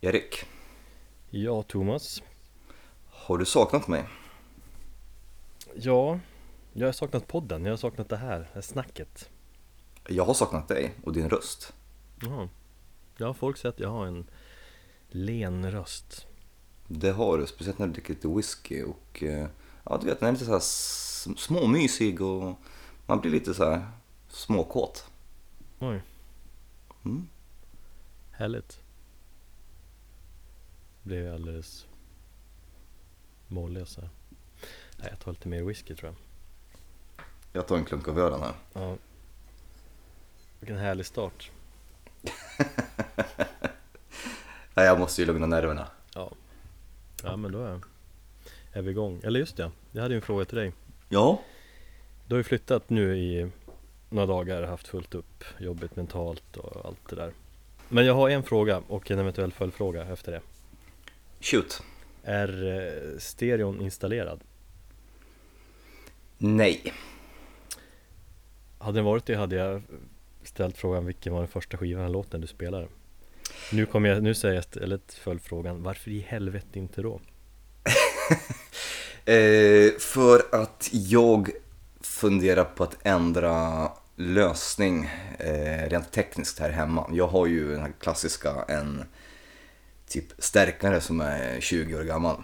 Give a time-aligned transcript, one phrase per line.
[0.00, 0.44] Erik,
[1.30, 2.22] Ja, Thomas.
[3.10, 4.04] har du saknat mig?
[5.74, 6.20] Ja,
[6.72, 9.30] jag har saknat podden, jag har saknat det här, det här snacket.
[10.08, 11.72] Jag har saknat dig och din röst.
[13.16, 14.30] Ja, folk säger att jag har en
[15.08, 16.26] len röst.
[16.88, 19.48] Det har du, speciellt när du dricker lite whisky och eh,
[19.84, 22.54] ja, du vet, den är lite så här småmysig och
[23.06, 23.90] man blir lite så här
[24.28, 25.04] småkåt.
[25.78, 26.02] Oj,
[27.04, 27.28] Mm.
[28.30, 28.80] härligt.
[31.10, 31.86] Blev jag alldeles
[33.48, 34.08] mållös här.
[34.96, 36.16] Nej, jag tar lite mer whisky tror jag.
[37.52, 38.54] Jag tar en klunk av ölen här.
[38.72, 38.96] Ja.
[40.60, 41.50] Vilken härlig start.
[44.74, 45.88] Nej, jag måste ju lugna nerverna.
[46.14, 46.32] Ja.
[47.22, 47.80] Ja, men då är,
[48.72, 49.20] är vi igång.
[49.24, 50.72] Eller just det, jag hade ju en fråga till dig.
[51.08, 51.40] Ja,
[52.26, 53.50] Du har ju flyttat nu i
[54.10, 57.32] några dagar, haft fullt upp, jobbigt mentalt och allt det där.
[57.88, 60.40] Men jag har en fråga och en eventuell följdfråga efter det.
[61.40, 61.82] Shoot.
[62.22, 64.40] Är eh, stereon installerad?
[66.38, 66.92] Nej.
[68.78, 69.82] Hade den varit det hade jag
[70.42, 72.88] ställt frågan vilken var den första skivan eller låten du spelade?
[73.72, 77.20] Nu kommer jag, nu säger jag istället följdfrågan, varför i helvete inte då?
[79.24, 81.50] Eh, för att jag
[82.00, 87.10] funderar på att ändra lösning eh, rent tekniskt här hemma.
[87.12, 89.04] Jag har ju den här klassiska, en
[90.10, 92.36] typ stärkare som är 20 år gammal.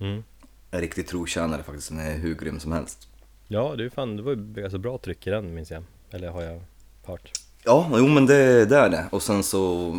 [0.00, 0.24] Mm.
[0.70, 3.08] En riktig trotjänare faktiskt, den är hur grym som helst.
[3.48, 6.28] Ja, det, är fan, det var ju ganska bra tryck i den minns jag, eller
[6.28, 6.60] har jag
[7.04, 7.30] hört.
[7.64, 9.04] Ja, jo men det, det är det.
[9.10, 9.92] Och sen så,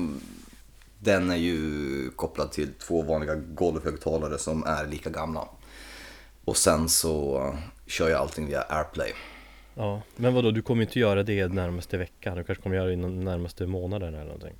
[0.99, 5.47] den är ju kopplad till två vanliga golvhögtalare som är lika gamla.
[6.45, 7.53] Och sen så
[7.87, 9.11] kör jag allting via AirPlay.
[9.75, 12.93] Ja, men vadå, du kommer inte göra det närmaste veckan, du kanske kommer göra det
[12.93, 14.55] inom närmaste månaden eller någonting?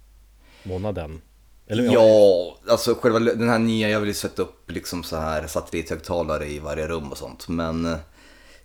[0.64, 1.22] Månaden?
[1.68, 5.48] Eller, Ja, alltså själva den här nya, jag vill ju sätta upp liksom så här
[5.48, 7.48] satellithögtalare i varje rum och sånt.
[7.48, 7.98] Men eh,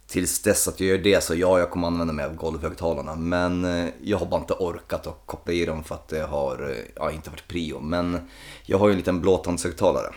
[0.06, 3.14] tills dess att jag gör det så ja, jag kommer använda mig av golvhögtalarna.
[3.14, 6.70] Men eh, jag har bara inte orkat att koppla i dem för att det har
[6.70, 7.80] eh, ja, inte varit prio.
[7.80, 8.28] Men
[8.66, 10.14] jag har ju en liten blåtandshögtalare.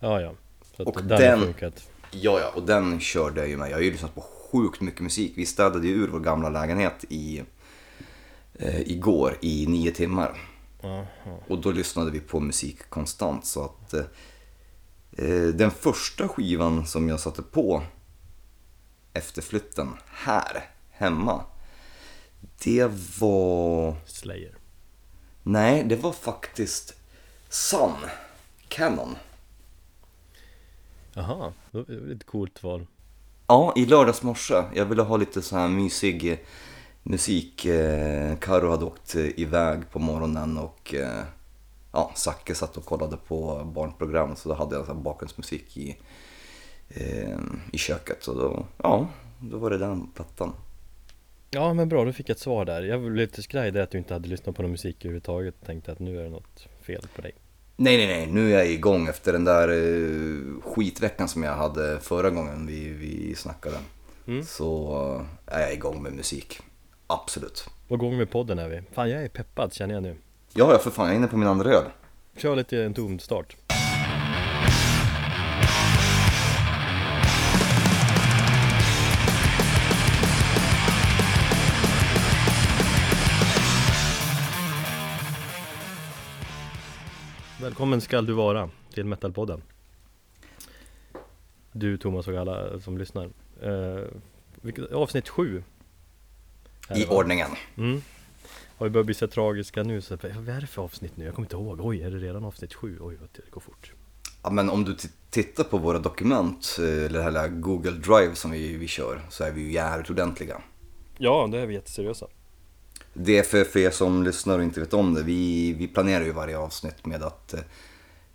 [0.00, 0.32] Ja, ja.
[0.76, 1.72] Så Och den, den-.
[2.10, 3.70] Ja, ja, och den körde jag ju med.
[3.70, 5.32] Jag har ju lyssnat på sjukt mycket musik.
[5.36, 7.42] Vi städade ju ur vår gamla lägenhet i,
[8.54, 10.38] eh, igår i nio timmar.
[11.48, 13.46] Och då lyssnade vi på musik konstant.
[13.46, 17.82] Så att eh, den första skivan som jag satte på
[19.12, 21.44] efter flytten här hemma.
[22.64, 22.90] Det
[23.20, 23.96] var...
[24.06, 24.56] Slayer.
[25.42, 26.94] Nej, det var faktiskt
[27.48, 27.94] Sun
[28.68, 29.16] Canon.
[31.12, 32.86] Jaha, det var ett coolt val.
[33.46, 34.62] Ja, i lördags morse.
[34.74, 36.44] Jag ville ha lite så här mysig
[37.08, 37.64] musik.
[37.64, 41.22] Eh, Karo hade åkt eh, iväg på morgonen och eh,
[41.92, 45.96] ja, Zacke satt och kollade på barnprogram så då hade jag så bakgrundsmusik i,
[47.72, 48.22] i köket.
[48.22, 49.08] Så då, ja,
[49.40, 50.52] då var det den plattan.
[51.50, 52.82] Ja men bra, då fick jag ett svar där.
[52.82, 55.54] Jag blev lite skraj där att du inte hade lyssnat på någon musik överhuvudtaget.
[55.66, 57.32] Tänkte att nu är det något fel på dig.
[57.76, 59.68] Nej, nej, nej, nu är jag igång efter den där
[60.60, 63.76] skitveckan som jag hade förra gången vi, vi snackade.
[64.26, 64.44] Mm.
[64.44, 66.60] Så är jag igång med musik.
[67.10, 67.68] Absolut.
[67.88, 68.82] På gång med podden är vi.
[68.92, 70.16] Fan, jag är peppad känner jag nu.
[70.52, 71.84] Ja, ja för fan, jag är inne på min andra öl.
[72.36, 73.56] Kör lite en tom start.
[87.60, 89.62] Välkommen skall du vara till Metalpodden
[91.72, 93.24] Du Thomas och alla som lyssnar
[93.62, 94.04] eh,
[94.62, 95.62] vilket, Avsnitt 7
[96.94, 97.50] i ordningen.
[97.76, 98.02] Mm.
[98.76, 101.24] Har vi börjat bli så tragiska nu så vad är det för avsnitt nu?
[101.24, 101.80] Jag kommer inte ihåg.
[101.80, 102.98] Oj, är det redan avsnitt sju?
[103.00, 103.92] Oj, vad det går fort.
[104.42, 104.96] Ja, men om du
[105.30, 109.44] tittar på våra dokument, eh, eller det här Google Drive som vi, vi kör, så
[109.44, 110.62] är vi ju jävligt ordentliga.
[111.18, 112.26] Ja, det är vi jätteseriösa.
[113.14, 116.24] Det är för, för er som lyssnar och inte vet om det, vi, vi planerar
[116.24, 117.54] ju varje avsnitt med att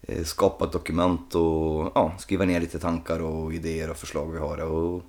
[0.02, 4.40] eh, skapa ett dokument och ja, skriva ner lite tankar och idéer och förslag vi
[4.40, 4.58] har.
[4.58, 5.04] Och,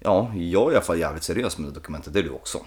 [0.00, 2.58] ja, jag är i alla fall jävligt seriös med det dokumentet, det är du också.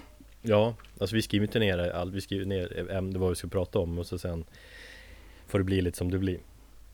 [0.41, 2.13] Ja, alltså vi skriver inte ner allt.
[2.13, 4.45] Vi skriver ner ämne, vad vi ska prata om och så sen
[5.47, 6.39] får det bli lite som det blir.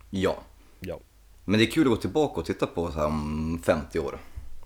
[0.09, 0.37] Ja,
[0.79, 0.99] Ja.
[1.45, 4.19] men det är kul att gå tillbaka och titta på så här om 50 år.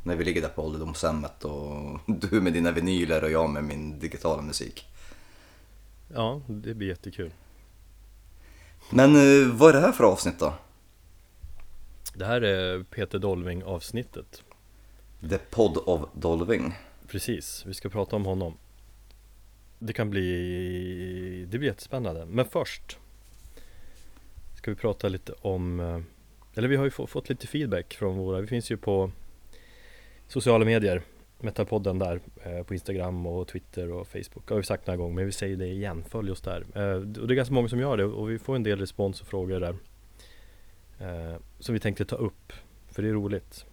[0.04, 4.00] När vi ligger där på ålderdomshemmet och du med dina vinyler och jag med min
[4.00, 4.86] digitala musik.
[6.14, 7.32] Ja, det blir jättekul.
[8.92, 10.54] Men eh, vad är det här för avsnitt då?
[12.14, 14.44] Det här är Peter Dolving avsnittet.
[15.20, 16.74] The Pod of Dolving.
[17.08, 18.58] Precis, vi ska prata om honom.
[19.80, 22.26] Det kan bli, det blir jättespännande.
[22.26, 22.98] Men först
[24.56, 26.00] ska vi prata lite om eh,
[26.56, 29.12] Eller vi har ju få, fått lite feedback från våra, vi finns ju på
[30.28, 31.02] Sociala medier
[31.40, 35.16] Metalpodden där eh, på Instagram och Twitter och Facebook Det har vi sagt några gånger
[35.16, 37.80] men vi säger det igen, följ oss där eh, Och det är ganska många som
[37.80, 39.76] gör det och vi får en del respons och frågor där
[41.60, 42.54] Som vi tänkte ta upp
[42.92, 43.66] För det är roligt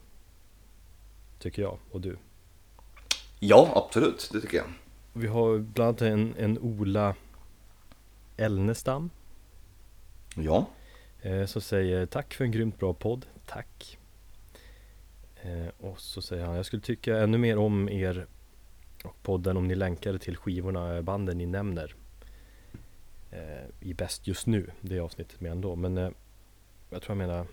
[1.39, 2.17] Tycker jag och du?
[3.41, 4.67] Ja, absolut, det tycker jag.
[5.13, 7.15] Vi har bland annat en, en Ola
[8.37, 9.11] Elnestam.
[10.37, 10.67] Ja,
[11.23, 13.99] eh, Som säger tack för en grymt bra podd, tack.
[15.43, 18.27] Eh, Och så säger han, jag skulle tycka ännu mer om er
[19.05, 21.95] och podden om ni länkade till skivorna, banden ni nämner
[23.31, 25.77] eh, I Bäst just nu, det avsnittet med ändå.
[25.77, 26.11] Men eh,
[26.91, 27.47] jag tror jag menar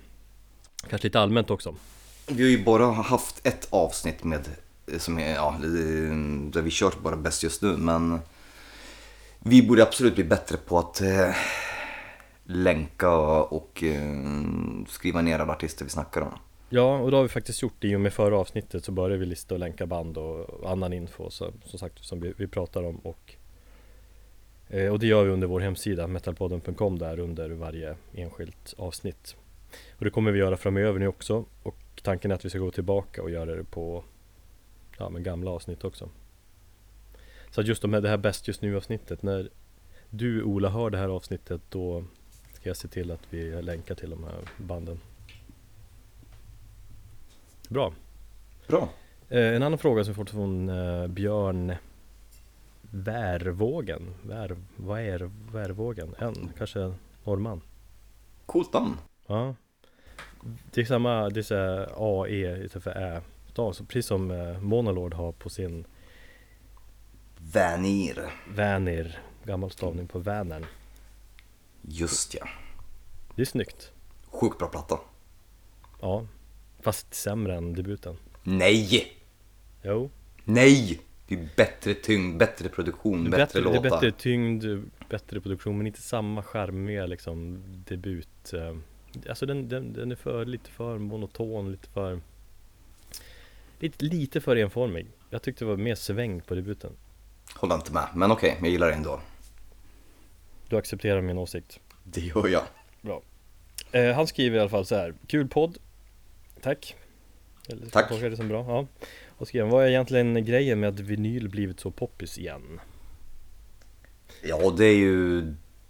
[0.89, 1.75] Kanske lite allmänt också
[2.27, 4.47] vi har ju bara haft ett avsnitt med,
[4.87, 5.55] eh, som är, ja,
[6.51, 8.19] där vi kört bara bäst just nu, men
[9.39, 11.35] vi borde absolut bli bättre på att eh,
[12.43, 14.15] länka och eh,
[14.87, 16.33] skriva ner alla artister vi snackar om.
[16.69, 19.25] Ja, och det har vi faktiskt gjort i och med förra avsnittet så började vi
[19.25, 22.95] lista och länka band och annan info så, som sagt som vi, vi pratar om
[22.95, 23.35] och
[24.69, 29.35] eh, och det gör vi under vår hemsida metalpodden.com där under varje enskilt avsnitt.
[29.97, 32.71] Och det kommer vi göra framöver nu också och tanken är att vi ska gå
[32.71, 34.03] tillbaka och göra det på
[34.97, 36.09] ja, men gamla avsnitt också.
[37.51, 39.50] Så att just de här, det här bäst just nu avsnittet när
[40.09, 42.03] du Ola hör det här avsnittet då
[42.53, 45.00] ska jag se till att vi länkar till de här banden.
[47.69, 47.94] Bra.
[48.67, 48.89] Bra.
[49.29, 51.75] Eh, en annan fråga som vi fått från eh, Björn
[52.81, 54.13] Värvågen.
[54.23, 56.15] Vär, vad är Värvågen?
[56.19, 57.61] En, kanske norrman?
[58.73, 58.97] Namn.
[59.27, 59.55] Ja.
[60.71, 63.21] Det är samma, det är så här A, E istället för Ä.
[63.55, 65.85] så Precis som eh, Monolord har på sin
[67.53, 68.29] Vanir.
[68.49, 70.65] Vänir, gammal stavning på Vänern.
[71.81, 72.47] Just ja.
[73.35, 73.91] Det är snyggt.
[74.27, 74.99] Sjukt bra platta.
[76.01, 76.25] Ja.
[76.79, 78.17] Fast sämre än debuten.
[78.43, 79.13] Nej!
[79.81, 80.09] Jo.
[80.43, 80.99] Nej!
[81.27, 83.85] Det är bättre tyngd, bättre produktion, Det bättre, bättre, det låtar.
[83.87, 84.65] är bättre tyngd,
[85.09, 88.75] bättre produktion men inte samma charmiga liksom debut eh,
[89.30, 92.21] Alltså den, den, den är för, lite för monoton, lite för
[93.80, 96.92] lite, lite för enformig Jag tyckte det var mer sväng på debuten
[97.56, 99.19] Håller inte med, men okej, jag gillar det ändå.
[100.69, 102.63] Du accepterar min åsikt Det gör jag.
[103.01, 103.21] Bra
[103.92, 105.77] eh, Han skriver i alla fall så här Kul podd
[106.62, 106.95] Tack
[107.69, 108.04] Eller Tack.
[108.04, 108.65] jag tolka det som bra?
[108.68, 108.88] Ja
[109.38, 112.80] Och skriver vad är egentligen grejen med att vinyl blivit så poppis igen?
[114.44, 115.42] Ja, det är ju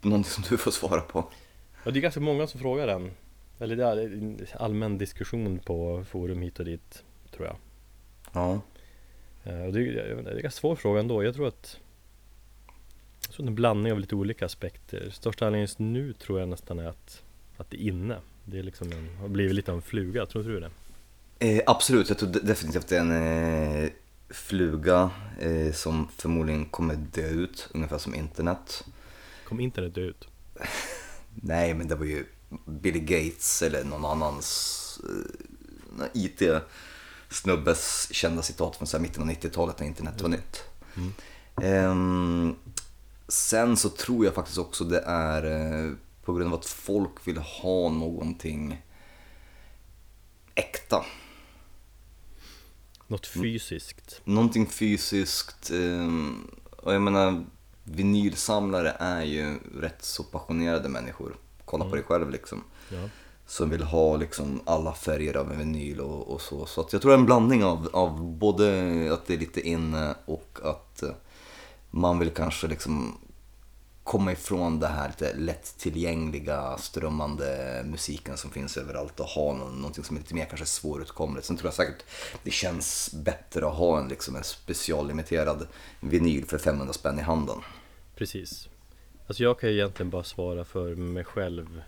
[0.02, 1.32] någonting som du får svara på.
[1.84, 3.12] Ja det är ganska många som frågar den
[3.60, 7.04] Eller det är en allmän diskussion på forum hit och dit
[7.36, 7.56] Tror jag
[8.34, 8.62] Ja.
[9.44, 11.80] Eh, Och det, är- det en ganska svår fråga ändå Jag tror att
[13.28, 16.80] Jag tror en blandning av lite olika aspekter Största anledningen just nu tror jag nästan
[16.80, 17.24] är att
[17.58, 20.44] Att det är inne Det är liksom en, har blivit lite av en fluga, tror
[20.44, 20.70] du det?
[21.40, 23.90] Eh, absolut, jag tror de- definitivt det är en eh,
[24.30, 25.10] fluga
[25.40, 28.86] eh, som förmodligen kommer dö ut, ungefär som internet.
[29.48, 30.28] Kom internet dö ut?
[31.36, 32.26] Nej, men det var ju
[32.66, 39.88] Billy Gates eller någon annans eh, IT-snubbes kända citat från så mitten av 90-talet när
[39.88, 40.64] internet var nytt.
[41.62, 42.56] Ehm,
[43.28, 45.92] sen så tror jag faktiskt också det är eh,
[46.24, 48.82] på grund av att folk vill ha någonting
[50.56, 51.06] äkta.
[53.08, 54.22] Något fysiskt?
[54.24, 55.70] Någonting fysiskt.
[55.72, 57.46] ehm, och jag menar,
[57.84, 61.36] vinylsamlare är ju rätt så passionerade människor.
[61.66, 62.64] Kolla på dig själv liksom.
[62.90, 63.10] Ja
[63.46, 66.66] Som vill ha liksom alla färger av en vinyl och, och så.
[66.66, 68.64] Så jag tror det är en blandning av, av både
[69.14, 71.10] att det är lite inne och att eh,
[71.92, 73.18] man vill kanske liksom
[74.04, 80.04] komma ifrån det här lite lättillgängliga strömmande musiken som finns överallt och ha någon, någonting
[80.04, 81.46] som är lite mer kanske svåråtkomligt.
[81.46, 82.04] Sen tror jag säkert
[82.44, 85.68] det känns bättre att ha en, liksom en speciallimiterad
[86.00, 87.58] vinyl för 500 spänn i handen.
[88.16, 88.70] Precis
[89.28, 91.82] Alltså jag kan ju egentligen bara svara för mig själv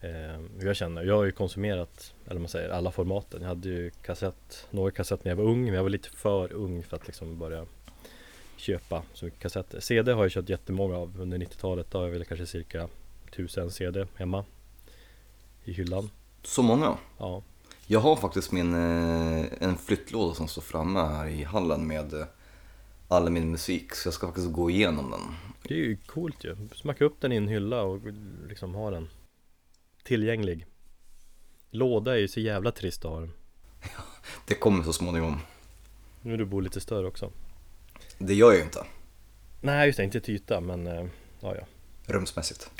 [0.00, 3.48] eh, Hur jag känner, jag har ju konsumerat, eller vad man säger, alla formaten Jag
[3.48, 6.82] hade ju kassett, några kassett när jag var ung Men jag var lite för ung
[6.82, 7.66] för att liksom börja
[8.60, 12.12] köpa så mycket kassetter CD har jag köpt jättemånga av under 90-talet Då har jag
[12.12, 12.88] väl kanske cirka
[13.28, 14.44] 1000 CD hemma
[15.64, 16.10] I hyllan
[16.42, 16.98] Så många.
[17.18, 17.42] Ja,
[17.86, 22.26] Jag har faktiskt min, eh, en flyttlåda som står framme här i hallen med eh,
[23.08, 23.94] all min musik.
[23.94, 25.20] Så jag ska faktiskt gå igenom den.
[25.62, 28.00] det är ju coolt ju Smacka upp den i en hylla och
[28.48, 29.08] liksom ha den
[30.02, 30.66] Tillgänglig
[31.70, 33.32] Låda är ju så jävla trist att ha den
[34.46, 35.40] Det kommer så småningom.
[36.22, 37.32] Nu du bor lite större också
[38.18, 38.86] Det gör jag ju inte,
[39.60, 41.06] Nej just det, inte till yta men eh,
[41.40, 41.66] ja ja.
[42.06, 42.70] Rumsmässigt.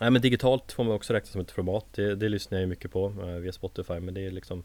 [0.00, 1.86] Nej men digitalt får man också räkna som ett format.
[1.94, 4.64] Det, det lyssnar jag ju mycket på eh, via Spotify men det är liksom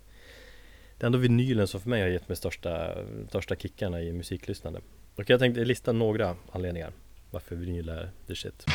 [0.97, 2.95] Det är ändå vinylen som för mig har gett mig största,
[3.29, 4.81] största kickarna i musiklyssnande.
[5.15, 6.91] Och jag tänkte lista några anledningar
[7.31, 8.65] varför vinyl är the shit.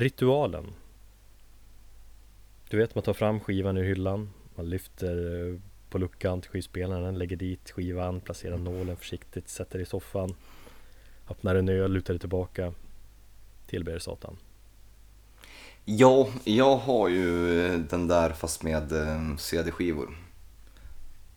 [0.00, 0.72] Ritualen
[2.74, 7.18] du vet man tar fram skivan ur hyllan Man lyfter eh, på luckan till skivspelaren,
[7.18, 10.34] lägger dit skivan, placerar nålen försiktigt, sätter i soffan
[11.30, 12.72] Öppnar en öl, lutar dig tillbaka
[13.66, 14.36] Tillber Satan
[15.84, 20.16] Ja, jag har ju eh, den där fast med eh, CD-skivor.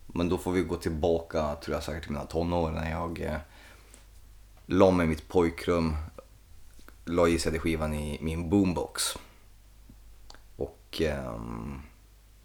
[0.05, 3.37] Men då får vi gå tillbaka, tror jag säkert till mina tonår när jag eh,
[4.65, 5.95] la mig i mitt pojkrum,
[7.05, 9.17] la i CD-skivan i min boombox.
[10.97, 11.41] Och eh,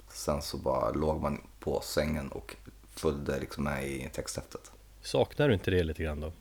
[0.08, 2.56] sen så bara låg man på sängen och
[2.94, 4.72] följde liksom med i texthäftet.
[5.02, 6.32] Saknar du inte det lite grann då?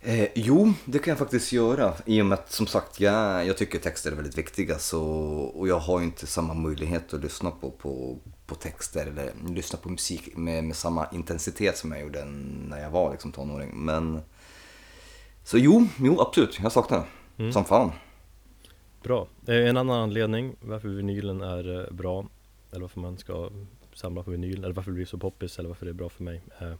[0.00, 1.94] Eh, jo, det kan jag faktiskt göra.
[2.06, 4.78] I och med att som sagt, jag, jag tycker texter är väldigt viktiga.
[4.78, 5.02] Så,
[5.54, 9.78] och jag har ju inte samma möjlighet att lyssna på, på, på texter eller lyssna
[9.78, 13.70] på musik med, med samma intensitet som jag gjorde när jag var liksom, tonåring.
[13.74, 14.20] Men
[15.44, 17.06] så jo, jo absolut, jag saknar det.
[17.42, 17.52] Mm.
[17.52, 17.92] Som fan.
[19.02, 19.28] Bra.
[19.46, 22.26] Eh, en annan anledning varför vinylen är eh, bra
[22.70, 23.50] eller varför man ska
[23.94, 26.22] samla på vinyl eller varför det blir så poppis eller varför det är bra för
[26.22, 26.42] mig.
[26.60, 26.74] Eh,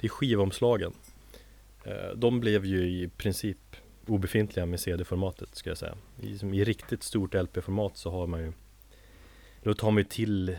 [0.00, 0.92] det är skivomslagen.
[2.16, 5.96] De blev ju i princip obefintliga med CD-formatet ska jag säga.
[6.20, 8.52] I, I riktigt stort LP-format så har man ju
[9.62, 10.58] Då tar man ju till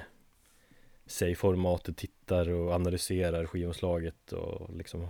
[1.06, 5.08] sig formatet, tittar och analyserar skivomslaget och liksom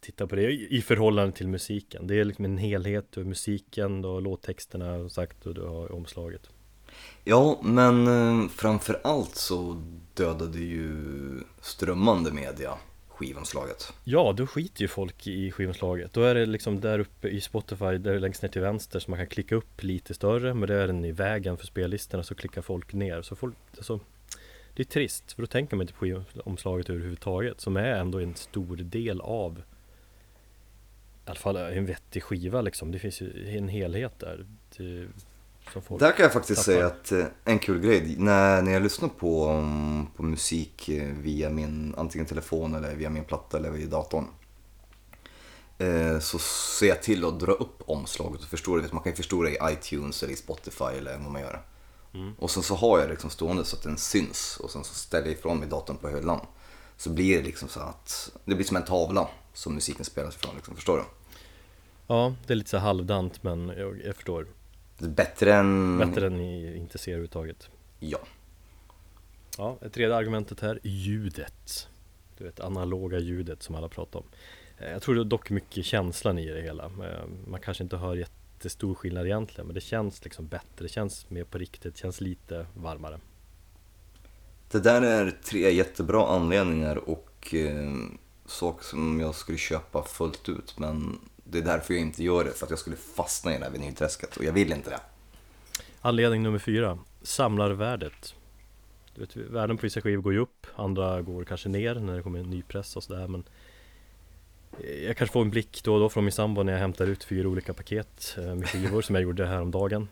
[0.00, 2.06] titta på det i förhållande till musiken.
[2.06, 6.50] Det är liksom en helhet, du har musiken, och låttexterna sagt och du har omslaget.
[7.24, 9.82] Ja, men eh, framför allt så
[10.14, 10.94] dödade ju
[11.60, 12.78] strömmande media
[13.08, 13.92] skivomslaget.
[14.04, 16.12] Ja, då skiter ju folk i skivomslaget.
[16.12, 19.18] Då är det liksom där uppe i Spotify, där längst ner till vänster, så man
[19.18, 22.62] kan klicka upp lite större, men det är den i vägen för spellistorna, så klickar
[22.62, 23.22] folk ner.
[23.22, 24.00] Så folk, alltså,
[24.74, 28.34] det är trist, för då tänker man inte på skivomslaget överhuvudtaget, som är ändå en
[28.34, 29.62] stor del av
[31.30, 32.92] alla fall en vettig skiva liksom.
[32.92, 34.46] Det finns ju en helhet där.
[34.76, 35.08] Det,
[35.98, 36.72] där kan jag faktiskt tappar.
[36.72, 41.08] säga att eh, en kul grej, när, när jag lyssnar på, mm, på musik eh,
[41.08, 44.26] via min antingen telefon eller via min platta eller via datorn.
[45.78, 46.38] Eh, så
[46.78, 48.92] ser jag till att dra upp omslaget och förstora det.
[48.92, 51.62] Man kan ju förstora i iTunes eller i Spotify eller vad man gör.
[52.14, 52.32] Mm.
[52.38, 55.26] Och sen så har jag liksom stående så att den syns och sen så ställer
[55.26, 56.40] jag ifrån mig datorn på hyllan.
[56.96, 60.54] Så blir det liksom så att det blir som en tavla som musiken spelas ifrån.
[60.56, 61.04] Liksom, förstår du?
[62.10, 64.46] Ja, det är lite så halvdant men jag, jag förstår.
[64.98, 65.98] Bättre än...
[65.98, 67.70] Bättre än ni inte ser överhuvudtaget.
[68.00, 68.18] Ja.
[69.58, 71.88] Ja, ett tredje argumentet här, ljudet.
[72.38, 74.24] Du vet, analoga ljudet som alla pratar om.
[74.78, 76.84] Eh, jag tror det är dock mycket känslan i det hela.
[76.84, 80.84] Eh, man kanske inte hör jättestor skillnad egentligen, men det känns liksom bättre.
[80.84, 83.20] Det känns mer på riktigt, känns lite varmare.
[84.70, 87.92] Det där är tre jättebra anledningar och eh,
[88.46, 91.18] saker som jag skulle köpa fullt ut, men
[91.50, 93.72] det är därför jag inte gör det, för att jag skulle fastna i det här
[93.72, 95.00] vinylträsket och jag vill inte det.
[96.00, 98.34] Anledning nummer fyra, samlarvärdet.
[99.14, 102.22] Du vet, värden på vissa skivor går ju upp, andra går kanske ner när det
[102.22, 103.44] kommer en ny press och sådär men
[105.06, 107.24] jag kanske får en blick då och då från min sambo när jag hämtar ut
[107.24, 110.08] fyra olika paket eh, med skivor som jag gjorde häromdagen.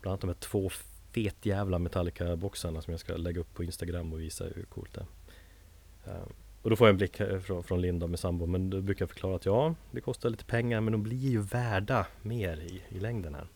[0.00, 0.70] Bland annat de här två
[1.12, 5.06] fetjävla Metallica-boxarna som jag ska lägga upp på Instagram och visa hur coolt det
[6.04, 6.14] är.
[6.14, 6.26] Eh,
[6.66, 9.10] och då får jag en blick från, från Linda med sambo Men då brukar jag
[9.10, 13.00] förklara att ja, det kostar lite pengar men de blir ju värda mer i, i
[13.00, 13.48] längden här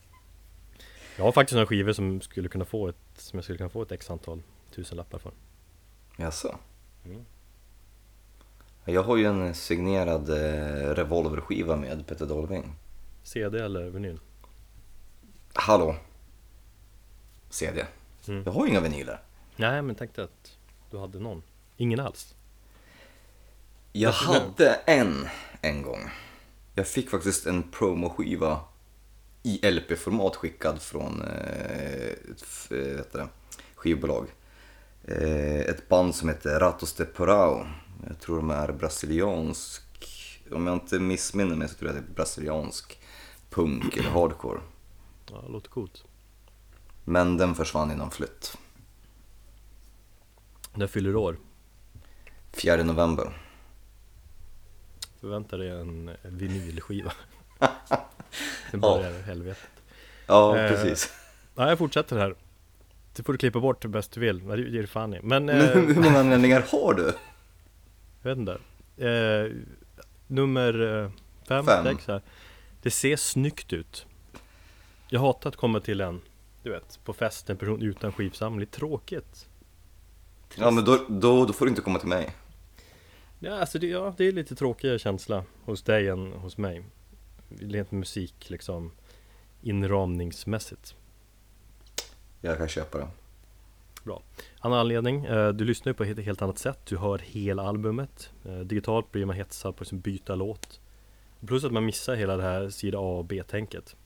[1.16, 3.82] Jag har faktiskt några skivor som skulle kunna få ett Som jag skulle kunna få
[3.82, 4.42] ett x antal
[4.74, 5.32] tusen lappar för
[6.16, 6.58] Jaså?
[7.04, 7.24] Mm.
[8.84, 12.74] Jag har ju en signerad eh, revolverskiva med Peter Dolving
[13.22, 14.20] CD eller vinyl?
[15.52, 15.96] Hallå?
[17.48, 17.86] CD?
[18.28, 18.42] Mm.
[18.46, 19.20] Jag har ju inga vinyler
[19.56, 20.56] Nej men tänkte att
[20.90, 21.42] du hade någon
[21.76, 22.34] Ingen alls?
[23.92, 25.28] Jag hade en
[25.60, 26.10] en gång.
[26.74, 28.60] Jag fick faktiskt en promoskiva
[29.42, 33.28] i LP-format skickad från eh, ett vet det,
[33.74, 34.26] skivbolag.
[35.04, 37.66] Eh, ett band som heter Ratos de Porao.
[38.08, 39.82] Jag tror de är brasiliansk,
[40.52, 43.00] om jag inte missminner mig så tror jag det är brasiliansk
[43.50, 44.60] punk eller hardcore.
[45.30, 46.04] Ja, det låter coolt.
[47.04, 48.56] Men den försvann innan flytt.
[50.74, 51.38] När fyller du år?
[52.52, 53.49] 4 november.
[55.20, 57.12] Förvänta dig en vinylskiva.
[58.70, 59.18] det börjar ja.
[59.26, 59.70] helvetet.
[60.26, 61.12] Ja, eh, precis.
[61.54, 62.34] Ja, jag fortsätter här.
[63.16, 65.20] Det får du klippa bort bäst du vill, det ger fan i.
[65.22, 67.12] Men, eh, hur många anledningar har du?
[68.22, 68.58] Jag vet inte.
[69.06, 69.52] eh,
[70.26, 71.10] nummer eh,
[71.48, 71.84] fem, Fem.
[71.84, 72.22] sex här.
[72.82, 74.06] Det ser snyggt ut.
[75.08, 76.20] Jag hatar att komma till en,
[76.62, 78.66] du vet, på fest en person utan skivsamling.
[78.66, 79.46] Tråkigt.
[80.54, 82.30] Ja men då, då, då får du inte komma till mig.
[83.42, 86.84] Ja, alltså det, ja, det är lite tråkigare känsla hos dig än hos mig.
[87.48, 88.92] Rent musik liksom
[89.62, 90.94] inramningsmässigt.
[92.40, 93.08] Jag kan köpa det.
[94.60, 96.86] Annan anledning, eh, du lyssnar ju på ett helt annat sätt.
[96.86, 98.32] Du hör hela albumet.
[98.44, 100.80] Eh, digitalt blir man hetsad på att byta låt.
[101.46, 103.96] Plus att man missar hela det här sida A och B-tänket.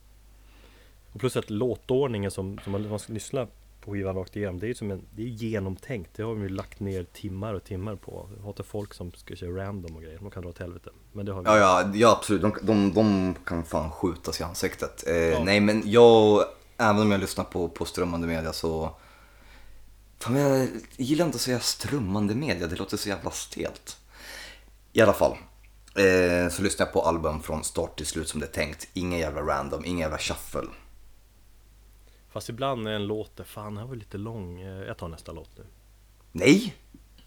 [1.12, 3.46] Och plus att låtordningen som, som man, man ska lyssna
[3.84, 6.10] på skivan rakt igenom, det är ju som en, det är genomtänkt.
[6.16, 8.28] Det har vi ju lagt ner timmar och timmar på.
[8.36, 10.18] Jag hatar folk som ska köra random och grejer.
[10.18, 10.90] De kan dra åt helvete.
[11.12, 11.48] Men det har vi.
[11.48, 12.42] Ja, ja, ja absolut.
[12.42, 15.04] De, de, de kan fan skjutas i ansiktet.
[15.06, 16.44] Eh, Nej, men jag,
[16.76, 18.96] även om jag lyssnar på, på strömmande media så...
[20.18, 23.96] Fan, jag gillar inte att säga strömmande media, det låter så jävla stelt.
[24.92, 25.36] I alla fall.
[25.94, 28.88] Eh, så lyssnar jag på album från start till slut som det är tänkt.
[28.92, 30.68] Ingen jävla random, ingen jävla shuffle.
[32.34, 34.60] Fast ibland är en låt, där, fan den här var lite lång.
[34.60, 35.64] Eh, Jag tar nästa låt nu.
[36.32, 36.74] Nej!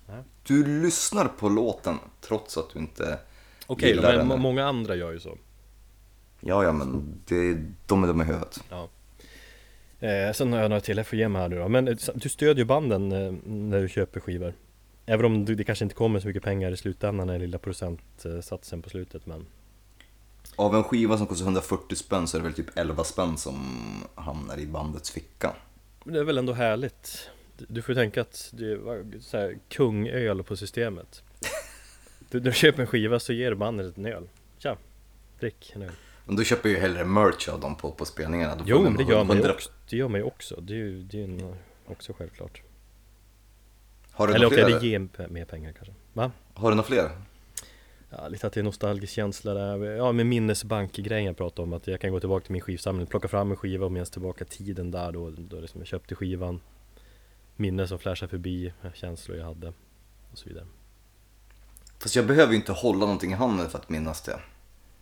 [0.08, 0.24] Nej.
[0.44, 3.20] Du lyssnar på låten trots att du inte
[3.68, 4.28] Okej gillar men den.
[4.28, 5.38] må- många andra gör ju så.
[6.42, 7.54] Ja, ja, men det,
[7.88, 8.64] de är dumma i huvudet.
[8.70, 8.90] Ja.
[10.08, 11.68] Eh, sen har jag några till, jag får ge mig här nu då.
[11.68, 14.54] Men eh, du stödjer banden eh, när du köper skivor.
[15.06, 18.82] Även om du, det kanske inte kommer så mycket pengar i slutändan, den lilla procentsatsen
[18.82, 19.26] på slutet.
[19.26, 19.46] Men
[20.60, 23.58] Av en skiva som kostar 140 spänn så är det väl typ 11 spänn som
[24.16, 25.54] hamnar i bandets ficka.
[26.04, 27.30] men det är väl ändå härligt.
[27.68, 31.24] Du- får ju tänka att det var så här, kungöl på systemet.
[32.30, 34.30] Du, du köper en skiva så ger du bandet en öl.
[34.58, 34.78] Tja,
[35.40, 35.92] drick en öl.
[36.26, 38.56] Men du köper ju hellre merch av dem på, på spelningarna.
[38.56, 39.70] Då Jo, men det gör man ju 100 också.
[39.90, 40.62] Det gör man ju också.
[40.62, 41.54] Det är ju det är ju
[41.88, 42.62] också självklart.
[44.12, 45.94] Har du Eller okej, det ger mer pengar kanske.
[46.14, 46.32] Va?
[46.54, 47.10] Har du några fler?
[48.10, 49.86] Ja, lite att det är nostalgisk känsla där.
[49.86, 51.74] Ja, med minnesbank-grejen jag pratade om.
[51.74, 54.46] Att jag kan gå tillbaka till min skivsamling, plocka fram en skiva och minnas tillbaka
[54.46, 55.30] tiden där då.
[55.30, 56.62] Då liksom jag köpte skivan.
[57.56, 59.74] Minnen som flashar förbi, känslor jag hade
[60.32, 60.66] och så vidare.
[62.00, 64.40] Fast jag behöver ju inte hålla någonting i handen för att minnas det.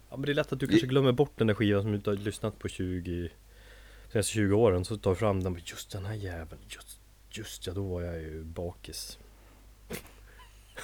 [0.09, 1.97] Ja, men det är lätt att du kanske glömmer bort den där skivan som du
[1.97, 3.29] inte har lyssnat på 20
[4.11, 4.85] senaste 20 åren.
[4.85, 8.01] Så tar du fram den och just den här jäveln, just, just ja, då var
[8.01, 9.17] jag ju bakis.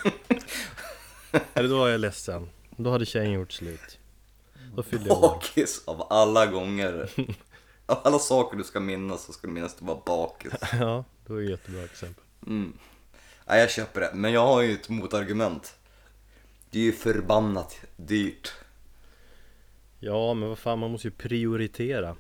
[1.54, 2.50] Eller då var jag ledsen.
[2.78, 4.00] Då hade tjejen gjort slut.
[4.76, 5.22] Då fyllde jag år.
[5.22, 7.10] Bakis av alla gånger.
[7.86, 10.54] Av alla saker du ska minnas så ska du minnas att du var bakis.
[10.80, 12.24] Ja, det var ett jättebra exempel.
[12.48, 12.74] Mm.
[13.48, 14.12] Nej, jag köper det.
[14.14, 15.76] Men jag har ju ett motargument.
[16.70, 18.54] Det är ju förbannat dyrt.
[20.00, 22.16] Ja, men vad fan, man måste ju prioritera.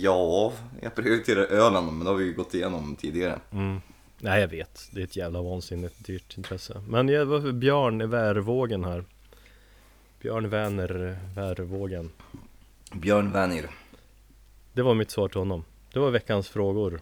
[0.00, 3.40] Ja, jag prioriterar ölen, men det har vi ju gått igenom tidigare.
[3.50, 3.80] Mm.
[4.18, 4.88] Nej, jag vet.
[4.92, 6.82] Det är ett jävla vansinnigt dyrt intresse.
[6.88, 9.04] Men jag var Björn i Värvågen här.
[10.20, 12.10] Björn Werner Värvågen.
[12.92, 13.70] Björn Wernir.
[14.72, 15.64] Det var mitt svar till honom.
[15.92, 17.00] Det var veckans frågor.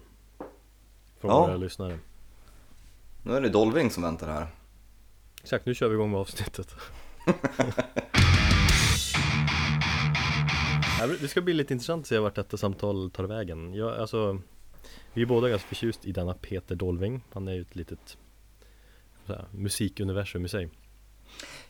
[1.21, 1.47] Från Ja.
[1.47, 1.99] våra lyssnare.
[3.23, 4.47] Nu är det Dolving som väntar här.
[5.43, 6.75] Exakt, nu kör vi igång med avsnittet.
[11.21, 13.75] Det ska bli lite intressant att se vart detta samtal tar vägen.
[13.75, 14.39] Jag, alltså,
[15.15, 17.25] vi är båda ganska förtjust i denna Peter Dolving.
[17.33, 18.17] Han är ju ett litet
[19.27, 20.69] här, musikuniversum i sig.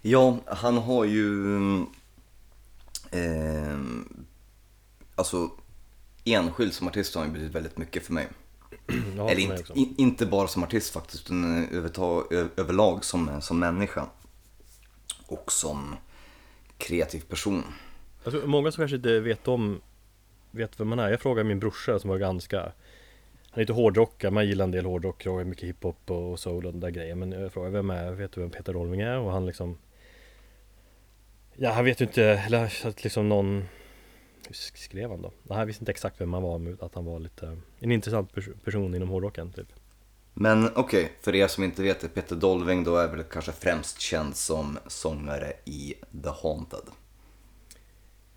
[0.03, 1.57] Ja, han har ju...
[3.11, 3.79] Eh,
[5.15, 5.51] alltså,
[6.25, 8.29] enskild som artist har han betytt väldigt mycket för mig.
[9.17, 13.41] Ja, Eller mig inte, in, inte bara som artist faktiskt, utan övertag, ö- överlag som,
[13.43, 14.07] som människa.
[15.27, 15.97] Och som
[16.79, 17.65] kreativ person.
[18.25, 19.81] Tror många som kanske inte vet om
[20.51, 21.11] Vet vem man är.
[21.11, 22.73] Jag frågade min brorsa som var ganska
[23.55, 26.73] Han är lite hårdrockare, man gillar en del hårdrock och mycket hiphop och soul och
[26.73, 29.19] den där grejen Men jag frågade vem är, vet du vem Peter Rolving är?
[29.19, 29.79] Och han liksom
[31.57, 33.65] Ja han vet ju inte, eller att liksom någon
[34.47, 35.33] Hur skrev han då?
[35.43, 38.33] Nej, Han visste inte exakt vem han var men att han var lite En intressant
[38.35, 39.69] pers- person inom hårdrocken typ
[40.35, 44.01] Men okej, för er som inte vet det, Peter Dolving då är väl kanske främst
[44.01, 46.85] känd som sångare i The Haunted.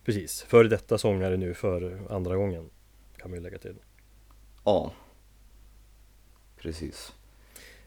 [0.05, 2.69] Precis, före detta sångare nu för andra gången
[3.17, 3.75] Kan man ju lägga till
[4.63, 4.91] Ja,
[6.65, 7.13] precis.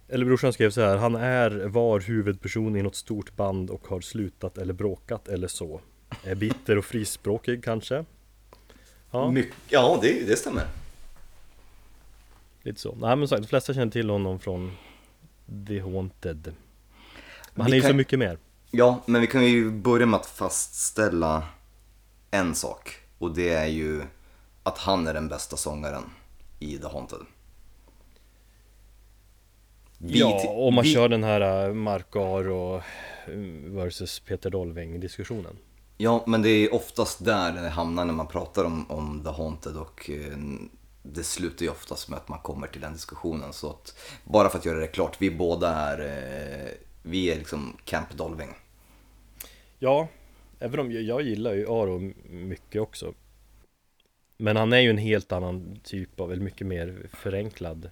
[0.09, 4.01] Eller brorsan skrev så här, han är, var huvudperson i något stort band och har
[4.01, 5.81] slutat eller bråkat eller så.
[6.25, 8.05] Är bitter och frispråkig kanske?
[9.11, 10.65] Ja, My- ja det, det stämmer.
[12.63, 12.95] lite så.
[13.01, 14.73] Nej men sagt, de flesta känner till honom från
[15.69, 16.55] The Haunted.
[17.55, 18.39] Men han Vi är ju kan- så mycket mer.
[18.71, 21.43] Ja, men vi kan ju börja med att fastställa
[22.31, 22.97] en sak.
[23.19, 24.03] Och det är ju
[24.63, 26.03] att han är den bästa sångaren
[26.59, 27.19] i The Haunted.
[29.99, 32.83] Vi, ja, om man vi, kör den här äh, Marco Aro äh,
[33.65, 35.57] versus Peter Dolving diskussionen.
[35.97, 39.77] Ja, men det är oftast där det hamnar när man pratar om, om The Haunted
[39.77, 40.39] och eh,
[41.03, 43.53] det slutar ju oftast med att man kommer till den diskussionen.
[43.53, 47.77] Så att, bara för att göra det klart, vi båda är, eh, vi är liksom
[47.85, 48.51] Camp Dolving.
[49.79, 50.09] Ja,
[50.61, 53.15] även om jag, jag gillar ju Aro mycket också.
[54.37, 57.91] Men han är ju en helt annan typ av, eller mycket mer förenklad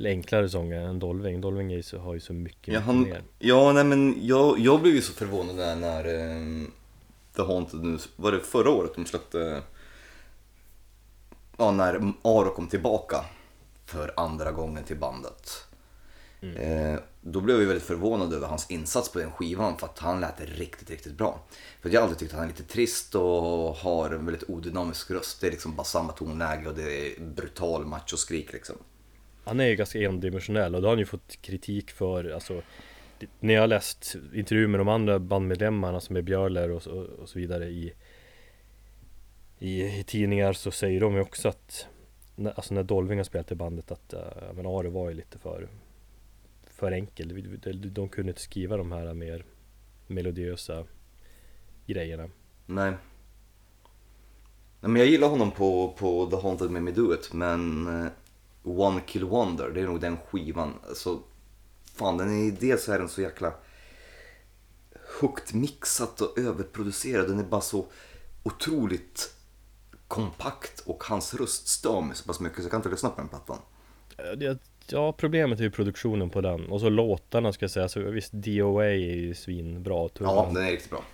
[0.00, 1.40] eller enklare sångare än Dolving.
[1.40, 3.22] Dolving är ju har ju så mycket, Ja, han, mer.
[3.38, 6.66] ja nej men jag, jag blev ju så förvånad när, när eh,
[7.36, 9.62] The Haunted nu, var det förra året de släppte,
[11.56, 13.24] ja när Aro kom tillbaka
[13.86, 15.50] för andra gången till bandet.
[16.42, 16.56] Mm.
[16.56, 20.20] Eh, då blev jag väldigt förvånad över hans insats på den skivan för att han
[20.20, 21.40] lät riktigt, riktigt bra.
[21.80, 25.10] För jag har alltid tyckt att han är lite trist och har en väldigt odynamisk
[25.10, 25.40] röst.
[25.40, 28.76] Det är liksom bara samma tonläge och det är brutal machoskrik liksom.
[29.50, 32.62] Han är ju ganska endimensionell och det har han ju fått kritik för alltså,
[33.18, 37.00] det- När jag har läst intervjuer med de andra bandmedlemmarna som är Björler och, så-
[37.02, 37.92] och så vidare i,
[39.58, 41.86] i, i tidningar så säger de ju också att
[42.36, 45.38] när, Alltså när Dolving har spelat i bandet att uh, men Are var ju lite
[45.38, 45.68] för
[46.66, 49.44] För enkel, de, de, de kunde inte skriva de här mer
[50.06, 50.84] melodiösa
[51.86, 52.28] grejerna
[52.66, 52.90] Nej.
[54.80, 58.06] Nej men jag gillar honom på, på The Haunted Made Me Do It men eh,
[58.62, 60.74] One Kill Wonder, det är nog den skivan.
[60.88, 61.20] Alltså,
[61.94, 63.52] fan den är dels är den så jäkla
[65.20, 67.28] högt mixat och överproducerad.
[67.28, 67.86] Den är bara så
[68.42, 69.34] otroligt
[70.08, 73.20] kompakt och hans röst stör mig så pass mycket så jag kan inte lyssna på
[73.20, 73.58] den plattan.
[74.18, 74.56] Eh,
[74.92, 78.32] Ja, problemet är ju produktionen på den och så låtarna ska jag säga, så visst
[78.32, 80.08] DOA är ju svinbra.
[80.18, 81.04] Ja, den är riktigt bra.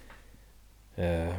[0.95, 1.35] Eh,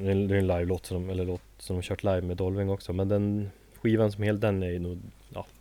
[0.00, 3.08] det är en live-låt som, eller låt som de kört live med Dolving också Men
[3.08, 3.50] den
[3.82, 4.98] skivan som hel den är ju nog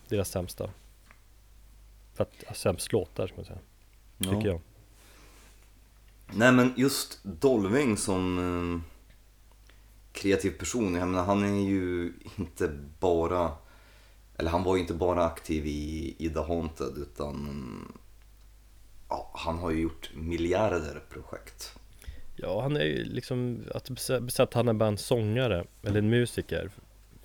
[0.09, 0.69] deras sämsta.
[2.13, 3.59] För att, ja, sämst låtar ska man säga.
[4.17, 4.61] Tycker jag.
[6.33, 8.91] Nej men just Dolving som eh,
[10.11, 12.67] kreativ person, jag menar han är ju inte
[12.99, 13.51] bara,
[14.37, 17.47] eller han var ju inte bara aktiv i, i The Haunted utan
[19.09, 21.75] ja, han har ju gjort miljarder projekt.
[22.35, 26.09] Ja, han är ju liksom Att bes- besätta han är bara en sångare Eller en
[26.09, 26.71] musiker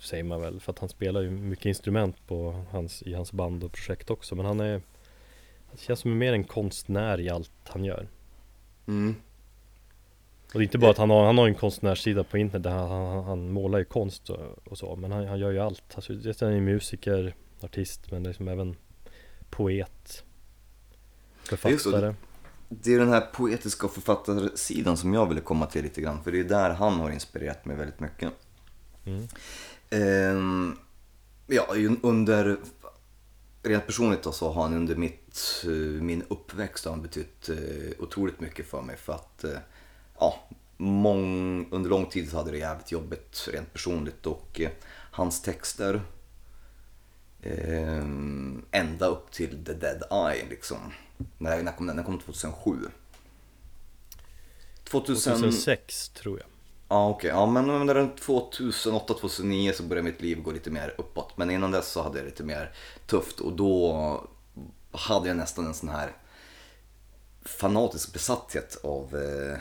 [0.05, 3.63] Säger man väl För att han spelar ju mycket instrument på hans, i hans band
[3.63, 4.81] och projekt också Men han är
[5.67, 8.07] Han känns som mer en konstnär i allt han gör
[8.87, 9.15] Mm.
[10.53, 12.71] Och det är inte bara att han har, han har en konstnärssida på internet där
[12.71, 15.83] han, han, han målar ju konst och, och så Men han, han gör ju allt
[15.95, 18.75] alltså, det är musiker, artist men liksom även
[19.49, 20.23] poet.
[21.43, 22.13] Författare
[22.69, 26.31] Det är den här poetiska och författarsidan som jag ville komma till lite grann för
[26.31, 28.31] det är där han har inspirerat mig väldigt mycket.
[29.05, 29.27] mm.
[29.89, 30.77] Ehm,
[31.47, 31.67] ja,
[32.01, 32.57] under...
[33.63, 37.55] Rent personligt då så har han under mitt, eh, min uppväxt han betytt eh,
[37.99, 39.57] otroligt mycket för mig för att eh,
[40.19, 40.43] ja,
[40.77, 44.61] mång, under lång tid så hade det jävligt jobbigt rent personligt och
[45.11, 46.01] hans texter
[47.41, 50.77] ehm, ända upp till The Dead Eye liksom.
[51.37, 51.95] När, när kom den?
[51.95, 52.77] Den kom 2007.
[54.83, 55.33] 2000...
[55.33, 56.54] 2006 tror jag
[56.95, 61.37] Ja okej, ja men under 2008-2009 så började mitt liv gå lite mer uppåt.
[61.37, 62.71] Men innan dess så hade jag lite mer
[63.07, 64.23] tufft och då
[64.91, 66.11] hade jag nästan en sån här
[67.41, 69.57] fanatisk besatthet av eh,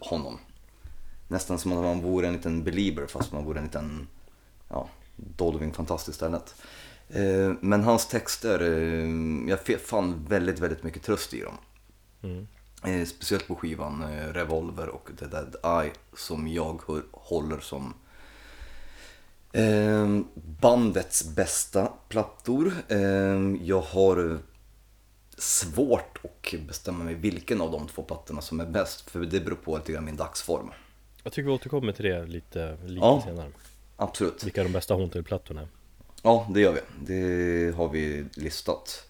[0.00, 0.38] honom.
[1.28, 4.08] Nästan som om man vore en liten belieber fast man vore en liten
[4.68, 6.54] ja, Dolving fantast istället.
[7.08, 9.08] Eh, men hans texter, eh,
[9.48, 11.58] jag fann väldigt, väldigt mycket tröst i dem.
[12.22, 12.46] mm.
[12.84, 17.94] Eh, speciellt på skivan eh, Revolver och The Dead Eye som jag hör, håller som
[19.52, 20.20] eh,
[20.60, 22.72] bandets bästa plattor.
[22.88, 22.98] Eh,
[23.62, 24.38] jag har
[25.38, 29.56] svårt att bestämma mig vilken av de två plattorna som är bäst för det beror
[29.56, 30.70] på lite grann min dagsform.
[31.22, 33.22] Jag tycker vi återkommer till det lite, lite Ja.
[33.24, 33.50] senare
[33.96, 34.44] Absolut.
[34.44, 35.68] Vilka de bästa Haunted-plattorna är
[36.22, 36.80] Ja, det gör vi.
[37.06, 39.05] Det har vi listat.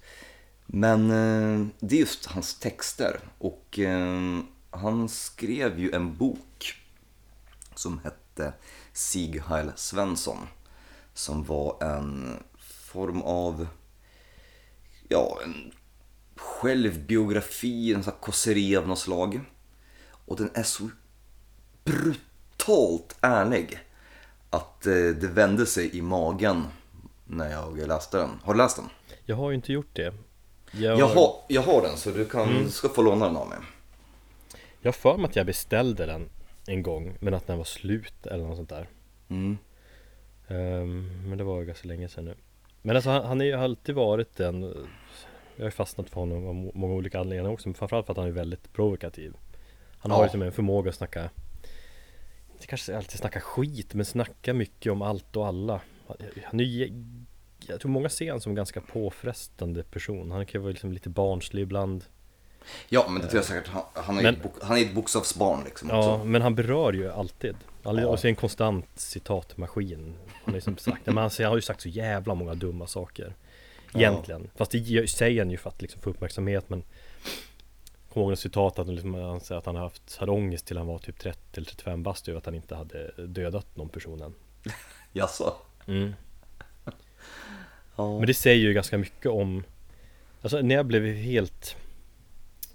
[0.66, 3.20] Men eh, det är just hans texter.
[3.38, 4.38] Och eh,
[4.70, 6.74] han skrev ju en bok
[7.74, 8.52] som hette
[8.92, 10.38] Sieg Heil Svensson.
[11.14, 13.66] Som var en form av,
[15.08, 15.72] ja, en
[16.36, 19.40] självbiografi, en sån här kåseri av något slag.
[20.10, 20.90] Och den är så
[21.84, 23.78] brutalt ärlig
[24.50, 26.64] att eh, det vände sig i magen
[27.24, 28.30] när jag läste den.
[28.42, 28.88] Har du läst den?
[29.24, 30.14] Jag har ju inte gjort det
[30.78, 33.58] jag, Jag har, jag har den så du kan, ska få låna den av mig.
[34.80, 36.28] jag har för mig att jag beställde den
[36.66, 38.88] en gång Men att den var slut eller något sånt där
[39.28, 39.58] Mm.
[40.48, 42.34] Ehm, Men det var ganska länge sedan nu
[42.82, 44.62] Men alltså han, han har ju alltid varit en
[45.56, 48.12] Jag har ju fastnat för honom av må- många olika anledningar också Men framförallt för
[48.12, 49.32] att han är väldigt provokativ
[49.98, 50.22] Han har Ja.
[50.24, 51.30] liksom en förmåga att snacka
[52.54, 55.80] Inte kanske alltid snacka skit men snacka mycket om allt och alla
[56.44, 56.86] Han är ju
[57.68, 60.92] Jag tror många ser honom som en ganska påfrestande person Han kan ju vara liksom
[60.92, 62.04] lite barnslig ibland
[62.88, 63.68] Ja, men det tror jag säkert.
[63.68, 66.24] Han, han, är, Men- ett bok, han är ett bokstavsbarn liksom Ja, också.
[66.24, 67.56] men han berör ju alltid.
[67.82, 68.12] Han Ja.
[68.16, 70.14] är en konstant citatmaskin.
[70.44, 73.34] Han, är som sagt, men han han har ju sagt så jävla många dumma saker.
[73.92, 74.00] Ja.
[74.00, 74.50] Egentligen.
[74.56, 76.68] Fast det ge- säger han ju för att liksom få uppmärksamhet.
[76.68, 76.82] Men
[78.12, 80.76] Kommer ihåg en citat att liksom, han säger att han har haft, hade ångest till
[80.78, 84.22] han var typ 30 eller 35 bast över att han inte hade dödat någon person
[84.22, 84.34] än.
[85.12, 85.54] Jaså?
[87.96, 88.18] Ja.
[88.18, 89.64] Men det säger ju ganska mycket om
[90.42, 91.76] Alltså när jag blev helt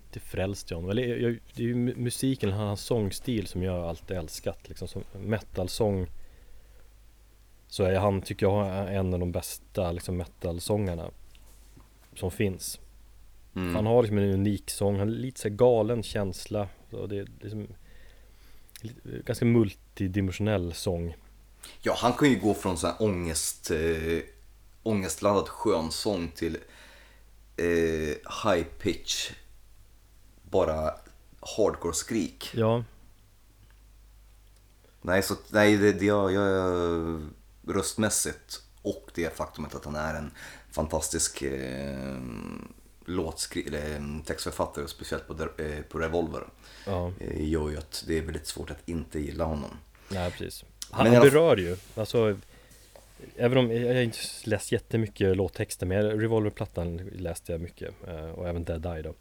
[0.08, 3.86] Inte frälst i honom, eller jag, det är ju mu- musiken, hans sångstil som jag
[3.86, 6.08] alltid älskat liksom som metalsång
[7.68, 11.10] Så är han, tycker jag, en av de bästa liksom metalsångarna
[12.16, 12.80] Som finns
[13.56, 13.76] Mm.
[13.76, 17.28] Han har liksom en unik sång, han har lite så galen känsla och det är
[17.42, 17.68] liksom
[19.26, 21.16] Ganska multidimensionell sång
[21.82, 23.72] Ja, han kan ju gå från sån här ångest,
[24.84, 26.58] ångestladdad skönsång till
[27.58, 29.32] eh, high pitch,
[30.44, 30.94] bara
[31.58, 32.52] hardcore skrik.
[32.54, 32.84] Ja,
[35.02, 37.22] Nej, så, nej det, det jag, jag
[37.68, 40.32] röstmässigt och det faktumet att han är en
[40.72, 42.18] fantastisk eh,
[43.06, 46.48] låtskri- eller, eh, textförfattare, speciellt på, eh, på Revolver,
[46.86, 49.70] ja eh, gör ju att det är väldigt svårt att inte gilla honom.
[50.10, 52.38] Nej precis Han, Men han berör ju, alltså
[53.36, 58.64] Även om jag inte läst jättemycket låttexter men Revolverplattan läste jag mycket eh, och även
[58.64, 59.14] Dead Eye då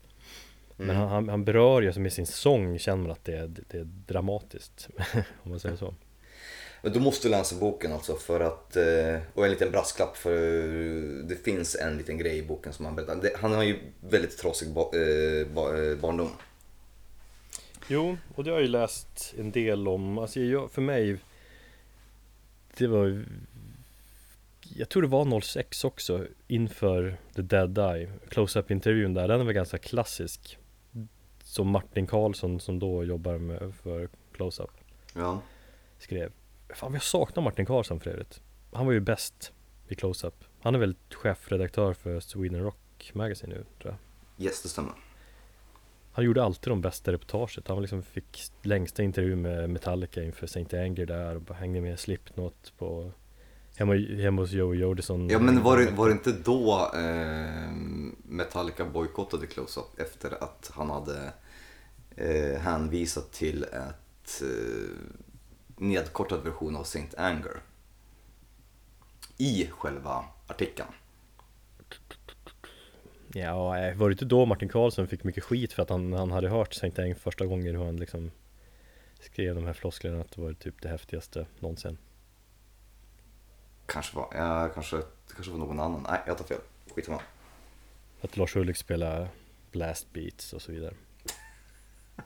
[0.77, 3.79] Men han, han, han berör ju, med sin sång känner man att det är, det
[3.79, 4.89] är dramatiskt
[5.43, 5.95] Om man säger så
[6.83, 10.33] Men du måste läsa boken alltså för att, eh, och en liten brasklapp för
[11.29, 13.31] det finns en liten grej i boken som han berättar.
[13.41, 14.75] Han har ju väldigt trasig eh,
[15.55, 16.31] ba, barndom.
[17.89, 21.17] Jo, och det har jag ju läst en del om, alltså jag, för mig
[22.77, 23.25] Det var
[24.77, 29.53] Jag tror det var 06 också inför The Dead Eye Close-Up intervjun där, den var
[29.53, 30.59] ganska klassisk
[31.45, 34.71] Som Martin Karlsson som då jobbar med för Close-Up
[35.15, 35.43] Ja.
[35.99, 36.33] skrev
[36.75, 38.41] Fan jag saknar Martin Karlsson för övrigt
[38.73, 39.53] Han var ju bäst
[39.89, 43.95] i Close-Up Han är väl chefredaktör för Sweden Rock Magazine nu tror
[44.39, 44.93] jag Yes, det stämmer.
[46.13, 47.69] Han gjorde alltid de bästa reportaget.
[47.69, 51.99] Han liksom fick längsta intervju med Metallica inför Saint Anger där och bara hängde med
[51.99, 53.13] Slipknot på
[53.81, 55.29] hemma, hemma hos Joey Jordison.
[55.29, 57.71] Ja men var det, var det inte då eh,
[58.23, 61.33] Metallica bojkottade Close-Up efter att han hade
[62.17, 64.91] eh, hänvisat till ett eh,
[65.77, 67.61] nedkortad version av Saint Anger
[69.37, 70.89] i själva artikeln.
[73.33, 76.31] Ja, nej, var det inte då Martin Karlsson fick mycket skit för att han, han
[76.31, 78.31] hade hört Saint Anger första gången hur han liksom
[79.21, 81.99] skrev de här flosklerna att det var typ det häftigaste någonsin.
[83.93, 85.03] Kanske var, ja, kanske,
[85.35, 86.07] kanske var någon annan.
[86.09, 86.61] Nej, jag tar fel.
[86.95, 87.21] Skitsamma.
[88.21, 89.29] Att Lars Ulrik spelar
[89.71, 90.95] blast beats och så vidare.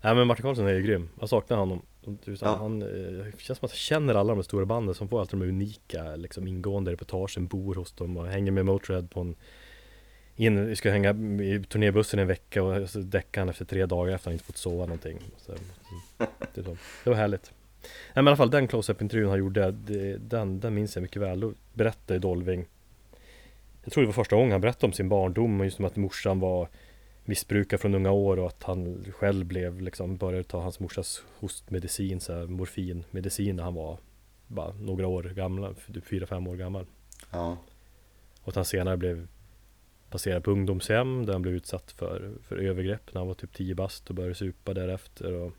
[0.00, 1.08] Nej men Martin Karlsson är ju grym.
[1.20, 1.82] Jag saknar honom.
[2.24, 2.56] Utan Ja.
[2.56, 5.40] Han eh, det känns som att jag känner alla de stora banden som får alltid
[5.40, 9.36] de unika liksom ingående reportagen, bor hos dem och hänger med Motörhead på en
[10.36, 11.10] in, vi ska hänga
[11.42, 14.44] i turnébussen en vecka och så däckar han efter tre dagar efter att han inte
[14.44, 15.18] fått sova någonting.
[15.36, 15.52] Så.
[16.54, 17.52] det var härligt.
[17.82, 21.02] Nej men i alla fall den close-up intervjun han gjorde, det, den, den minns jag
[21.02, 21.40] mycket väl.
[21.40, 22.66] Då berättade Dolving
[23.84, 25.96] jag tror det var första gången han berättade om sin barndom och just om att
[25.96, 26.68] morsan var
[27.24, 32.20] missbrukare från unga år och att han själv blev liksom började ta hans morsas hostmedicin,
[32.20, 33.98] så här, morfinmedicin när han var
[34.46, 36.86] bara några år gamla, typ fyra, fem år gammal.
[37.30, 37.56] Ja.
[38.42, 39.28] Och att han senare blev
[40.10, 43.74] placerad på ungdomshem där han blev utsatt för, för övergrepp när han var typ 10
[43.74, 45.32] bast och började supa därefter.
[45.32, 45.52] Och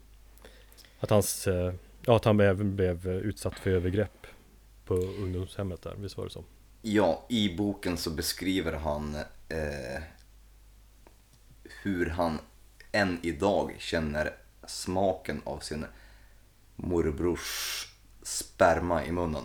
[0.99, 1.73] att, hans, eh,
[2.05, 4.27] ja, att han även blev utsatt för övergrepp
[4.85, 6.43] på ungdomshemmet där, visst var det så?
[6.81, 9.15] Ja, i boken så beskriver han
[9.49, 10.01] eh,
[11.83, 12.39] hur han
[12.91, 14.33] än idag känner
[14.67, 15.85] smaken av sin
[16.75, 17.87] morbrors
[18.23, 19.43] sperma i munnen.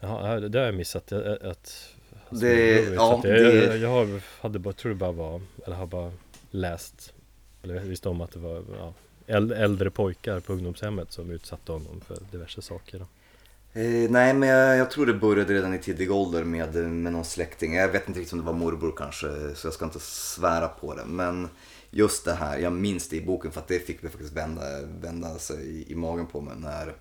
[0.00, 1.10] Jaha, det har jag missat.
[1.10, 1.94] Jag, jag- att,
[2.30, 5.76] Det- så ja, att jag, det- jag, jag hade bara, tror det bara var, eller
[5.76, 6.12] har bara
[6.50, 7.12] läst,
[7.62, 8.94] eller visste om att det var ja,
[9.26, 12.98] äldre pojkar på ungdomshemmet som utsatte honom för diverse saker.
[12.98, 13.06] Då.
[13.80, 17.24] Eh, nej, men jag, jag tror det började redan i tidig ålder med, med någon
[17.24, 17.74] släkting.
[17.74, 20.94] Jag vet inte riktigt om det var morbror kanske, så jag ska inte svära på
[20.94, 21.04] det.
[21.04, 21.48] Men
[21.90, 24.62] just det här, jag minns det i boken för att det fick mig faktiskt vända,
[25.00, 26.94] vända sig i, i magen på mig när,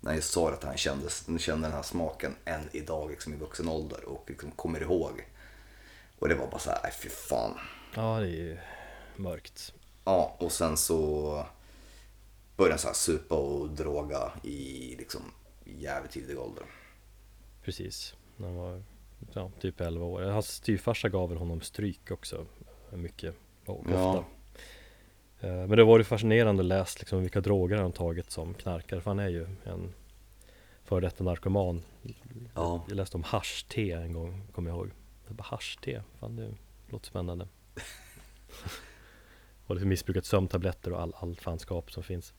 [0.00, 3.68] när jag sa att han kände, kände den här smaken än idag liksom i vuxen
[3.68, 5.26] ålder och liksom kommer ihåg.
[6.18, 7.58] Och det var bara så här, nej fy fan.
[7.94, 8.58] Ja, det är ju
[9.16, 9.72] mörkt.
[10.04, 11.46] Ja, och sen så
[12.60, 15.20] började så här supa och droga i liksom
[15.64, 16.64] jävligt tidig ålder.
[17.62, 18.82] Precis, när han var
[19.32, 20.22] ja, typ 11 år.
[20.22, 22.46] Hans styvfarsa gav väl honom stryk också,
[22.90, 23.34] mycket
[23.66, 23.92] och ofta.
[23.92, 24.24] Ja.
[25.40, 29.00] Eh, Men det var ju fascinerande att läsa liksom vilka droger han tagit som knarkare,
[29.00, 29.94] för han är ju en
[30.84, 31.82] före detta narkoman.
[32.54, 32.84] Ja.
[32.88, 34.90] Jag läste om hasch-te en gång, kommer jag ihåg.
[35.26, 36.54] Jag bara hasch-te, fan det
[36.88, 37.48] låter spännande.
[39.66, 42.34] och lite missbrukat sömntabletter och all, all fanskap som finns.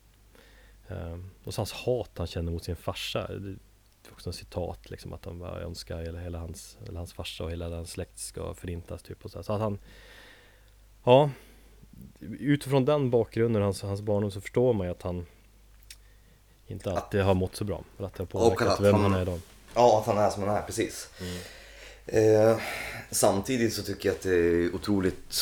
[0.91, 3.27] Um, och så hans hat han känner mot sin farsa.
[3.27, 3.49] Det
[4.09, 7.43] är också en citat liksom att han bara önskar hela, hela hans, eller hans farsa
[7.43, 9.43] och hela hans släkt ska förintas typ och så, här.
[9.43, 9.79] så att han
[11.03, 11.29] Ja
[12.19, 15.25] Utifrån den bakgrunden, hans, hans barndom så förstår man ju att han
[16.67, 17.83] Inte alltid har mått så bra.
[17.97, 19.39] Eller att det har Och påverkat att vem han- han är idag.
[19.75, 21.09] Ja, att han är som han är, precis.
[22.05, 22.57] Eh,
[23.11, 25.33] samtidigt så tycker jag att det är otroligt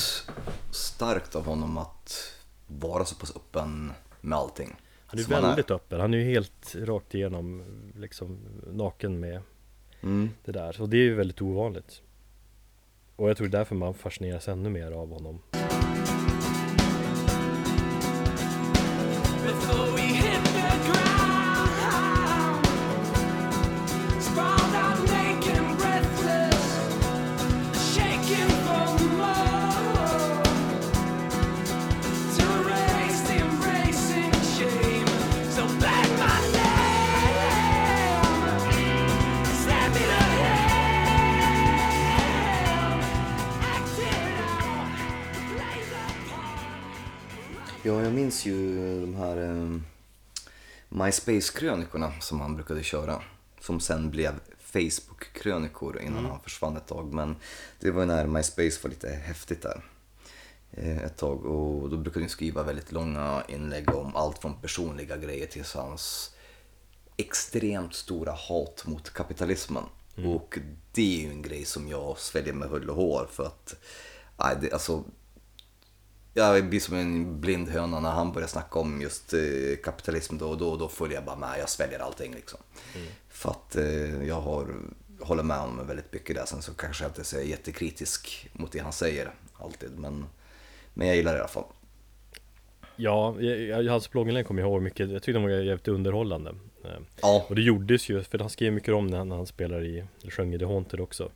[0.72, 2.34] starkt av honom att
[2.68, 4.76] vara så pass öppen med allting.
[5.10, 7.64] Han är som han väldigt öppen, han är ju helt rakt igenom
[7.96, 8.38] liksom
[8.74, 9.42] naken med
[10.04, 10.30] Mm.
[10.46, 10.82] det där.
[10.82, 12.02] Och det är ju väldigt ovanligt.
[13.16, 15.40] Och jag tror det är därför man fascineras ännu mer av honom.
[48.10, 49.80] Jag minns ju de här eh,
[50.90, 53.22] MySpace-krönikorna som han brukade köra.
[53.62, 57.14] Som sen blev Facebook-krönikor innan han försvann ett tag.
[57.14, 57.36] Men
[57.80, 59.84] det var ju när MySpace var lite häftigt där.
[60.72, 65.18] eh, Ett tag och då brukade han skriva väldigt långa inlägg om allt från personliga
[65.18, 66.32] grejer till hans
[67.18, 69.84] extremt stora hat mot kapitalismen.
[70.26, 70.60] Och
[70.94, 73.76] det är ju en grej som jag sväljer med hull och hår för att,
[74.38, 75.04] nej, det, alltså
[76.40, 79.40] jag blir som en blind höna när han börjar snacka om just eh,
[79.84, 82.60] kapitalism då och då, då följer jag bara med, jag sväljer allting liksom.
[83.30, 84.68] För att eh, jag har,
[85.20, 88.80] håller med honom väldigt mycket där, sen så kanske jag inte är jättekritisk mot det
[88.80, 90.26] han säger alltid, men,
[90.94, 91.66] men jag gillar det i alla fall.
[92.96, 93.36] Ja,
[93.90, 96.56] hans blogginlägg kommer jag ihåg mycket, jag tyckte de var jävligt underhållande.
[96.86, 99.86] Eh, Ja, Och det gjordes ju, för han skrev mycket om det när han spelade
[99.86, 101.32] i, eller sjöng i The Haunted också.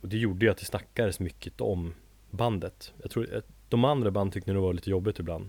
[0.00, 1.94] Och det gjorde ju att det snackades mycket om
[2.34, 2.92] bandet.
[3.02, 5.48] Jag tror att de andra band tyckte nog det var lite jobbigt ibland.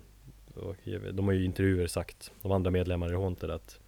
[0.56, 0.76] Och
[1.14, 3.80] de har ju i intervjuer sagt, de andra medlemmarna i Haunted att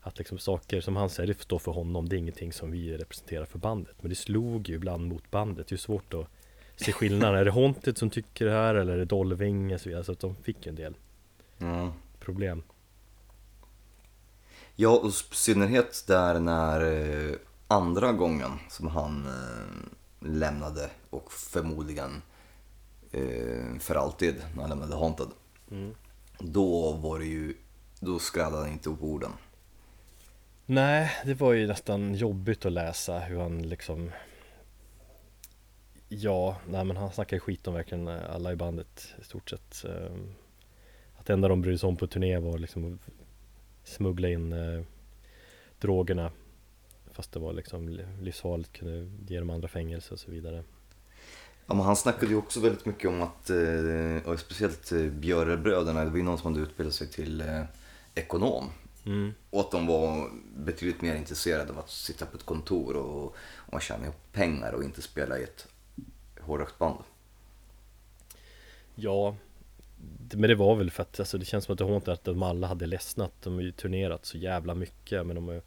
[0.00, 2.70] att liksom saker som han säger, det får stå för honom, det är ingenting som
[2.70, 3.96] vi representerar för bandet.
[4.00, 6.26] Men det slog ju ibland mot bandet, det är svårt att
[6.76, 7.38] se skillnaden.
[7.38, 10.04] är det Haunted som tycker det här eller är det Dolving och så vidare?
[10.04, 10.94] Så att de fick ju en del
[11.58, 11.90] mm.
[12.20, 12.62] problem.
[14.76, 17.36] ja och i synnerhet där när eh,
[17.68, 22.22] andra gången som han eh, lämnade och förmodligen
[23.12, 25.28] eh, för alltid när han lämnade Haunted.
[26.38, 27.54] Då var det ju,
[28.00, 29.30] då skräddade han inte upp orden.
[30.66, 34.10] Nej, det var ju nästan jobbigt att läsa hur han liksom
[36.08, 40.34] Ja, nej men han snackade skit om verkligen alla i bandet i stort sett Ehm,
[41.18, 43.08] Att det enda de brydde sig om på turné var liksom att
[43.88, 44.84] smuggla in eh,
[45.80, 46.30] drogerna
[47.18, 50.64] Fast det var liksom li- livsfarligt, kunde ge dem andra fängelse och så vidare
[51.66, 56.04] Ja, men han snackade ju också väldigt mycket om att, eh, och speciellt eh, Björrebröderna,
[56.04, 57.62] det var ju någon som hade utbildat sig till eh,
[58.14, 58.70] ekonom.
[59.06, 59.34] mm.
[59.50, 63.36] Och att de var betydligt mer intresserade av att sitta på ett kontor och,
[63.72, 65.66] och tjäna ihop pengar och inte spela i ett
[66.40, 66.98] hårdrocksband.
[68.94, 69.36] Ja
[70.30, 72.42] Men det var väl för att alltså, det känns som att det har att de
[72.42, 75.62] alla hade ledsnat De har ju turnerat så jävla mycket men de har ju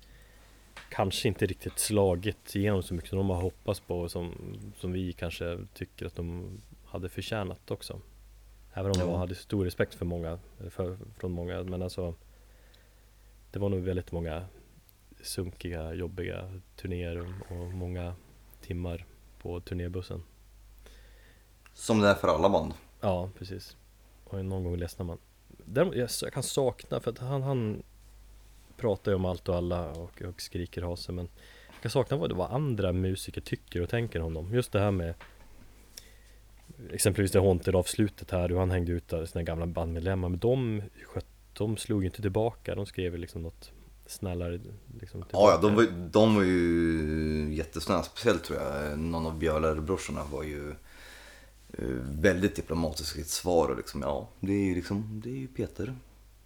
[0.91, 4.33] Kanske inte riktigt slagit igenom så mycket som de har hoppats på och som,
[4.77, 7.99] som vi kanske tycker att de hade förtjänat också
[8.73, 9.17] Även om Ja.
[9.17, 10.39] hade stor respekt för många,
[10.69, 12.15] för, från många men alltså
[13.51, 14.45] Det var nog väldigt många
[15.21, 18.15] sunkiga, jobbiga turnéer och- och många
[18.61, 19.05] timmar
[19.41, 20.23] på turnébussen
[21.73, 22.73] Som det är för alla band.
[23.01, 23.77] Ja, precis.
[24.23, 25.17] Och någon gång ledsnar man.
[25.65, 27.83] Däremot, jag, jag kan sakna, för att han, han
[28.81, 31.29] pratar ju om allt och alla och, och skriker hase, men
[31.73, 34.53] jag kan sakna vad, vad andra musiker tycker och tänker om dem.
[34.53, 35.13] Just det här med
[36.93, 40.81] Exempelvis det Haunted avslutet här, hur han hängde ut där, sina gamla bandmedlemmar, men de
[41.05, 43.71] skötte de slog ju inte tillbaka, de skrev liksom något
[44.05, 44.59] snällare
[44.99, 48.03] liksom Ja, ja de, var, de var ju jättesnälla.
[48.03, 50.69] Speciellt tror jag, någon av Björler-brorsorna var ju
[51.73, 53.69] eh, väldigt diplomatisk i sitt svar.
[53.69, 55.95] Och liksom, ja, det är ju liksom, det är ju Peter.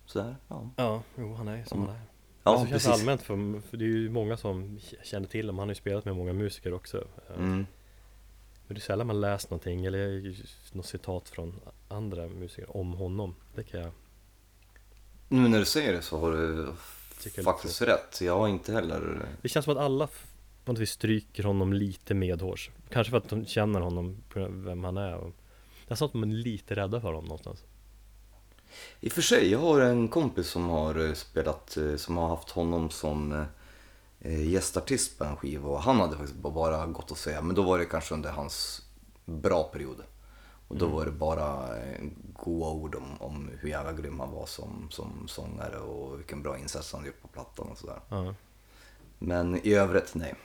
[0.05, 0.69] Sådär, ja.
[0.75, 2.01] Ja, jo han är som han är
[2.45, 2.87] Ja, alltså, precis.
[2.89, 6.05] allmänt för, för det är ju många som känner till honom, han har ju spelat
[6.05, 7.03] med många musiker också
[7.37, 7.65] Mm.
[8.67, 10.35] Men det är sällan man läst någonting eller
[10.75, 13.91] något citat från andra musiker om honom Det kan jag
[15.27, 16.73] Nu när du säger det så har du
[17.21, 18.21] Tycker jag faktiskt rätt.
[18.21, 19.25] Jag har inte heller...
[19.41, 20.07] Det känns som att alla
[20.65, 24.97] på något vis stryker honom lite medhårs Kanske för att de känner honom, vem han
[24.97, 25.11] är
[25.87, 27.63] Det är som att de är lite rädda för honom någonstans
[28.99, 32.27] I och för sig, jag har en kompis som har eh, spelat, eh, som har
[32.27, 33.45] haft honom som
[34.19, 37.61] eh, gästartist på en skiva och han hade faktiskt bara gått att säga, men då
[37.61, 38.81] var det kanske under hans
[39.25, 40.03] bra period.
[40.67, 41.69] Och då var det bara
[42.33, 46.57] goda ord om, om hur jävla grym han var som, som sångare och vilken bra
[46.57, 47.99] insats han gjort på plattan och sådär.
[48.09, 48.33] ja.
[49.19, 50.35] Men i övrigt, nej.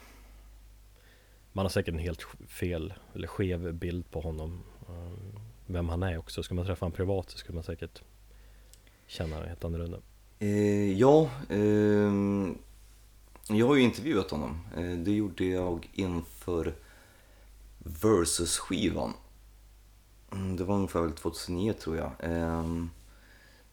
[1.52, 6.18] Man har säkert en helt fel eller skev bild på honom eh, Vem han är
[6.18, 8.02] också, ska man träffa honom privat så skulle man säkert
[9.10, 9.98] Känna helt annorlunda
[10.38, 12.58] Eh, ja, ehm,
[13.48, 14.60] jag har ju intervjuat honom.
[14.76, 16.74] Eh, det gjorde jag inför
[17.78, 19.12] Versus-skivan.
[20.32, 22.12] Mm, det var ungefär väl 2009 tror jag.
[22.18, 22.90] Ehm,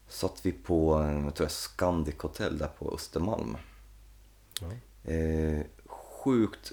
[0.08, 3.56] satt vi på eh, jag tror jag, Scandic Hotel där på Östermalm.
[4.60, 4.66] ja.
[5.12, 6.72] Eh, sjukt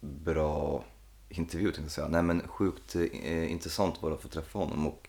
[0.00, 0.84] bra
[1.28, 2.08] intervju tänkte jag säga.
[2.08, 5.08] Nej men sjukt eh, intressant var det att få träffa honom och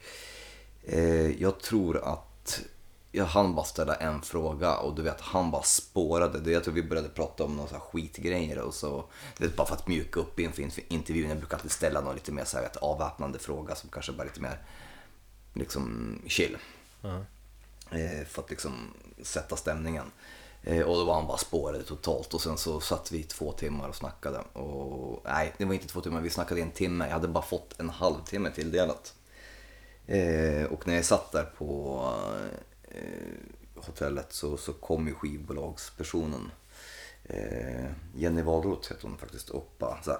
[0.83, 2.29] eh, jag tror att
[3.15, 6.39] jag hann bara ställa en fråga och du vet han bara spårade.
[6.39, 9.05] Det- Jag tror vi började prata om några så skitgrejer och så,
[9.37, 11.29] du vet, bara för att mjuka upp inför intervjun.
[11.29, 14.23] Jag brukar alltid ställa någon lite mer så här, vet, avväpnande fråga som kanske bara
[14.23, 14.57] lite mer
[15.53, 16.57] liksom chill.
[17.01, 17.15] Ja.
[17.97, 20.11] Eh, för att liksom sätta stämningen.
[20.63, 23.51] Eh, och då var han bara spårade totalt och sen så satt vi i två
[23.51, 24.39] timmar och snackade.
[24.53, 27.05] Och, nej, det var inte två timmar, vi snackade i en timme.
[27.05, 29.13] Jag hade bara fått en halvtimme tilldelat.
[30.07, 31.99] Eh, och när jag satt där på
[33.75, 36.51] hotellet så, så kom ju skivbolagspersonen.
[37.23, 40.19] Eh, Jenny Wahlroth heter hon faktiskt och bara så här,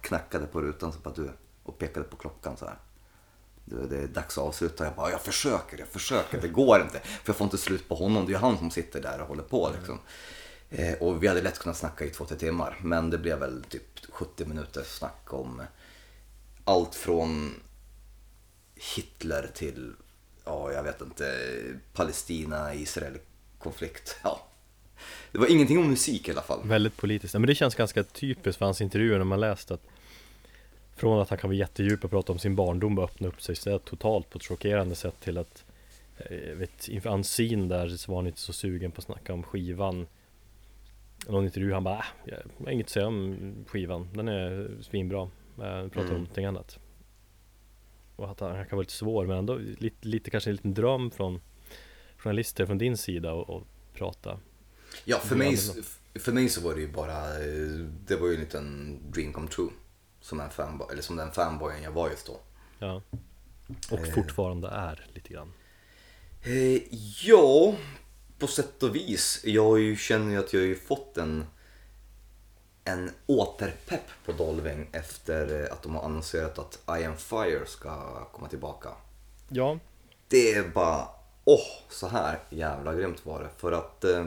[0.00, 1.30] knackade på rutan så bara, du,
[1.62, 2.78] och pekade på klockan så här.
[3.64, 4.84] Du, det är dags att avsluta.
[4.84, 7.00] Jag bara, jag försöker, jag försöker, det går inte.
[7.00, 9.42] För jag får inte slut på honom, det är han som sitter där och håller
[9.42, 9.98] på liksom.
[10.70, 12.78] Eh, och vi hade lätt kunnat snacka i två, tre timmar.
[12.82, 15.62] Men det blev väl typ 70 minuter snack om
[16.64, 17.54] allt från
[18.74, 19.94] Hitler till,
[20.50, 21.24] ja jag vet inte,
[21.92, 24.16] Palestina-Israel-konflikt.
[24.22, 24.46] Ja.
[25.32, 26.60] Det var ingenting om musik i alla fall.
[26.64, 29.82] Väldigt politiskt, Ja, men det känns ganska typiskt för hans intervjuer när man läst att
[30.96, 33.56] Från att han kan vara jättedjup och prata om sin barndom och öppna upp sig
[33.56, 35.64] så totalt på ett chockerande sätt till att
[36.16, 39.42] eh, vet, Inför Unseen där så var han inte så sugen på att snacka om
[39.42, 40.06] skivan
[41.28, 45.22] Någon intervju han bara äh, jag har inget att säga om skivan, den är svinbra
[45.22, 45.28] eh,
[45.58, 46.12] Pratar om Mm.
[46.12, 46.78] någonting annat
[48.20, 50.74] Och att han, han kan vara lite svår men ändå lite, lite kanske en liten
[50.74, 51.40] dröm från
[52.16, 54.38] Journalister från din sida och, och prata
[55.04, 55.58] Ja, för mig,
[56.14, 59.48] för mig så var det ju bara, eh, det var ju en liten dream come
[59.48, 59.68] true.
[60.20, 62.40] Som, en fanboy, eller som den fanboyen jag var just då.
[62.78, 63.02] Ja
[63.90, 64.14] Och Eh.
[64.14, 65.52] fortfarande är lite grann
[66.42, 66.82] Eh,
[67.22, 67.74] ja,
[68.38, 69.40] på sätt och vis.
[69.44, 71.44] Jag känner ju att jag har ju fått en,
[72.84, 78.24] en återpepp på Dolving efter eh, att de har annonserat att I am Fire ska
[78.24, 78.88] komma tillbaka.
[79.48, 79.78] Ja
[80.28, 81.08] Det är bara,
[81.44, 83.48] åh, så här jävla grymt var det.
[83.56, 84.04] För att...
[84.04, 84.26] Eh,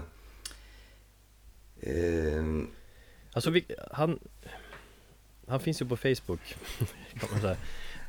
[1.79, 2.43] eh,
[3.33, 4.19] Alltså vi, han
[5.47, 6.55] Han finns ju på Facebook
[7.19, 7.57] kan man säga.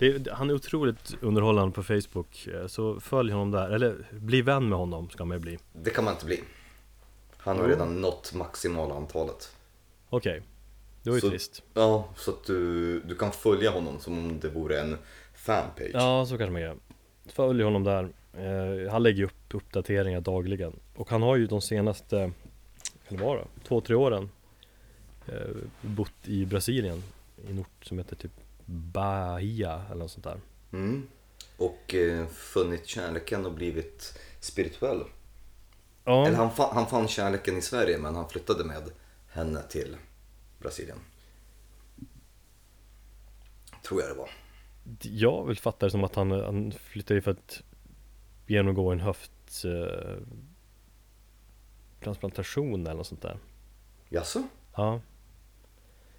[0.01, 4.69] Är- han är otroligt underhållande på Facebook eh, Så följ honom där, eller bli vän
[4.69, 6.43] med honom ska man ju bli det kan man inte bli.
[7.37, 9.57] Han har redan nått maximala antalet.
[10.11, 10.43] Okej
[11.03, 14.41] Det var ju Så- trist Ja, så att du, du kan följa honom som om
[14.41, 14.99] det vore en
[15.35, 15.91] fanpage.
[15.95, 16.77] Ja så kanske man gör
[17.27, 22.33] Följ honom där eh, Han lägger upp uppdateringar dagligen Och han har ju de senaste
[23.09, 23.41] Kan det vara?
[23.69, 24.31] Två, tre åren
[25.27, 25.35] eh,
[25.81, 27.03] Bott i Brasilien
[27.47, 28.33] I en ort som heter typ
[28.67, 30.41] Bahia eller något sånt där
[30.73, 31.07] Mm.
[31.57, 35.03] Och eh, funnit kärleken och blivit spirituell.
[36.05, 38.83] Ja, Eller han, fa- han fann kärleken i Sverige men han flyttade med
[39.35, 39.97] henne till
[40.59, 40.99] Brasilien.
[43.83, 44.31] Tror jag det var.
[45.01, 47.63] Jag vill fatta det som att han, han flyttade för att
[48.47, 50.17] genomgå en höft eh,
[52.87, 53.39] eller något sånt där.
[54.09, 54.43] Jaså?
[54.77, 55.01] Ja,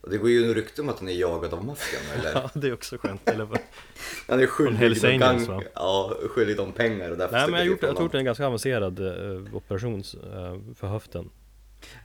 [0.10, 2.34] det går ju en rykte om att han är jagad av maffian eller?
[2.42, 3.30] Ja, det är också skönt.
[3.30, 3.60] Eller, vad?
[4.28, 5.64] Han är skyldig Angels, gang-?
[5.74, 9.00] Ja, skyldig dem pengar och därför Nej men jag har gjort, jag en ganska avancerad
[9.00, 11.30] eh, operation eh, för höften.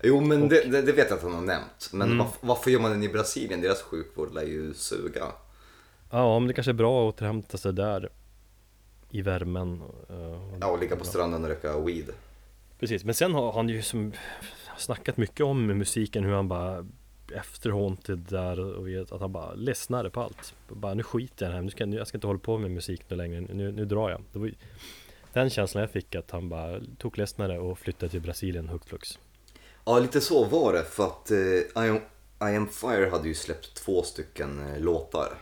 [0.02, 1.90] Jo men det, det, det vet jag att han har nämnt.
[1.92, 2.26] Men Mm.
[2.26, 3.60] varf- varför gör man den i Brasilien?
[3.60, 5.26] Deras sjukvård lär ju suga.
[6.10, 8.08] Ja, men det kanske är bra att återhämta sig där
[9.10, 9.82] i värmen.
[10.08, 12.10] eh, Ja, och ligga på stranden och röka weed.
[12.78, 14.12] Precis, men sen har han ju som
[14.78, 16.86] snackat mycket om musiken, hur han bara
[17.34, 20.54] efter Haunted där och vet att han bara ledsnade på allt.
[20.68, 22.58] Bara nu skiter jag i det här, nu ska, nu, jag ska inte hålla på
[22.58, 24.22] med musik nu längre, nu, nu drar jag.
[24.32, 24.52] Var
[25.32, 29.18] den känslan jag fick att han bara tog ledsnade och flyttade till Brasilien hux flux.
[29.84, 31.96] Ja, lite så var det för att eh, I, am,
[32.50, 35.38] I am Fire hade ju släppt två stycken eh, låtar.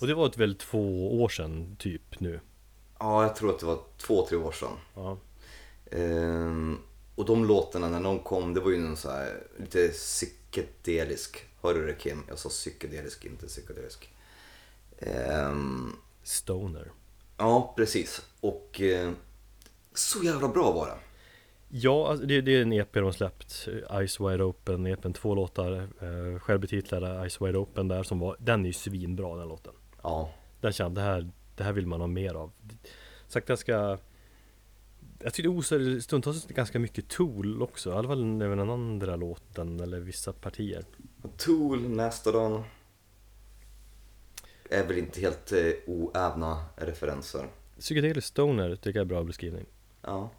[0.00, 2.40] Och det var ett väl två år sedan typ nu.
[2.98, 4.76] Ja, jag tror att det var två, tre år sedan.
[4.94, 5.18] Ja,
[5.90, 6.78] Ehm,
[7.14, 11.44] och de låtarna när de kom, det var ju någon så här lite psykedelisk.
[11.62, 12.22] Hörde du det Kim?
[12.28, 14.12] Jag sa psykedelisk, inte psykedelisk.
[14.98, 15.92] Ehm,
[16.22, 16.90] Stoner.
[17.36, 18.22] ja, precis.
[18.40, 19.12] Och eh,
[19.94, 20.98] så jävla bra var det.
[21.70, 23.68] Ja, alltså det, det är en EP de släppt
[24.06, 28.62] Ice Wide Open, EPn, två låtar eh, Självbetitlade Ice Wide Open där som var Den
[28.62, 32.06] är ju svinbra den låten Ja, Den kände, det här, det här vill man ha
[32.06, 32.52] mer av
[33.26, 33.98] Sagt jag ska
[35.18, 39.80] Jag tyckte osade stundtals ganska mycket Tool också I alla fall även den andra låten
[39.80, 40.84] eller vissa partier
[41.36, 42.62] Tool, Mastodon.
[44.70, 47.48] Är väl inte helt eh, oävna referenser.
[47.78, 49.66] Psychedelic Stoner tycker jag är bra beskrivning
[50.02, 50.30] Ja.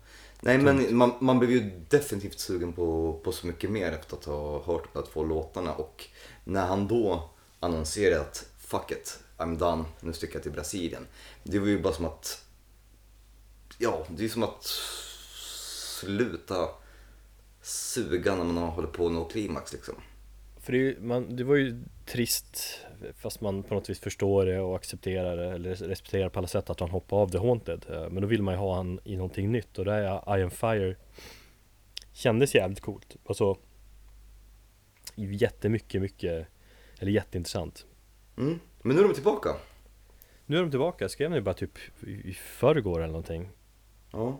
[0.41, 4.25] Nej men man, man blev ju definitivt sugen på, på så mycket mer efter att
[4.25, 6.05] ha hört de två låtarna och
[6.43, 7.29] när han då
[7.59, 11.07] annonserade att fuck it, I'm done, nu sticker jag till Brasilien.
[11.43, 12.45] Det var ju bara som att,
[13.77, 14.63] ja det är som att
[15.99, 16.69] sluta
[17.61, 19.95] suga när man har hållit på att nå klimax liksom.
[20.70, 22.80] För det, ju- man, det var ju trist
[23.15, 26.70] Fast man på något vis förstår det och accepterar det Eller respekterar på alla sätt
[26.70, 29.15] att han hoppar av The Haunted Eh, Men då vill man ju ha han i
[29.15, 30.95] någonting nytt och det är I am Fire
[32.13, 33.57] Kändes jävligt coolt Alltså
[35.15, 36.47] Jättemycket, mycket
[36.99, 37.86] Eller jätteintressant
[38.38, 38.59] Mm.
[38.82, 39.49] Men nu är de tillbaka.
[40.45, 43.49] Nu är de tillbaka, jag skrev nu bara typ i förrgår eller någonting
[44.11, 44.39] Ja.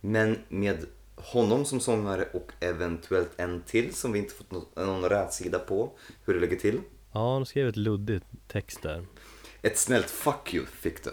[0.00, 0.76] Men med
[1.16, 5.92] honom som sångare och eventuellt en till som vi inte fått nå- någon rätsida på
[6.24, 6.80] hur det ligger till.
[7.12, 9.06] Ja, de skrev ett luddigt text där
[9.62, 11.10] Ett snällt fuck you fick du.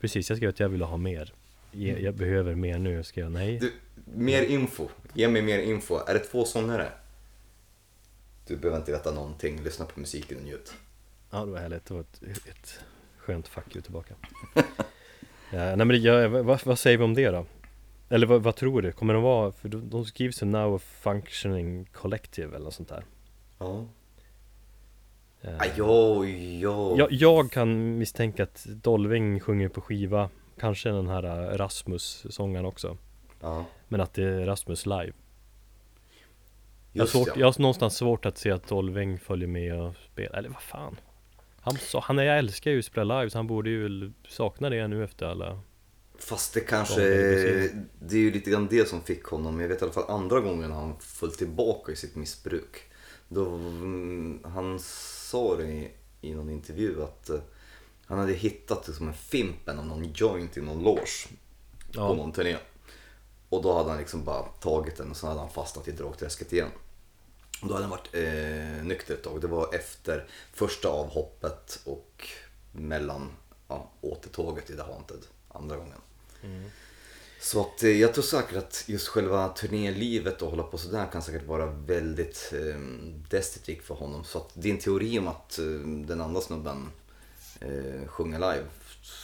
[0.00, 1.32] Precis, jag skrev att jag ville ha mer
[1.72, 3.72] Ge- Jag behöver mer nu, skrev jag nej du.
[4.14, 4.88] Mer info.
[5.14, 5.96] Ge mig mer info.
[6.06, 6.92] Är det två sångare?
[8.46, 9.62] Du behöver inte veta någonting.
[9.62, 10.74] Lyssna på musiken och njut.
[11.30, 12.80] Ja det var härligt, det var ett, ett
[13.18, 14.14] skönt fuck you tillbaka
[15.52, 17.46] ja, Nej men jag, vad, vad säger vi om det då?
[18.08, 18.92] Eller vad, vad tror du?
[18.92, 22.88] Kommer de vara, för de, de skriver sig now a functioning collective eller något sånt
[22.88, 23.04] där
[23.58, 23.84] Ja.
[25.42, 26.26] Eh, Ah, jo,
[26.96, 30.30] jag, jag kan misstänka att Dolving sjunger på skiva
[30.60, 32.96] Kanske den här eh, Rasmus-sångaren också
[33.40, 33.64] Ja.
[33.88, 35.12] Men att det är Rasmus live
[36.92, 37.34] jag, har Just svårt, ja.
[37.36, 40.96] jag har någonstans svårt att se att Dolving följer med och spelar, eller vad fan
[41.60, 44.70] Han, så, han är, jag älskar ju att spela live så han borde ju sakna
[44.70, 45.60] det nu efter alla
[46.24, 47.00] Fast det kanske,
[47.98, 50.40] det är ju lite grann det som fick honom, jag vet i alla fall andra
[50.40, 52.82] gången han föll tillbaka i sitt missbruk.
[53.28, 57.40] Då, mm, han sa det i, i någon intervju att eh,
[58.06, 61.28] han hade hittat liksom en Fimpen av någon joint i någon loge
[61.92, 62.14] på Ja.
[62.14, 62.56] någon turné.
[63.48, 66.52] Och då hade han liksom bara tagit den och så hade han fastnat i drogträsket
[66.52, 66.70] igen.
[67.62, 69.40] Och då hade han varit eh, nykter ett tag.
[69.40, 72.28] Det var efter första avhoppet och
[72.72, 73.30] mellan
[73.68, 75.98] ja, återtåget i The Haunted andra gången.
[77.40, 81.22] Så att eh, jag tror säkert att just själva turnélivet och hålla på sådär kan
[81.22, 82.80] säkert vara väldigt eh,
[83.30, 84.24] destruktivt för honom.
[84.24, 85.64] Så att din teori om att eh,
[86.06, 86.90] den andra snubben
[87.60, 88.64] eh, sjunger live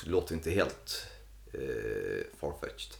[0.04, 1.06] låter inte helt
[1.52, 2.94] eh, farfetched.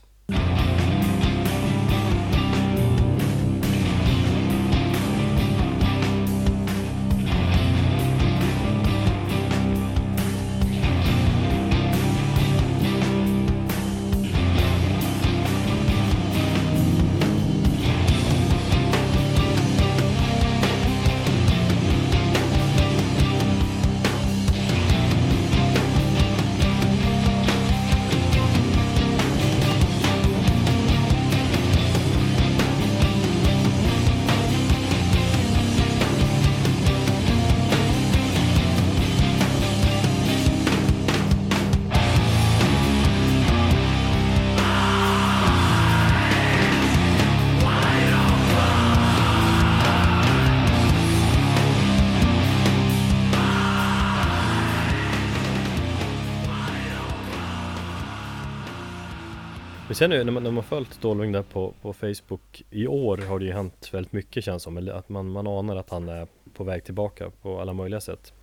[60.01, 63.39] Sen nu när man, när man följt Dolving där på, på Facebook I år har
[63.39, 66.27] det ju hänt väldigt mycket känns som Eller att man, man anar att han är
[66.53, 68.33] på väg tillbaka på alla möjliga sätt.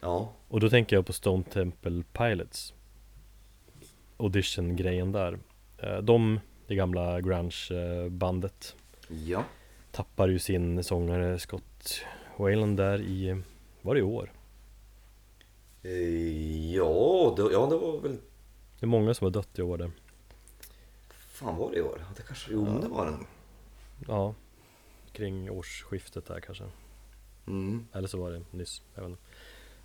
[0.00, 2.74] Ja, Och då tänker jag på Stone Temple Pilots.
[4.16, 5.38] Audition-grejen där.
[5.78, 8.76] Eh, De, det gamla grunge-bandet
[9.26, 9.44] ja.
[9.90, 12.00] Tappar ju sin sångare Scott
[12.36, 13.42] Wayland där i,
[13.82, 14.32] var det i år?
[15.82, 18.16] Eh, Ja, det, ja, det var väl...
[18.80, 19.90] Det är många som har dött i år där
[21.36, 22.04] fan var det i år?
[22.16, 22.52] Det kanske...
[22.52, 23.26] Jo, men det var den.
[24.08, 24.34] Ja,
[25.12, 26.64] kring årsskiftet där kanske
[27.46, 27.86] Mm.
[27.92, 29.22] Eller så var det nyss, jag vet inte.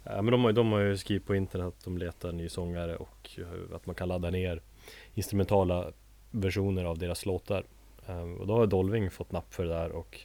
[0.03, 2.49] Ja, men de har, ju- de har ju skrivit på internet att de letar ny
[2.49, 4.61] sångare och eh, att man kan ladda ner
[5.13, 5.91] instrumentala
[6.31, 7.63] versioner av deras låtar.
[8.07, 10.19] Eh, Och då har Dolving fått napp för det där och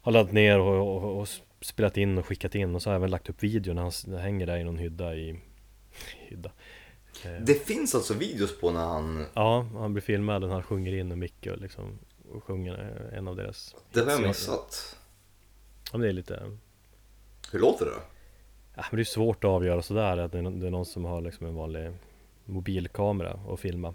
[0.00, 1.28] har laddat ner och, och, och
[1.60, 4.18] spelat in och skickat in och så har jag även lagt upp video när han
[4.20, 5.40] hänger där i någon hydda i
[6.18, 6.50] hydda.
[7.24, 9.26] Eh, Det finns alltså videos på när han...
[9.34, 11.98] Ja, han blir filmad och han sjunger in och Micke och liksom
[12.32, 14.96] och sjunger eh, en av deras Det har jag missat.
[15.84, 16.58] Ja, men det är lite
[17.52, 18.00] Hur låter det då?
[18.74, 21.46] Ja, men det är svårt att avgöra sådär att det är, någon som har liksom
[21.46, 21.92] en vanlig
[22.44, 23.94] mobilkamera och filma.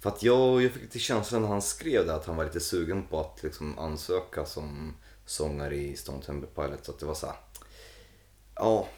[0.00, 2.60] För att jag, jag fick lite känslan när han skrev det att han var lite
[2.60, 4.94] sugen på att liksom ansöka som
[5.26, 6.88] sångare i Stone Temple Pilots.
[6.88, 7.36] Att det var så här,
[8.54, 8.88] Ja,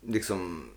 [0.00, 0.70] liksom...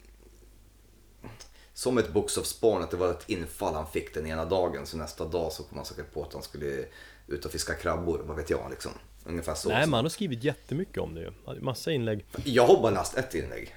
[1.76, 4.86] Som ett bokstavsbarn, att det var ett infall han fick den ena dagen.
[4.86, 6.86] Så nästa dag så kom han säkert på att han skulle
[7.28, 8.22] ut och fiska krabbor.
[8.26, 8.92] Vad vet jag liksom.
[9.26, 9.70] Ungefär så.
[9.70, 11.60] Nej, men han har skrivit jättemycket om det ju.
[11.62, 12.26] Massa inlägg.
[12.44, 13.76] Jag har bara läst ett inlägg.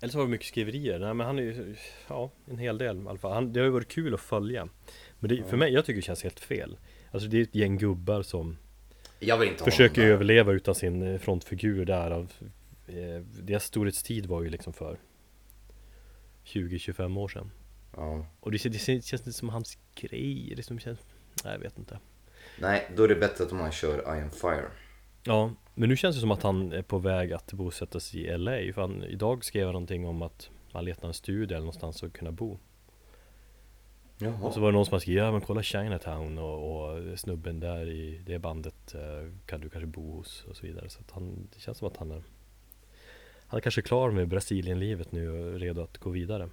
[0.00, 0.98] Eller så har vi mycket skriverier.
[0.98, 1.76] Nej, men han är ju,
[2.08, 3.32] ja, en hel del i alla fall.
[3.32, 4.68] Han, det har ju varit kul att följa.
[5.18, 6.78] Men det, för mig, jag tycker det känns helt fel.
[7.10, 8.56] Alltså det är ett gäng gubbar som
[9.64, 12.32] försöker överleva utan sin eh, frontfigur där av
[12.86, 14.98] eh, Deras storhetstid var ju liksom för
[16.46, 17.50] 20-25 år sedan.
[17.96, 18.26] Ja.
[18.40, 20.52] Och det, det, känns inte som hans grej.
[20.56, 20.98] Det som känns,
[21.44, 21.98] nej, jag vet inte.
[22.60, 24.70] Nej, då är det bättre att man kör I am fire.
[25.24, 28.38] Ja, men nu känns det som att han är på väg att bosätta sig i
[28.38, 32.02] LA För han, idag skrev han någonting om att han letar en studie eller någonstans
[32.02, 32.58] att kunna bo
[34.18, 34.46] Jaha.
[34.46, 37.88] Och så var det någon som skrivit, ja men kolla Chinatown och, och snubben där
[37.88, 41.48] i det bandet eh, kan du kanske bo hos och så vidare Så att han,
[41.54, 42.22] det känns som att han är
[43.48, 46.48] Han är kanske klar med Brasilienlivet nu och redo att gå vidare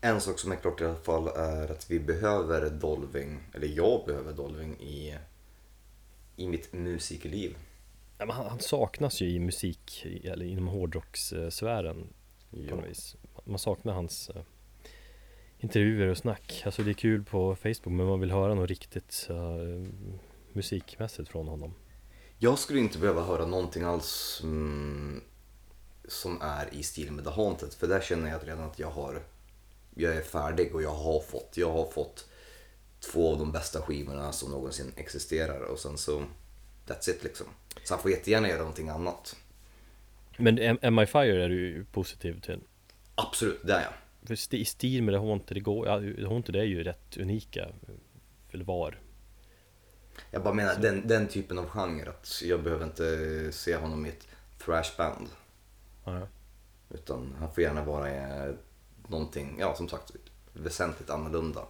[0.00, 4.06] En sak som är klart i alla fall är att vi behöver Dolving, eller jag
[4.06, 5.18] behöver Dolving i,
[6.36, 7.56] i mitt musikliv.
[8.18, 12.06] ja, men han, han saknas ju i musik, eller inom hårdrockssfären
[12.50, 13.16] på något vis.
[13.44, 14.42] Man saknar hans eh,
[15.58, 16.62] intervjuer och snack.
[16.66, 19.90] Alltså det är kul på Facebook men man vill höra något riktigt eh,
[20.52, 21.74] musikmässigt från honom.
[22.38, 25.22] Jag skulle inte behöva höra någonting alls mm,
[26.12, 27.72] som är i stil med The Haunted.
[27.72, 29.22] För där känner jag redan att jag har,
[29.94, 32.28] jag är färdig och jag har fått, jag har fått
[33.00, 36.24] två av de bästa skivorna som någonsin existerar och sen så,
[36.86, 37.46] that's it liksom.
[37.84, 39.36] Så han får jättegärna göra någonting annat.
[40.36, 42.60] Men M- Am I Fire är du ju positiv till.
[43.14, 43.92] Absolut, det är jag.
[44.26, 47.68] För i stil med det Haunted, det går, ja, Haunted är ju rätt unika.
[48.52, 48.98] Eller var.
[50.30, 54.08] Jag bara menar den, den typen av genre, att jag behöver inte se honom i
[54.08, 54.28] ett
[54.64, 55.28] thrashband.
[56.04, 56.20] Ja.
[56.90, 58.52] Utan han får gärna vara i
[59.08, 60.10] någonting, ja som sagt,
[60.52, 61.60] väsentligt annorlunda.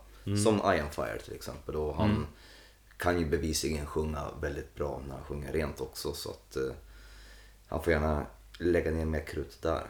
[0.45, 1.77] Som I am fire till exempel.
[1.77, 2.27] Och han
[2.97, 6.13] kan ju bevisligen sjunga väldigt bra när han sjunger rent också.
[6.13, 6.75] Så att eh,
[7.67, 8.27] han får gärna
[8.59, 9.83] lägga ner mer krut där.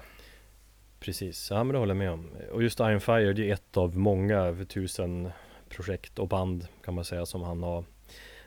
[1.00, 2.28] Precis, ja men det håller jag med om.
[2.52, 5.30] Och just Iron Fire, det är ett av många över tusen
[5.68, 7.84] projekt och band kan man säga som han har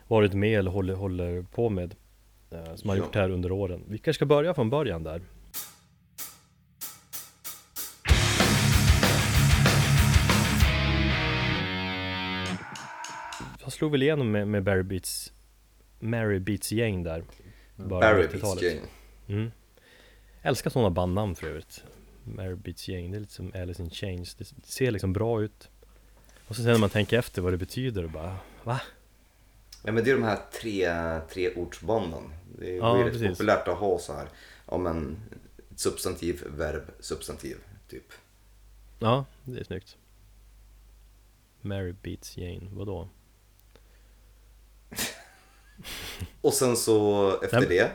[0.08, 1.94] varit med eller håller, håller på med.
[2.50, 3.04] eh, Som han Ja.
[3.04, 3.84] gjort här under åren.
[3.88, 5.22] Vi kanske ska börja från början där.
[13.76, 15.32] Slog väl igenom med, med Barry Beats
[15.98, 17.24] Mary Beats gäng där.
[17.76, 18.40] bara Barry 90-talet.
[18.60, 18.86] Beats Jane.
[19.28, 19.50] Mm.
[20.42, 21.84] Älskar sådana bandnamn för övrigt
[22.24, 25.68] Mary Beats Gäng, det är lite som Alice in Chains Det ser liksom bra ut
[26.48, 28.80] Och så sen när man tänker efter vad det betyder och bara Va?
[29.84, 30.90] Ja men det är de här tre,
[31.34, 32.22] tre ordsbanden.
[32.58, 33.28] Det är Ja, ju rätt precis.
[33.28, 34.28] populärt att ha så här.
[34.70, 35.16] Ja men
[35.76, 37.56] substantiv, verb, substantiv
[37.88, 38.12] typ.
[38.98, 39.96] Ja, det är snyggt
[41.60, 43.08] Mary Beats Jane, vadå?
[46.40, 47.90] Och sen så efter Nej, det.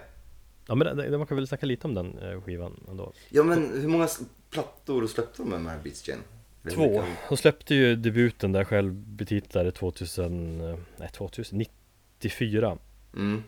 [0.67, 3.43] Ja men det, det, man kan väl snacka lite om den eh, skivan ändå Ja
[3.43, 4.07] men hur många
[4.49, 6.21] plattor släppte de med Mary Beats Jane?
[6.73, 12.77] Två, de släppte ju debuten där själv betitlade 2000, eh, nej 2094
[13.15, 13.43] Mm.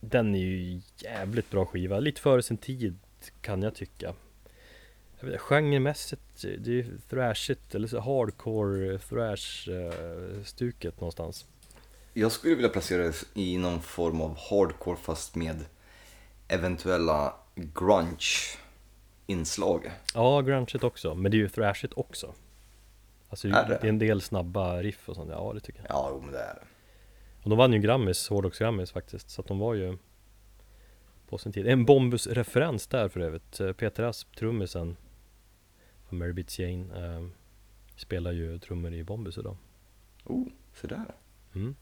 [0.00, 2.98] Den är ju jävligt bra skiva, lite före sin tid
[3.40, 4.14] kan jag tycka
[5.20, 11.46] jag vet, genremässigt, det är ju thrashigt eller så hardcore thrash eh, stuket någonstans.
[12.18, 15.64] Jag skulle vilja placera det i någon form av hardcore fast med
[16.48, 19.90] eventuella grunge-inslag.
[20.14, 22.34] Ja, grungeigt också, men det är ju thrashigt också.
[23.28, 23.78] Alltså Är det?
[23.80, 25.90] det är en del snabba riff och sånt, ja det tycker jag.
[25.90, 26.64] Ja, jo, men det är det.
[27.42, 29.98] Och de vann ju Grammis, Hårdrocks Grammis faktiskt, så att de var ju
[31.28, 31.66] på sin tid.
[31.66, 33.60] En Bombus-referens där för övrigt.
[33.60, 34.96] Eh, Peter Asp, trummisen
[36.08, 37.26] från Mary Beats Jane, eh,
[37.96, 39.56] spelar ju trummor i Bombus idag.
[40.24, 41.14] Oh, så där.
[41.54, 41.76] Mm.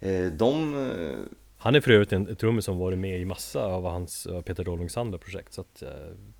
[0.00, 0.74] Eh, de...
[0.90, 1.18] eh,
[1.56, 4.96] Han är för övrigt en trummis som varit med i massa av hans, Peter Dolvings
[4.96, 5.90] andra projekt, så att eh,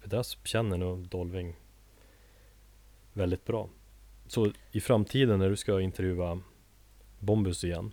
[0.02, 1.56] Peter Asp känner nog Dolving
[3.12, 3.68] väldigt bra.
[4.26, 6.40] Så i framtiden när du ska intervjua
[7.18, 7.92] Bombus igen,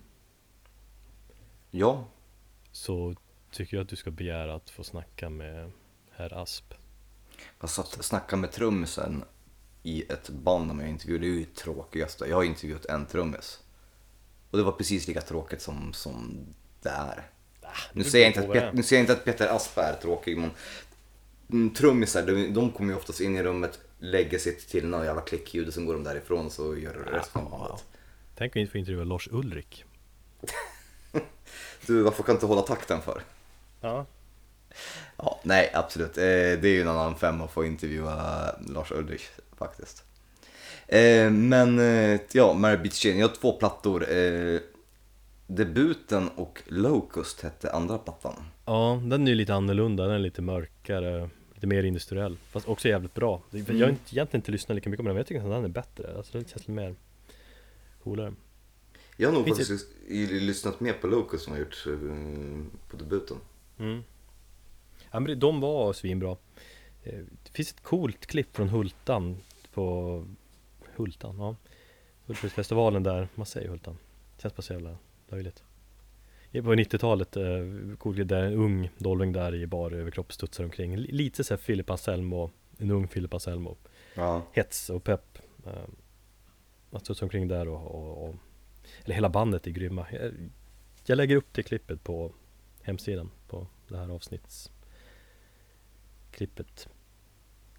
[1.72, 2.06] Ja,
[2.72, 3.16] så
[3.52, 5.72] tycker jag att du ska begära att få snacka med
[6.12, 6.74] herr Asp.
[7.60, 9.24] jag satt och snackade med trummisen
[9.84, 11.26] i ett band om jag intervjuade.
[11.26, 12.22] Det är ju tråkigast.
[12.30, 13.64] Jag har intervjuat en trummis.
[14.52, 16.46] Och det var precis lika tråkigt som, som
[16.82, 17.24] det är.
[17.94, 20.38] Nu säger, jag inte att Pet- nu säger jag inte att Peter Asp är tråkig,
[20.38, 20.52] men
[21.52, 25.22] mm, trummisar, de, de kommer ju oftast in i rummet, lägger sitt till något jävla
[25.22, 27.86] klickljud och sen går de därifrån så gör de resten av bandet.
[28.36, 29.84] Tänk om vi inte får intervjua Lars Ulrik.
[31.86, 33.22] Du, varför kan du inte hålla takten för?
[33.82, 34.06] Ja.
[35.18, 36.18] Ja, nej, absolut.
[36.18, 40.04] Eh, det är ju en annan femma att få intervjua Lars Ulrich faktiskt.
[40.88, 44.12] Eh, men eh, ja, Mary Beach Jane, jag har två plattor.
[44.12, 44.60] Eh,
[45.48, 48.34] debuten och Locust hette andra plattan.
[48.66, 52.38] Ja, den är ju lite annorlunda, den är lite mörkare, lite mer industriell.
[52.50, 53.42] Fast också jävligt bra.
[53.52, 55.64] Jag har inte, egentligen inte lyssnat lika mycket på den, men jag tycker att den
[55.64, 56.18] är bättre.
[56.18, 56.96] Alltså den känns lite mer
[58.04, 58.34] coolare.
[59.18, 62.98] Jag har nog Finns faktiskt i- lyssnat mer på Locust som jag gjort eh, på
[62.98, 63.38] debuten.
[63.80, 64.04] Mm.
[65.12, 66.38] Ja, men de var svinbra.
[67.04, 69.38] Det finns ett coolt klipp från Hultan
[69.74, 70.26] på
[70.98, 71.56] Hultan, ja.
[72.26, 73.98] Hultsfredsfestivalen där, man säger Hultan.
[74.38, 74.98] Känns bara så jävla
[75.30, 75.64] löjligt.
[76.52, 77.44] Det På 90-talet, eh,
[78.26, 80.98] där en ung Dolving där i bar överkropp studsar omkring.
[80.98, 83.78] Li- Lite såhär Filip Anselmo, en ung Filip Anselmo.
[84.16, 84.42] Ja.
[84.52, 85.38] Hets och pepp.
[85.66, 85.72] Eh,
[86.92, 88.36] Att studsa omkring där och, och, och
[89.06, 90.08] eller hela bandet är grymma.
[90.12, 90.34] Jag,
[91.06, 92.34] jag lägger upp det klippet på
[92.82, 96.88] hemsidan på det här avsnittsklippet.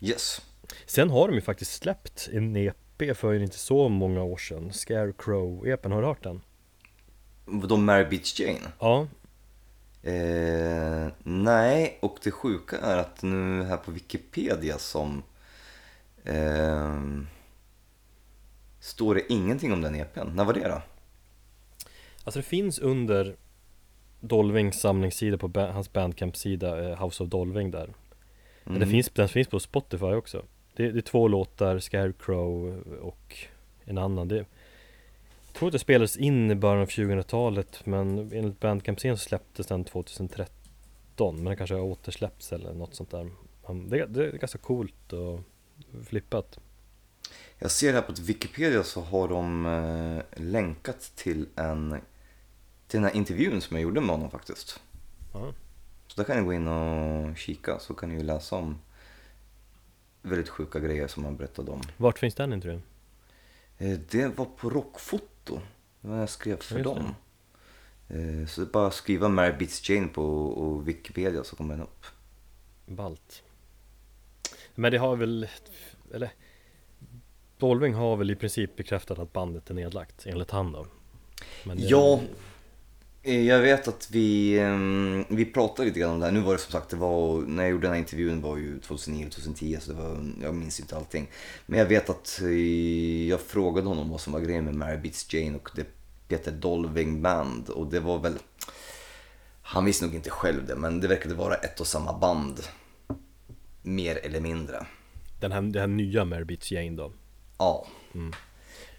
[0.00, 0.42] Yes.
[0.86, 2.76] Sen har de ju faktiskt släppt en EP
[3.14, 4.70] för inte så många år sedan.
[4.72, 6.40] Scarecrow-EPen, har du hört den?
[7.44, 8.72] Vadå Mary Beach Jane?
[8.80, 9.06] Ja,
[10.02, 15.22] Eh, nej, och det sjuka är att nu här på Wikipedia som
[16.24, 17.26] ehm,
[18.80, 20.28] står det ingenting om den EPn.
[20.34, 20.82] När var det då?
[22.24, 23.36] alltså det finns under
[24.20, 27.94] Dolvings samlingssida på ba- hans bandcamp-sida, eh, House of Dolving där.
[28.64, 28.90] Men det Mm.
[28.90, 30.44] finns, den finns på Spotify också.
[30.78, 33.36] Det, det är två låtar, Scarecrow och
[33.84, 34.28] en annan.
[34.28, 39.28] Det, jag tror att det spelades in i början av 2000-talet men enligt Bandcamp-scenen så
[39.28, 43.30] släpptes den 2013 men den kanske har återsläppts eller något sånt där.
[43.88, 45.40] Det, det är ganska coolt och
[46.06, 46.58] flippat.
[47.58, 51.90] Jag ser här på Wikipedia så har de eh, länkat till en
[52.88, 54.80] till den här intervjun som jag gjorde med honom faktiskt.
[55.32, 55.52] Ja.
[56.06, 58.78] Så där kan ni gå in och kika så kan ni ju läsa om
[60.22, 61.82] väldigt sjuka grejer som han berättade om.
[61.96, 62.82] Vart finns den intervjun?
[63.78, 65.60] Eh, Det var på Rockfoto.
[66.00, 67.14] Det var när jag skrev för Ja, dem.
[68.08, 71.74] Eh, Så det är bara att skriva Mary Beats Jane på och Wikipedia så kommer
[71.74, 72.06] den upp.
[72.86, 73.42] Balt.
[74.74, 75.48] Men det har väl,
[76.14, 76.30] eller
[77.58, 80.86] Dolving har väl i princip bekräftat att bandet är nedlagt enligt han då.
[81.64, 82.20] Men det- Ja,
[83.28, 86.32] jag vet att vi, eh, vi pratade lite grann om det här.
[86.32, 88.78] Nu var det som sagt, det var, när jag gjorde den här intervjun var ju
[88.78, 91.30] 2009-2010 så det var, jag minns inte allting.
[91.66, 95.34] Men jag vet att eh, jag frågade honom vad som var grejen med Mary Beats
[95.34, 95.86] Jane och det
[96.28, 98.34] Peter Dolving Band och det var väl
[99.62, 102.60] han visste nog inte själv det, men det verkade vara ett och samma band.
[103.82, 104.86] Mer eller mindre.
[105.40, 107.12] Den här, det här nya Mary Beats Jane då.
[107.58, 107.86] Ja.
[108.14, 108.32] Mm.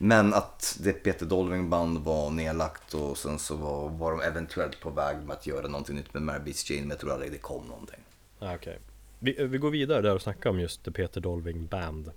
[0.02, 4.80] Men att det Peter Dolving band var nedlagt och sen så var, var de eventuellt
[4.80, 7.32] på väg med att göra någonting nytt med Mary Beats Jane, men jag tror aldrig
[7.32, 8.00] det kom någonting.
[8.40, 8.80] Ah, Okej.
[9.20, 12.12] Vi, vi går vidare där och snackar om just The Peter Dolving Band.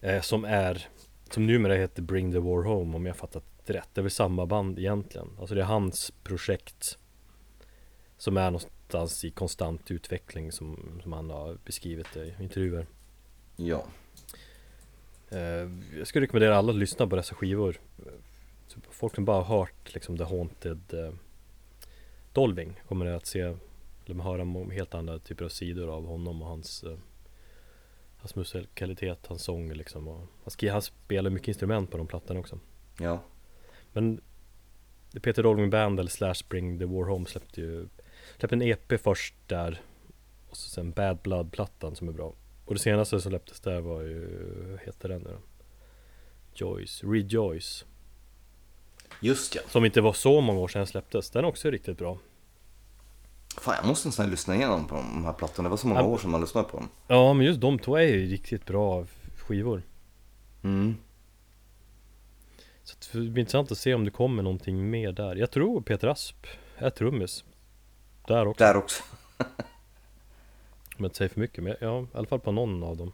[0.00, 0.88] Eh, som är,
[1.30, 3.88] som numera heter Bring the War Home om jag fattat rätt.
[3.94, 5.28] Det är väl samma band egentligen.
[5.40, 6.98] Alltså det är hans projekt
[8.16, 12.86] som är någonstans i konstant utveckling som, som han har beskrivit det i intervjuer.
[13.56, 13.84] Ja.
[15.32, 17.80] Eh, jag skulle rekommendera alla att lyssna på dessa skivor.
[18.90, 21.12] Folk som bara har hört liksom The Haunted eh,
[22.32, 23.54] Dolving kommer att se
[24.06, 26.98] eller höra om helt andra typer av sidor av honom och hans, eh,
[28.16, 32.58] Hans musikalitet, hans sång liksom och han, han spelar mycket instrument på de plattorna också
[33.00, 33.22] Ja.
[33.92, 34.20] Men
[35.22, 37.88] Peter Dolving Band eller Slash Bring the War Home släppte ju
[38.38, 39.80] Släppte en EP först där
[40.50, 42.34] Och så sen Bad Blood-plattan som är bra
[42.72, 44.26] Och det senaste som släpptes där var ju,
[44.70, 45.38] vad heter den nu då?
[46.54, 47.84] Joyce, Rejoice
[49.20, 49.60] Just ja.
[49.68, 52.18] Som inte var så många år sedan släpptes Den är också riktigt bra
[53.60, 55.68] Fan, jag måste nästan lyssna igenom på de här plattorna.
[55.68, 56.06] Det var så många Ja.
[56.06, 56.88] år sedan man lyssnade på dem.
[57.08, 59.06] Ja men just de två är ju riktigt bra
[59.36, 59.82] skivor
[60.62, 60.96] Mm.
[62.82, 66.08] Så det blir intressant att se om det kommer någonting mer där Jag tror Peter
[66.08, 66.46] Asp
[66.76, 67.44] är trummis
[68.26, 69.02] Där också Där också.
[70.96, 73.12] Jag inte säger för mycket, men ja, i alla fall på någon av dem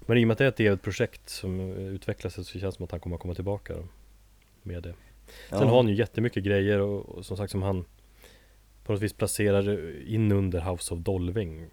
[0.00, 2.72] Men i och med att det är ett evigt projekt som utvecklas så känns det
[2.72, 3.74] som att han kommer att komma tillbaka
[4.62, 4.94] med det
[5.48, 5.64] Sen Ja.
[5.64, 7.84] har han ju jättemycket grejer och, och som sagt som han
[8.84, 11.66] på något vis placerar in under House of Dolving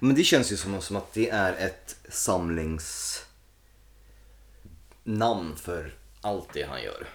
[0.00, 3.26] Men det känns ju som, som att det är ett samlingsnamn
[5.56, 7.06] för allt det han gör.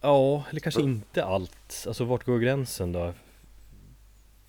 [0.00, 3.14] Ja, eller kanske inte allt Alltså vart går gränsen då?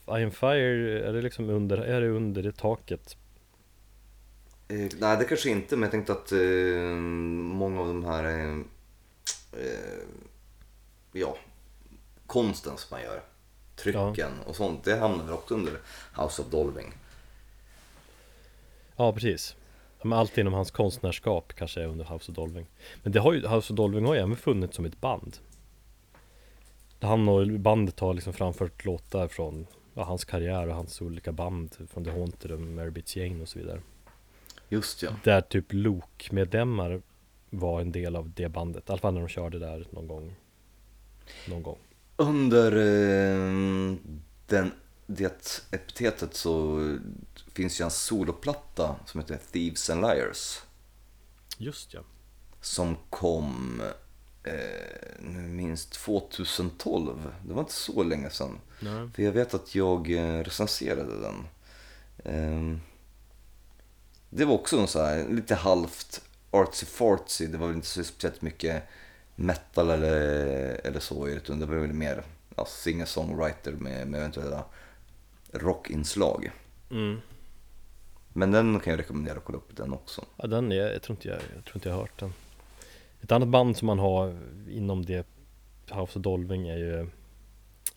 [0.08, 3.18] Iron Fire, är det liksom under, är det under det taket?
[4.68, 6.96] Eh, nej, det kanske inte, men jag tänkte att eh,
[7.58, 8.58] många av de här eh,
[9.62, 10.04] eh,
[11.12, 11.38] ja,
[12.26, 13.22] konsten som man gör,
[13.76, 15.74] trycken och sånt, det hamnar väl också under
[16.16, 16.94] House of Dolving.
[18.96, 19.56] Ja, precis.
[19.98, 22.66] Ja, Men allt inom hans konstnärskap kanske är under House of Dolving.
[23.04, 25.38] Men det har ju, House of Dolving har ju även funnits som ett band.
[27.00, 31.32] Där han och bandet har liksom framfört låtar från ja, hans karriär och hans olika
[31.32, 31.76] band.
[31.90, 33.82] Från The Haunted och Mary Beats Jane och så vidare.
[34.70, 35.12] Just ja.
[35.24, 37.02] Där typ Luke-medlemmar
[37.50, 38.90] var en del av det bandet.
[38.90, 40.36] I alla fall när de körde där någon gång.
[41.48, 41.78] Någon gång.
[42.16, 43.96] Under eh,
[44.48, 44.72] den,
[45.06, 46.80] det epitetet så
[47.54, 50.62] finns ju en soloplatta som heter Thieves and Liars.
[51.58, 52.00] Just ja.
[52.62, 53.82] som kom
[54.46, 57.32] eh, minst 2012.
[57.48, 58.60] Det var inte så länge sedan.
[58.80, 59.10] Nej.
[59.14, 61.48] För jag vet att jag eh, recenserade den.
[62.24, 62.82] Ehm,
[64.30, 66.22] det var också en så här, lite halvt
[66.52, 67.48] artsy fartsy.
[67.48, 68.84] Det var väl inte så speciellt mycket
[69.36, 70.18] metal eller,
[70.84, 71.38] eller så i det.
[71.38, 72.24] utan Det var väl mer
[72.56, 74.66] ja, singer-songwriter med, med eventuella
[75.52, 76.52] rockinslag.
[76.92, 77.22] Mm.
[78.34, 80.26] Men den kan jag rekommendera att kolla upp den också.
[80.38, 82.34] Ja, den är, jag tror inte jag, jag tror inte jag har hört den.
[83.26, 84.38] Ett annat band som man har
[84.70, 85.28] inom det
[85.92, 87.08] House of Dolving är ju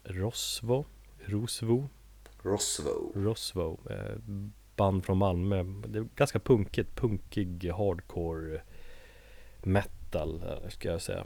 [0.05, 0.85] Rosvo,
[1.19, 1.89] Rosvo,
[2.43, 3.13] Rosvo.
[3.15, 4.17] Rosvo, eh,
[4.77, 5.63] band från Malmö.
[5.89, 8.63] Det är ganska punkigt, punkig hardcore
[9.63, 11.25] metal eh, ska jag säga.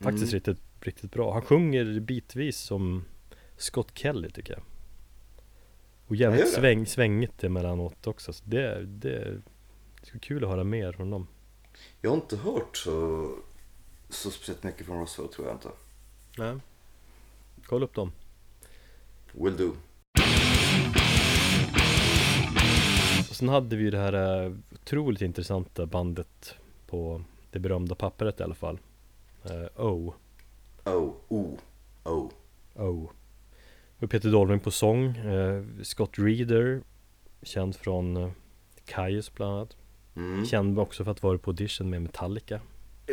[0.00, 0.34] Faktiskt Mm.
[0.34, 1.32] riktigt, riktigt bra.
[1.32, 3.04] Han sjunger bitvis som
[3.56, 4.62] Scott Kelly tycker jag.
[6.06, 8.32] Och jävligt sväng, svängigt emellanåt också.
[8.32, 9.40] Så det, det,
[10.00, 11.26] det skulle kul att höra mer från dem.
[12.00, 13.30] Jag har inte hört så,
[14.08, 15.68] så speciellt mycket från Roswell tror jag inte.
[16.38, 16.56] Nej.
[17.66, 18.12] Kolla upp dem.
[19.32, 19.72] Will do.
[23.30, 26.54] Och sen hade vi ju det här eh, otroligt intressanta bandet
[26.86, 28.78] på det berömda pappret i alla fall.
[29.44, 30.14] Eh, O.
[30.84, 31.54] Oh, oh,
[32.04, 32.30] oh.
[32.74, 33.10] O.
[33.98, 35.16] Och Peter Dolving på sång.
[35.16, 36.80] Eh, Scott Reeder.
[37.42, 38.30] Känd från eh,
[38.84, 39.76] Kaius bland annat.
[40.16, 40.46] Mm.
[40.46, 42.60] Känd också för att vara på audition med Metallica.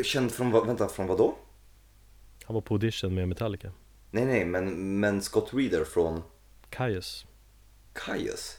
[0.03, 1.35] Känd från vänta, från vad då?
[2.43, 3.71] Han var på audition med Metallica.
[4.11, 6.23] Nej, nej, men, men Scott Reeder från
[6.69, 7.25] Kaius.
[7.93, 8.57] Kaius.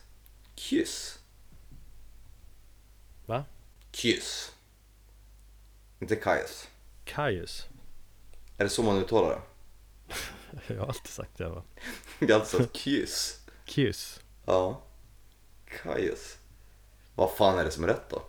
[0.54, 1.18] Kyss.
[3.26, 3.44] Va?
[3.92, 4.52] Kyss.
[6.00, 6.68] Inte Kaius.
[7.04, 7.68] Kaius.
[8.58, 9.40] Är det så man uttalar det?
[10.74, 11.62] Jag har alltid sagt det va?
[12.18, 13.40] Jag har alltid sagt kyss.
[13.64, 14.20] Kiss.
[14.46, 14.82] Ja.
[15.82, 16.38] Kaius.
[17.14, 18.22] Vad fan är det som är rätt då?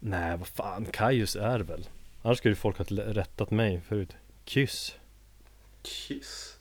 [0.00, 1.88] Nej vad fan, Kaius är väl?
[2.22, 4.10] Annars skulle folk ha rättat mig förut.
[4.44, 4.94] Kyss.
[5.82, 6.56] Kyss.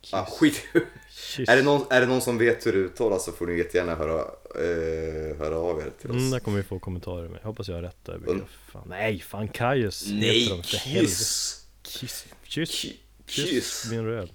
[0.00, 0.14] Kyss.
[0.14, 0.62] Ah, skit
[1.10, 1.48] Kyss.
[1.48, 3.94] är, det någon, är det någon som vet hur det uttalas så får ni jättegärna
[3.94, 4.20] höra,
[4.54, 6.16] eh, höra av er till oss.
[6.16, 7.38] Mm, där kommer vi få kommentarer med.
[7.40, 8.14] Jag hoppas jag har rätt där.
[8.14, 8.44] Mm.
[8.72, 8.88] Fan.
[8.88, 11.66] Nej, fan heter Nej, kyss!
[11.82, 12.26] Kiss.
[12.42, 12.72] Kyss.
[12.82, 12.96] Ky-
[13.26, 13.46] Kyss.
[13.46, 13.86] Kyss.
[13.90, 14.30] Min röd.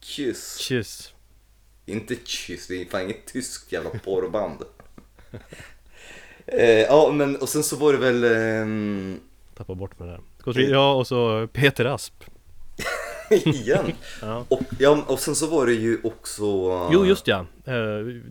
[0.00, 0.56] Kyss.
[0.58, 1.12] Kyss.
[1.86, 4.62] Inte kyss, det är fan inget tyskt jävla porrband.
[6.52, 8.24] eh, ja, men och sen så var det väl...
[8.24, 9.20] ehm,
[9.54, 10.20] Tappa bort där.
[10.40, 12.24] Scott Reed- Ja, och så Peter Asp.
[13.30, 13.92] igen.
[14.22, 14.44] Ja.
[14.48, 16.44] Och, ja, och sen så var det ju också...
[16.92, 17.46] Jo, just ja.
[17.64, 17.74] Eh,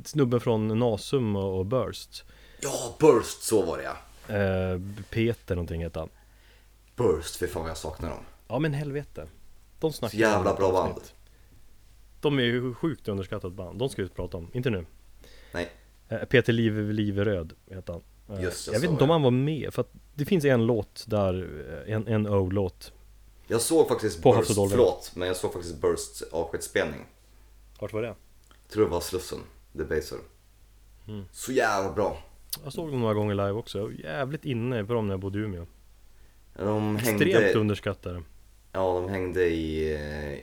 [0.06, 2.24] snubben från Nasum och och Burst.
[2.62, 3.96] Ja, Burst, så var det ja.
[4.36, 6.10] Eh, Peter någonting heter han.
[6.96, 8.20] Burst, för fan vad jag saknar dem.
[8.48, 9.28] Ja men helvete.
[9.80, 11.02] De snackar Så jävla bra band.
[12.22, 13.80] De är ju sjukt underskattat band.
[13.80, 14.86] De ska vi prata om, inte nu.
[15.54, 15.70] Nej.
[16.10, 18.38] Eh, Peter Liv, Liveröd heter han.
[18.38, 20.66] Eh, Just det, jag vet inte om han var med, för att det finns en
[20.66, 21.50] låt där,
[21.88, 22.92] eh, en, en O-låt.
[23.48, 27.06] Jag såg faktiskt På Burst, förlåt, men jag såg faktiskt Burst avskedsspelning.
[27.80, 28.16] Vart var det?
[28.70, 29.40] Tror det var Slussen,
[29.78, 30.18] The Baser.
[31.08, 31.26] Mm.
[31.32, 32.24] Så jävla bra.
[32.64, 35.20] Jag såg dem några gånger live också, Jag var jävligt inne på dem när jag
[35.20, 35.66] bodde i Umeå.
[36.58, 38.24] De Extremt hängde, underskattade.
[38.72, 39.94] ja, de hängde i,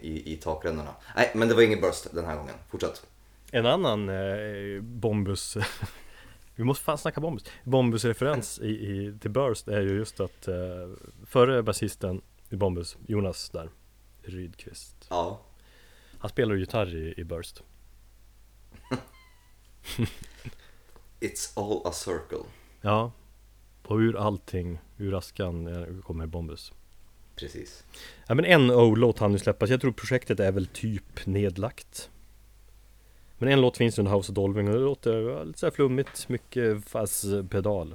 [0.00, 0.94] i, i takrännorna.
[1.16, 2.54] Nej, men det var ingen Burst den här gången.
[2.70, 3.06] Fortsätt.
[3.54, 5.56] En annan eh, Bombus
[6.54, 10.48] Vi måste fan snacka Bombus Bombus referens i, i, till Burst är ju just att
[10.48, 10.54] eh,
[11.26, 13.70] Förre basisten i Bombus, Jonas där
[14.22, 15.40] Rydqvist Ja.
[16.18, 17.62] Han spelar ju gitarr i, i Burst
[21.20, 22.44] It's all a circle.
[22.80, 23.12] Ja
[23.82, 26.72] Och ur allting, ur askan eh, kommer Bombus
[27.36, 27.84] Precis.
[28.26, 32.10] Ja men en O-låt han nu släppas, jag tror projektet är väl typ nedlagt
[33.38, 36.84] Men en låt finns under House of Dolving och det låter lite så flummigt, mycket
[36.84, 37.94] fast pedal.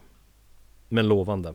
[0.90, 1.54] Men lovande.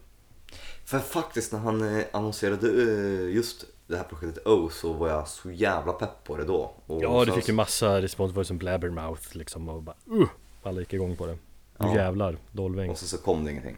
[0.85, 5.29] För faktiskt när han eh, annonserade eh, just det här projektet O så var jag
[5.29, 6.75] så jävla pepp på det då.
[6.87, 9.83] Och Ja, det sen fick ju massa respons, det var ju som Blabbermouth liksom och
[9.83, 10.29] bara uh,
[10.63, 11.33] Alla gick igång på det.
[11.33, 11.39] Nu
[11.79, 11.95] Ja.
[11.95, 12.91] jävlar, Dolving.
[12.91, 13.77] Och så, så kom det ingenting.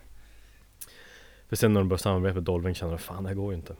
[1.48, 3.57] För sen när de började samarbeta med Dolving kände de fan det här går ju
[3.59, 3.76] inte.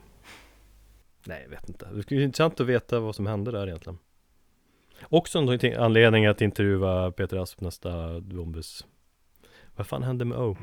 [1.23, 1.87] Nej, jag vet inte.
[1.93, 3.99] Det skulle ju intressant att veta vad som hände där egentligen
[5.01, 8.85] Också en anledning att intervjua Peter Asp nästa Bombus
[9.75, 10.57] Vad fan hände med O?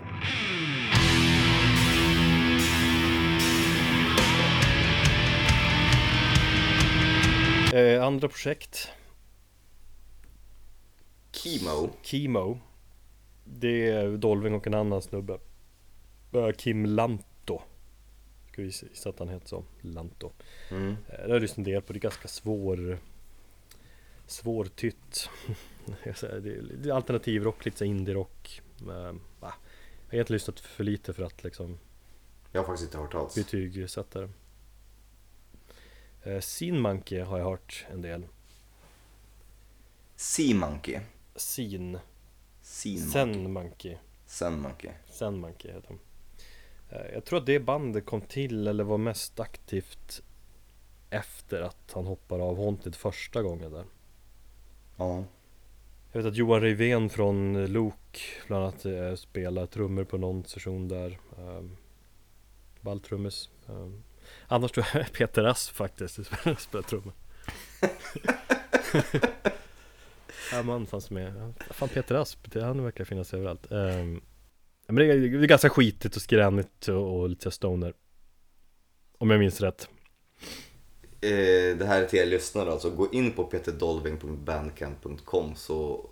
[7.74, 8.89] Eh, andra projekt.
[11.32, 11.91] Chemo.
[12.03, 12.59] Kimo
[13.45, 15.39] Det är Dolving och en annan snubbe.
[16.53, 17.62] Kim Lanto.
[18.53, 18.72] Ska vi
[19.09, 19.64] att han heter så?
[19.80, 20.30] Lanto.
[20.70, 20.91] Mm.
[20.91, 22.99] Eh, Det har jag lyssnat en del på, det är ganska svår
[24.26, 25.30] Svårtytt
[26.92, 29.14] alternativrock, lite så här indie-rock va?
[29.40, 29.54] Jag har
[30.14, 31.78] egentligen lyssnat för lite för att liksom
[32.52, 33.34] Jag har faktiskt inte hört alls.
[33.34, 34.30] betygsätta det
[36.22, 38.26] eh, Sin Monkey har jag hört en del
[40.16, 41.00] Sea Monkey.
[41.36, 42.00] Sin Monkey.
[42.62, 43.96] Sen Monkey
[44.26, 44.90] Sen Monkey.
[45.10, 45.98] Sen Monkey heter de.
[46.96, 50.22] Eh, Jag tror att det bandet kom till eller var mest aktivt
[51.10, 53.84] efter att han hoppade av Haunted första gången där.
[54.97, 55.24] Ja.
[56.12, 60.88] Jag vet att Johan Rivén från Lok bland annat eh, spelar trummor på någon session
[60.88, 61.18] där.
[61.38, 61.76] Um,
[62.80, 63.51] Balltrummis.
[63.66, 64.03] Um,
[64.47, 66.14] annars tror jag Peter Asp faktiskt
[66.59, 67.12] spelar trummor.
[70.53, 71.55] Ja man fanns med.
[71.70, 73.66] Fan Peter Asp, han verkar finnas överallt.
[73.70, 74.22] Um,
[74.86, 77.95] men det är, det är ganska skitigt och skränigt och, och lite stoner.
[79.18, 79.88] Om jag minns rätt.
[81.24, 82.90] Eh, det här är till er lyssnare alltså.
[82.90, 86.06] Gå in på peterdolving.bandcamp.com så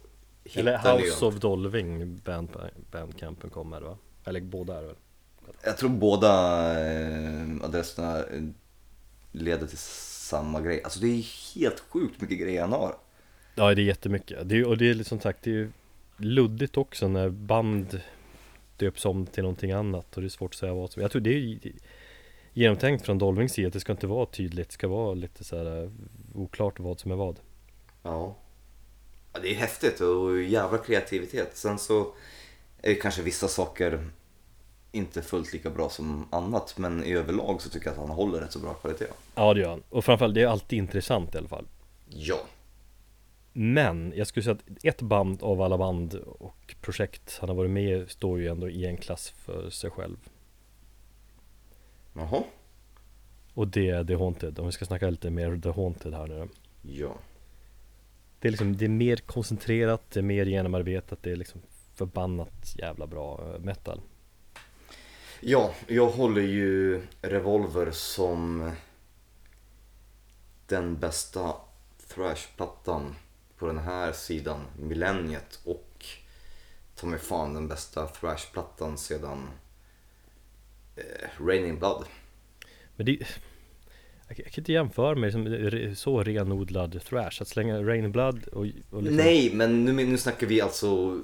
[0.45, 2.49] hittar Eller ni House of Dolving band,
[2.91, 3.99] Bandcampen kommer det va?
[4.25, 4.97] Eller båda är det väl?
[5.65, 6.31] Jag tror båda
[6.91, 8.43] eh, adresserna eh,
[9.33, 10.81] leder till samma grej.
[10.85, 12.97] Alltså det är helt sjukt mycket grejer han har.
[13.55, 14.49] Ja det är jättemycket.
[14.49, 15.71] Det är, och det är liksom sagt, det är ju
[16.17, 18.01] luddigt också när band
[18.77, 21.23] döps om till någonting annat och det är svårt att säga vad som Jag tror
[21.23, 21.59] det är
[22.53, 25.57] genomtänkt från Dolvings sida att det ska inte vara tydligt, det ska vara lite så
[25.57, 25.91] här eh,
[26.35, 27.41] oklart vad som är vad.
[28.03, 28.37] Ja.
[29.33, 31.57] ja det är häftigt och jävla kreativitet.
[31.57, 32.15] Sen så
[32.83, 34.11] är kanske vissa saker
[34.93, 36.79] inte fullt lika bra som annat.
[36.79, 39.07] Men i överlag så tycker jag att han håller rätt så bra kvalitet.
[39.35, 39.83] Ja det gör han.
[39.89, 41.67] Och framförallt det är alltid intressant i alla fall.
[42.09, 42.41] Ja.
[43.53, 47.71] Men jag skulle säga att ett band av alla band och projekt han har varit
[47.71, 50.17] med i står ju ändå i en klass för sig själv.
[52.13, 52.45] Jaha.
[53.55, 54.59] Och det är The Haunted.
[54.59, 56.49] Om vi ska snacka lite mer The Haunted här nu.
[56.83, 57.15] Ja.
[58.39, 61.61] Det är liksom, det är mer koncentrerat, det är mer genomarbetat, det är liksom
[61.95, 64.01] förbannat jävla bra eh, metal.
[65.41, 68.73] Ja, jag håller ju Revolver som
[70.67, 71.55] den bästa
[72.09, 73.15] thrashplattan
[73.59, 76.07] på den här sidan millenniet och
[76.95, 79.49] ta mig fan den bästa thrashplattan sedan
[80.97, 82.05] eh, Raining Blood.
[82.97, 83.19] Men det
[84.29, 88.59] jag, kan- inte jämföra med liksom, så renodlad thrash, att slänga Rain Blood och,
[88.91, 91.21] och liksom, Nej, men nu, nu snackar vi alltså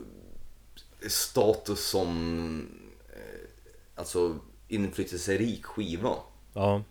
[1.07, 2.69] status som
[3.09, 3.49] eh,
[3.95, 4.39] alltså
[4.69, 6.15] inflytelserik skiva.
[6.55, 6.83] Ja,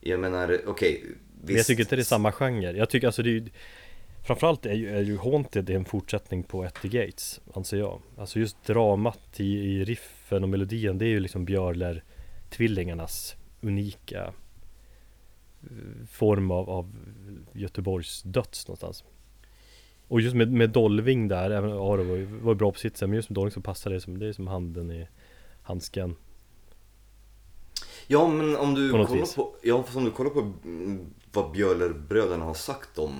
[0.00, 1.04] Jag menar, okej.
[1.44, 2.72] men jag tycker inte det är samma genre.
[2.72, 3.48] Jag tycker alltså det är ju
[4.26, 8.00] Framförallt är ju, är ju Haunted en fortsättning på At the Gates, anser jag.
[8.18, 9.84] Alltså just dramat i, i
[10.30, 12.04] riffen och melodin, det är ju liksom Björler
[12.50, 14.32] tvillingarnas unika
[15.62, 16.92] eh, form av, av
[17.52, 19.04] Göteborgs döds någonstans.
[20.08, 23.08] Och just med, med Dolving där, även Aro var ju var bra på sitt sätt,
[23.08, 25.08] men just med Dolving så passar det som, det är som handen i
[25.62, 26.16] handsken.
[28.06, 32.44] Ja men om du På kollar på, ja, om du kollar på mm, vad Björlerbröderna
[32.44, 33.14] har sagt om,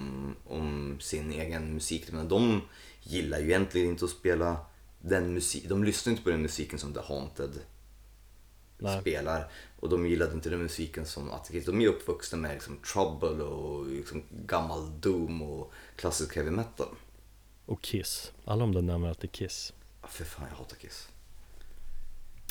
[0.49, 2.13] om sin egen musik.
[2.13, 2.61] Men de
[3.03, 4.57] gillar ju egentligen inte att spela
[5.01, 7.51] den musik, de lyssnar inte på den musiken som The Haunted
[8.79, 9.01] Nej.
[9.01, 9.51] spelar.
[9.81, 11.65] Och de gillade inte den musiken som Atticus.
[11.65, 16.89] De är uppvuxna med liksom Trouble och liksom gammal Doom och klassisk heavy metal.
[17.67, 18.33] Och Kiss.
[18.45, 19.73] Alla de där nämner alltid Kiss.
[20.03, 21.09] Ja, för fan jag hatar Kiss.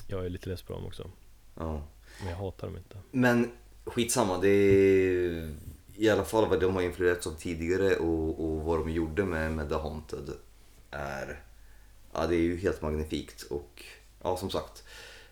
[0.07, 1.09] Jag är lite less på dem också.
[1.55, 1.83] Ja.
[2.19, 2.97] Men jag hatar dem inte.
[3.11, 3.51] Men
[3.85, 5.55] skitsamma, det är
[5.95, 9.51] i alla fall vad de har influerats av tidigare och, och vad de gjorde med,
[9.51, 10.29] med The Haunted
[10.91, 11.43] är,
[12.13, 13.83] ja det är ju helt magnifikt och
[14.23, 14.83] ja som sagt,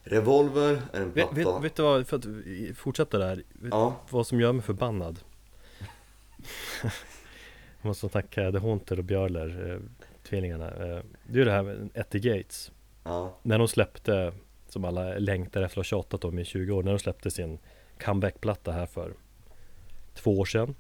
[0.04, 1.54] Revolver är en Vet, platta.
[1.54, 2.26] vet, vet du vad, för att
[2.78, 3.36] fortsätta där.
[3.36, 5.20] Vet Ja, vad som gör mig förbannad?
[7.82, 9.80] Jag måste tacka The Haunted och Björler, eh,
[10.30, 10.66] tvillingarna.
[10.68, 12.72] Eh, det är det här med Etty Gates.
[13.04, 14.34] ja, När de släppte,
[14.70, 17.60] som alla längtar efter att ha tjatat om i 20 år, när de släppte sin
[18.04, 19.14] comebackplatta här för
[20.16, 20.76] två år sedan.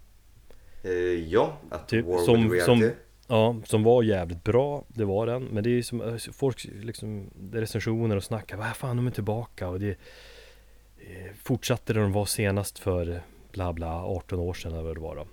[0.83, 0.91] eh,
[1.29, 3.01] ja, At Typ, War som- with som- Reality.
[3.27, 5.43] Ja, som var jävligt bra, det var den.
[5.43, 9.11] Men det är ju som eh, folk liksom, recensioner och snackar, vad fan de är
[9.11, 13.21] tillbaka och det eh, fortsatte där de var senast för
[13.51, 15.27] bla bla 18 år sedan eller vad det var då.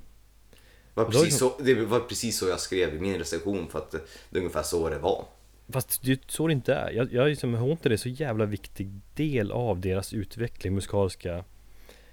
[0.94, 4.38] var precis så, det var precis så jag skrev i min recension för att det,
[4.38, 5.24] är ungefär så det var.
[5.68, 6.90] Fast det är så det inte är.
[6.90, 11.44] Jag, jag liksom, Haunted är så jävla viktig del av deras utveckling, musikaliska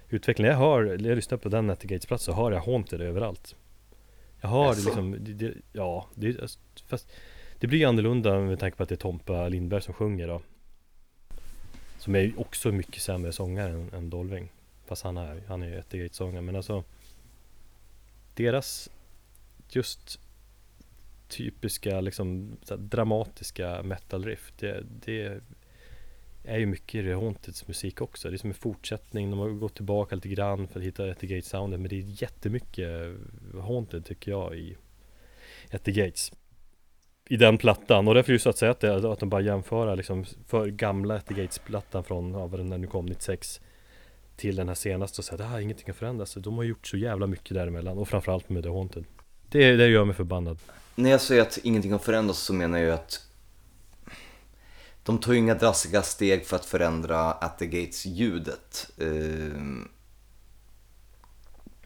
[0.08, 0.46] utveckling.
[0.46, 3.56] Jag hör, när jag lyssnar på den Nettie Gates plats så hör jag Haunted överallt.
[4.42, 4.84] Jag hör Jaså?
[4.84, 7.12] liksom, det, det, ja, det, fast
[7.58, 10.42] det blir ju annorlunda med tanke på att det är Tompa Lindberg som sjunger då.
[11.98, 14.52] Som är ju också mycket sämre sångare än, än Dolving.
[14.86, 16.42] Fast han är, han är ju Gates sångare.
[16.42, 16.84] Men alltså
[18.34, 18.90] Deras
[19.68, 20.20] just
[21.28, 24.52] typiska liksom dramatiska metal riff.
[24.58, 25.40] Det, det
[26.44, 28.30] är ju mycket i The Haunteds musik också.
[28.30, 29.30] Det är som en fortsättning.
[29.30, 31.80] De har gått tillbaka lite grann för att hitta Etty Gates soundet.
[31.80, 33.16] Men det är jättemycket
[33.62, 34.76] Haunted tycker jag i
[35.70, 36.32] Etty Gates.
[37.28, 38.08] I den plattan.
[38.08, 40.24] Och därför är det ju så att säga att, det, att de bara jämför liksom
[40.46, 43.60] för gamla Etty Gates plattan från, ja, vad den där nu kom, 96
[44.36, 46.34] till den här senaste och säga att ah, ingenting har förändrats.
[46.34, 49.04] De har gjort så jävla mycket däremellan och framförallt med The Haunted.
[49.48, 50.58] Det, det gör mig förbannad.
[50.94, 53.31] När jag säger att ingenting har förändrats så menar jag ju att
[55.04, 58.90] de ju inga drastiska steg för att förändra At the Gates-ljudet.
[58.98, 59.88] Ehm,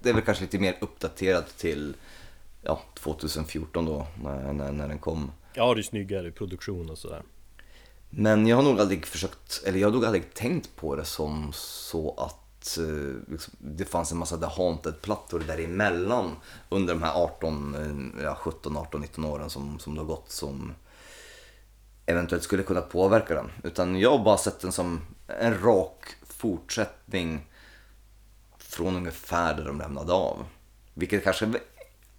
[0.00, 1.96] Det är väl kanske lite mer uppdaterat till
[2.62, 5.32] ja, 2014 då, när, när, när den kom.
[5.54, 7.22] Ja, det är snyggare produktion och sådär.
[8.10, 11.50] Men jag har nog aldrig försökt, eller jag har nog aldrig tänkt på det som
[11.54, 16.36] så att eh, liksom, det fanns en massa The Haunted-plattor däremellan
[16.68, 20.30] under de här 18, eh, ja, 17, 18, 19 åren som, som det har gått
[20.30, 20.72] som
[22.06, 23.50] eventuellt skulle kunna påverka den.
[23.64, 25.00] Utan jag har bara sett den som
[25.40, 27.46] en rak fortsättning
[28.58, 30.44] från ungefär där de lämnade av.
[30.94, 31.52] Vilket kanske är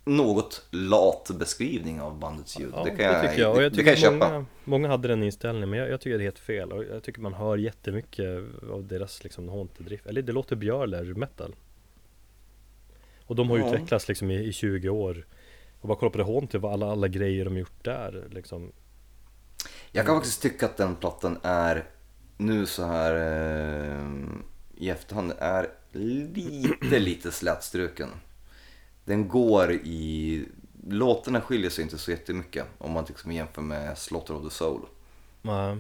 [0.06, 2.72] något lat beskrivning av bandets ljud.
[2.76, 3.56] Ja, det kan jag, tycker jag.
[3.56, 4.30] Och jag det, det jag tycker köpa.
[4.30, 6.72] många, många hade den inställningen, men jag, jag tycker det är helt fel.
[6.72, 10.06] Och jag tycker man hör jättemycket av deras liksom Haunted-drift.
[10.08, 11.56] Eller det låter Björler metal.
[13.26, 13.68] Och de har Ja.
[13.68, 15.26] utvecklats liksom i, i 20 år.
[15.82, 18.72] Och bara kolla på det Haunted, vad alla, alla grejer de gjort där liksom.
[19.92, 21.90] Jag kan faktiskt tycka att den plattan är
[22.38, 24.08] nu så här eh,
[24.76, 28.10] i efterhand är lite, lite slätstruken.
[29.06, 30.46] Den går i...
[30.90, 34.82] Låtarna skiljer sig inte så jättemycket om man liksom jämför med Slaughter of the Soul.
[35.42, 35.78] Nej.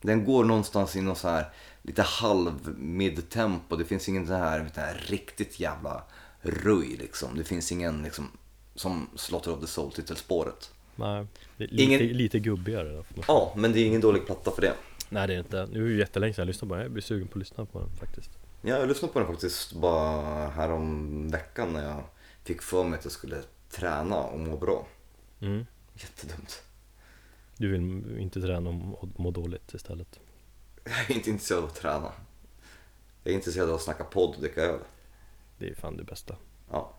[0.00, 1.52] Den går någonstans i någon så här
[1.82, 3.76] lite halv midtempo.
[3.76, 6.02] Det finns ingen så här, du, här riktigt jävla
[6.40, 7.36] ruj liksom.
[7.36, 8.28] Det finns ingen liksom
[8.74, 10.70] som Slaughter of the Soul titelspåret.
[10.96, 11.26] Nej,
[11.56, 14.74] lite, Ingen- lite gubbigare Ja, men det är ingen dålig platta för det.
[15.08, 15.66] Nej det är inte.
[15.72, 16.82] Nu är det jättelänge sedan jag lyssnade på den.
[16.82, 18.30] Jag blir sugen på att lyssna på den faktiskt.
[18.62, 22.02] Ja, jag lyssnade på den faktiskt bara här om veckan när jag
[22.44, 24.86] fick för mig att jag skulle träna och må bra.
[25.40, 25.66] Mm.
[25.94, 26.62] Jättedumt.
[27.56, 30.20] Du vill inte träna och må dåligt istället.
[30.84, 32.12] Jag är inte intresserad av att träna.
[33.22, 34.78] Jag är intresserad av att snacka podd och dricka öl.
[35.58, 36.36] Det är fan det bästa.
[36.70, 36.94] Ja.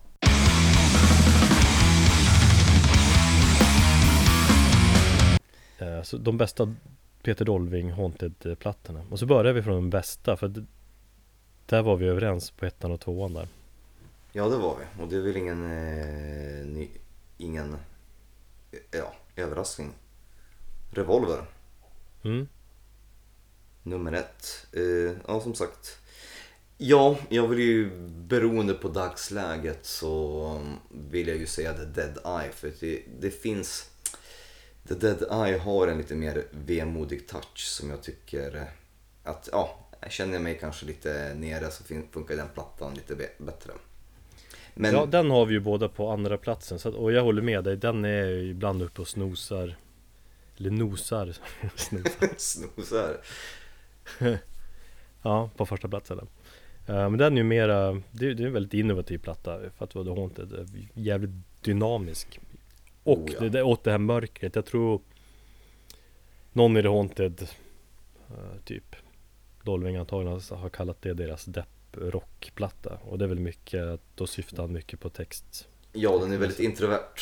[6.03, 6.75] Så de bästa
[7.23, 9.05] Peter Dolving Haunted-plattorna.
[9.11, 10.57] Och så börjar vi från de bästa för att
[11.65, 13.47] där var vi överens på ettan och tvåan där.
[14.31, 15.03] ja, det var vi.
[15.03, 16.89] Och det är väl ingen, eh, ny,
[17.37, 17.73] ingen
[18.71, 19.93] eh, ja, överraskning.
[20.91, 21.45] Revolver,
[22.23, 22.47] Mm.
[23.83, 24.67] nummer ett.
[24.71, 25.97] Eh, ja, som sagt.
[26.77, 30.79] Ja, jag vill ju beroende på dagsläget så um,
[31.09, 33.89] vill jag ju säga The Dead Eye för det, det finns
[34.87, 38.63] The Dead Eye har en lite mer vemodig touch som jag tycker eh,
[39.23, 39.79] att, ja,
[40.09, 43.71] känner jag mig kanske lite nere så funkar den plattan lite bättre.
[44.73, 47.41] Men Ja, den har vi ju båda på andra platsen så att, och jag håller
[47.41, 49.75] med dig, den är ju ibland uppe och snosar
[50.57, 51.33] Eller nosar,
[51.75, 52.29] snosar.
[52.37, 53.17] snosar.
[55.21, 56.19] Ja, på första platsen.
[56.87, 59.85] Eh, Men den är ju mera, det är, det är en väldigt innovativ platta för
[59.85, 61.31] att vara The Haunted Eh, Jävligt
[61.61, 62.39] dynamisk
[63.05, 63.39] Och Oh, ja.
[63.39, 65.01] det, det, åt det här mörkret, jag tror
[66.53, 67.47] Någon i The Haunted
[68.29, 68.95] eh, Typ
[69.63, 74.73] Dolving antagligen har- kallat det deras depp-rockplatta Och det är väl mycket, då syftar han
[74.73, 77.19] mycket på text Ja, den är väldigt introvert.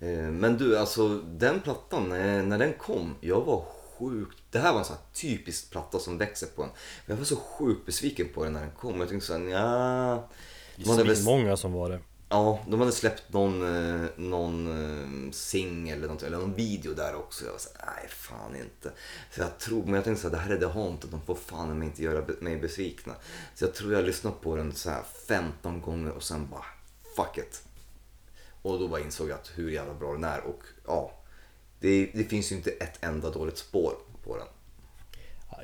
[0.00, 3.64] Eh, Men du, alltså den plattan, eh, när den kom, jag var
[3.98, 4.38] sjukt...
[4.50, 6.68] Det här var en sån här typisk platta som växer på en.
[7.06, 9.00] Jag var så sjukt besviken på den när den kom.
[9.00, 10.28] Jag tänkte såhär, ja.
[10.76, 15.30] De hade, väl, många som var det ja, de hade släppt någon, eh, någon eh,
[15.32, 17.44] singel eller, eller någon video där också.
[17.44, 18.92] Jag var såhär, nej fan inte.
[19.30, 21.78] Så jag tror, men jag tänkte såhär, det här är The Haunted, de får fan
[21.78, 23.14] mig inte göra mig besvikna.
[23.54, 26.64] Så jag tror jag lyssnade på den så här 15 gånger och sen bara,
[27.16, 27.62] fuck it.
[28.62, 31.12] Och då bara insåg jag att hur jävla bra den är och ja,
[31.80, 33.92] det, det finns ju inte ett enda dåligt spår
[34.24, 34.46] på den.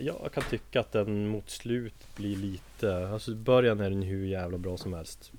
[0.00, 4.26] Jag kan tycka att den mot slut blir lite Alltså i början är den hur
[4.26, 5.32] jävla bra som helst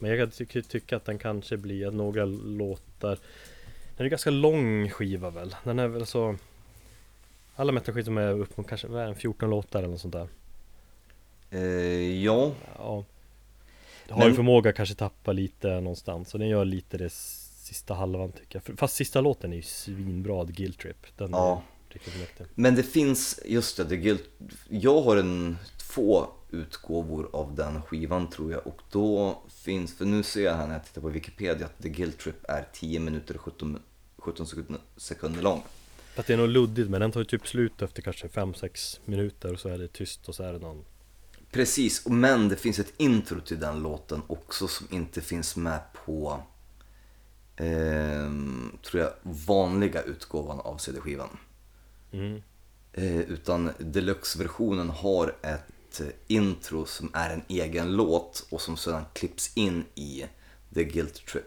[0.00, 3.18] men jag kan ty- tycka att den kanske blir några låtar
[3.96, 5.56] Den är ganska lång skiva väl?
[5.64, 6.36] Den är väl så
[7.56, 10.12] Alla metalskivor som är upp mot kanske vad är den, 14 låtar eller något sånt
[10.14, 10.28] där.
[11.50, 13.04] Eh, ja, Ja.
[14.10, 17.94] Har Men- ju förmåga att kanske tappa lite någonstans Och den gör lite det sista
[17.94, 18.78] halvan tycker jag.
[18.78, 21.06] Fast sista låten är ju svinbra, The Guilt Trip.
[21.16, 21.62] Den Ja.
[21.90, 24.24] är riktigt mäktig men det finns, just det, The Guilt.
[24.68, 28.66] Jag har en, två utgåvor av den skivan tror jag.
[28.66, 29.38] Och då
[29.70, 32.44] finns, för nu ser jag här när jag tittar på Wikipedia att The Guilt Trip
[32.48, 33.78] är 10 minuter och 17,
[34.18, 34.46] 17
[34.96, 35.62] sekunder, lång.
[36.14, 39.52] Fast det är nog luddigt men den tar ju typ slut efter kanske 5-6 minuter
[39.52, 40.84] och så är det tyst och så är det någon
[41.50, 46.42] Precis, men det finns ett intro till den låten också som inte finns med på
[47.56, 51.38] ehm, tror jag, vanliga utgåvan av CD-skivan.
[52.12, 52.42] mm.
[52.92, 58.76] Eh, utan deluxe-versionen har ett ett eh, intro som är en egen låt och som
[58.76, 60.24] sedan klipps in i
[60.74, 61.44] The Guilt Trip.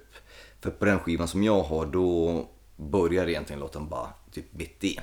[0.61, 4.99] För på den skivan som jag har då börjar egentligen låten bara typ mitt i.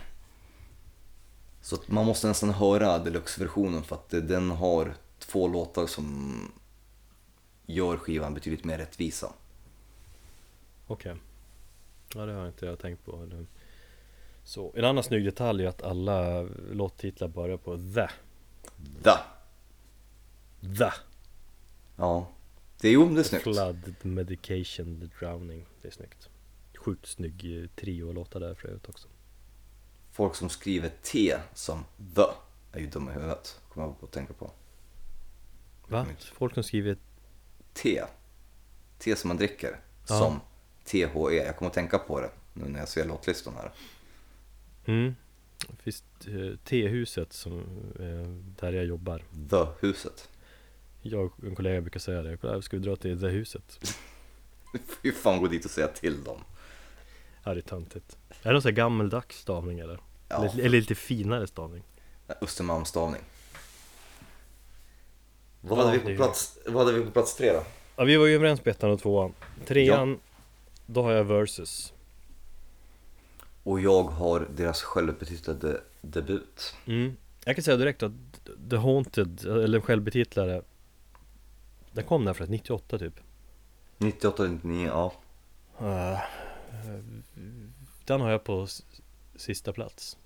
[1.61, 6.35] Så att man måste nästan höra deluxe-versionen för att eh, den har två låtar som
[7.67, 9.33] gör skivan betydligt mer rättvisa.
[10.87, 11.17] Okej
[12.15, 13.29] Ja det har inte jag tänkt på.
[14.45, 16.43] Så, en annan snygg detalj är att alla
[16.73, 18.09] låttitlar börjar på the
[19.03, 19.27] Da!
[20.79, 20.91] The
[21.97, 22.29] Ja,
[22.81, 23.43] det är jo, det är snyggt.
[23.43, 26.29] Flood, the medication, the drowning Det är snyggt
[26.75, 29.09] Sjukt snygg eh, trio-låtar där för övrigt också
[30.13, 31.85] Folk som skriver T som
[32.15, 32.23] the
[32.73, 34.51] är ju dumma i huvudet, kommer jag på att tänka på.
[35.89, 36.07] Va?
[36.35, 36.97] Folk som skriver
[37.73, 38.03] T.
[38.99, 39.81] T som man dricker.
[40.09, 40.19] Ja.
[40.19, 40.41] Som
[40.85, 41.35] THE.
[41.35, 43.73] Jag kommer att tänka på det nu när jag ser låtlistan här.
[44.85, 45.15] mm.
[45.79, 47.59] Finns eh, T-huset som,
[47.99, 48.29] eh,
[48.61, 50.29] där jag jobbar The-huset.
[51.03, 53.81] Jag och en kollega brukar säga det, "Kolla, ska vi dra till The-huset?
[54.73, 56.41] Du får ju fan gå dit och säga till dem.
[57.45, 60.01] Ja det är töntigt Är det någon sån här gammeldags stavning eller?
[60.29, 60.37] Ja.
[60.37, 61.83] Eller, eller lite finare stavning?
[62.41, 63.21] Östermalmsstavning.
[65.61, 67.63] Vad, Ja, hade vi det på plats, vad hade vi på plats tre då?
[67.97, 69.35] Ja vi var ju överens på ettan och tvåan
[69.67, 70.19] Trean,
[70.87, 71.93] då har jag Versus
[73.63, 76.75] Och jag har deras självbetitlade debut.
[76.87, 77.17] mm.
[77.45, 78.13] Jag kan säga direkt att
[78.71, 80.63] The Haunted, eller en självbetitlare
[81.93, 83.15] Den kom där för att 98 typ
[83.99, 85.13] 98-99, ja.
[85.81, 86.19] Eh,
[88.05, 88.67] Den har jag på
[89.37, 90.19] sista plats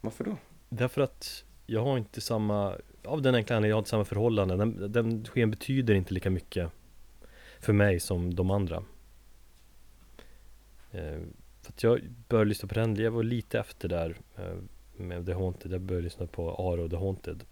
[0.00, 0.36] Varför då?
[0.68, 4.56] Därför att jag har inte samma Av den enkla anledningen, jag har inte samma förhållande
[4.56, 6.70] Den, den sken betyder inte lika mycket
[7.60, 8.82] För mig som de andra
[11.70, 14.54] så att jag började lyssna på den, jag var lite efter där eh,
[14.96, 17.44] Med The Haunted, jag började lyssna på Aro The Haunted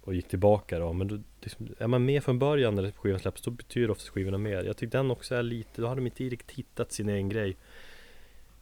[0.00, 3.42] Och gick tillbaka då, men då, liksom, är man med från början när skivan släpps
[3.42, 4.64] Då betyder ofta skivorna mer.
[4.64, 7.56] Jag tyckte den också är lite, då hade de inte riktigt hittat sin egen grej.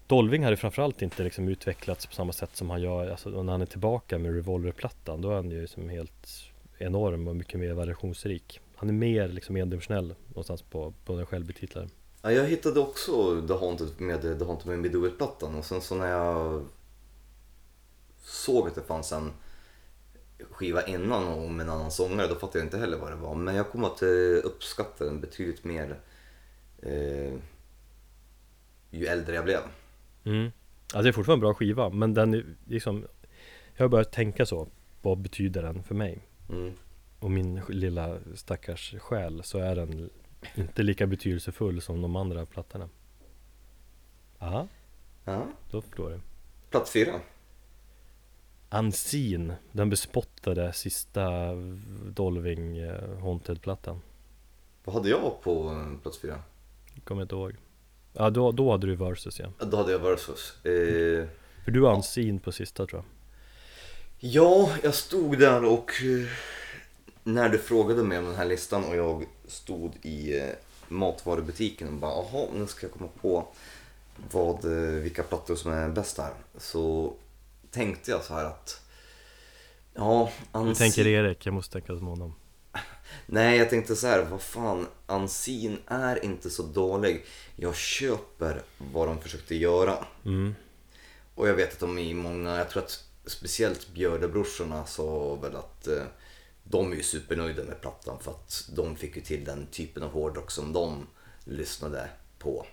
[0.07, 3.63] Dolving hade framförallt inte liksom utvecklats på samma sätt som han gör alltså, när han
[3.63, 6.29] är tillbaka med Revolver-plattan Då är han ju som helt
[6.79, 8.61] enorm och mycket mer variationsrik.
[8.77, 11.89] Han är mer liksom endimensionell någonstans på, på den självbetitlade
[12.23, 16.07] Ja, jag hittade också The Haunted med The Haunted med Midway-plattan och sen så när
[16.07, 16.67] jag
[18.23, 19.33] såg att det fanns en
[20.51, 23.35] skiva innan och med en annan sångare då fattade jag inte heller vad det var.
[23.35, 24.09] Men jag kom att eh,
[24.45, 26.01] uppskatta den betydligt mer
[26.83, 27.35] eh,
[28.91, 29.61] ju äldre jag blev.
[30.25, 30.45] Mm.
[30.83, 33.07] Alltså det är fortfarande en bra skiva men den liksom
[33.77, 34.69] Jag har börjat tänka så
[35.03, 36.29] Vad betyder den för mig?
[36.49, 36.73] Mm.
[37.19, 40.11] Och min lilla stackars själ så är den
[40.55, 42.89] inte lika betydelsefull som de andra plattorna
[44.39, 44.69] Ja,
[45.25, 45.47] Ja.
[45.71, 46.21] då förstår du
[46.71, 47.21] Plats fyra.
[48.71, 51.53] Unseen, den bespottade sista
[52.07, 54.01] Dolving eh, Haunted-plattan
[54.85, 56.39] Vad hade jag på eh, plats fyra?
[57.05, 57.57] Kommer inte ihåg
[58.13, 60.65] Ja, då, då hade du Versus ja Ja, Då hade jag Versus.
[60.67, 61.29] Eh,
[61.65, 63.05] För du har Unseen på sista tror jag
[64.25, 66.29] ja, jag stod där och eh,
[67.23, 70.49] när du frågade mig om den här listan och jag stod i eh,
[70.89, 73.47] matvarubutiken och bara jaha, nu ska jag komma på
[74.31, 76.33] vad, eh, vilka plattor som är bäst här.
[76.59, 77.13] Så
[77.71, 78.81] tänkte jag så här att
[79.95, 82.35] ja, Du Unseen- tänker Erik, jag måste tänka som honom
[83.27, 87.25] Nej, jag tänkte så här, vad fan, Unseen är inte så dålig.
[87.57, 88.63] Jag köper
[88.93, 90.05] vad de försökte göra.
[90.25, 90.55] mm.
[91.35, 95.87] Och jag vet att de är många, jag tror att speciellt Björdebrorsorna sa väl att
[95.89, 96.03] eh,
[96.65, 100.11] de är ju supernöjda med plattan för att de fick ju till den typen av
[100.11, 101.07] hårdrock som de
[101.45, 102.09] lyssnade
[102.39, 102.67] på.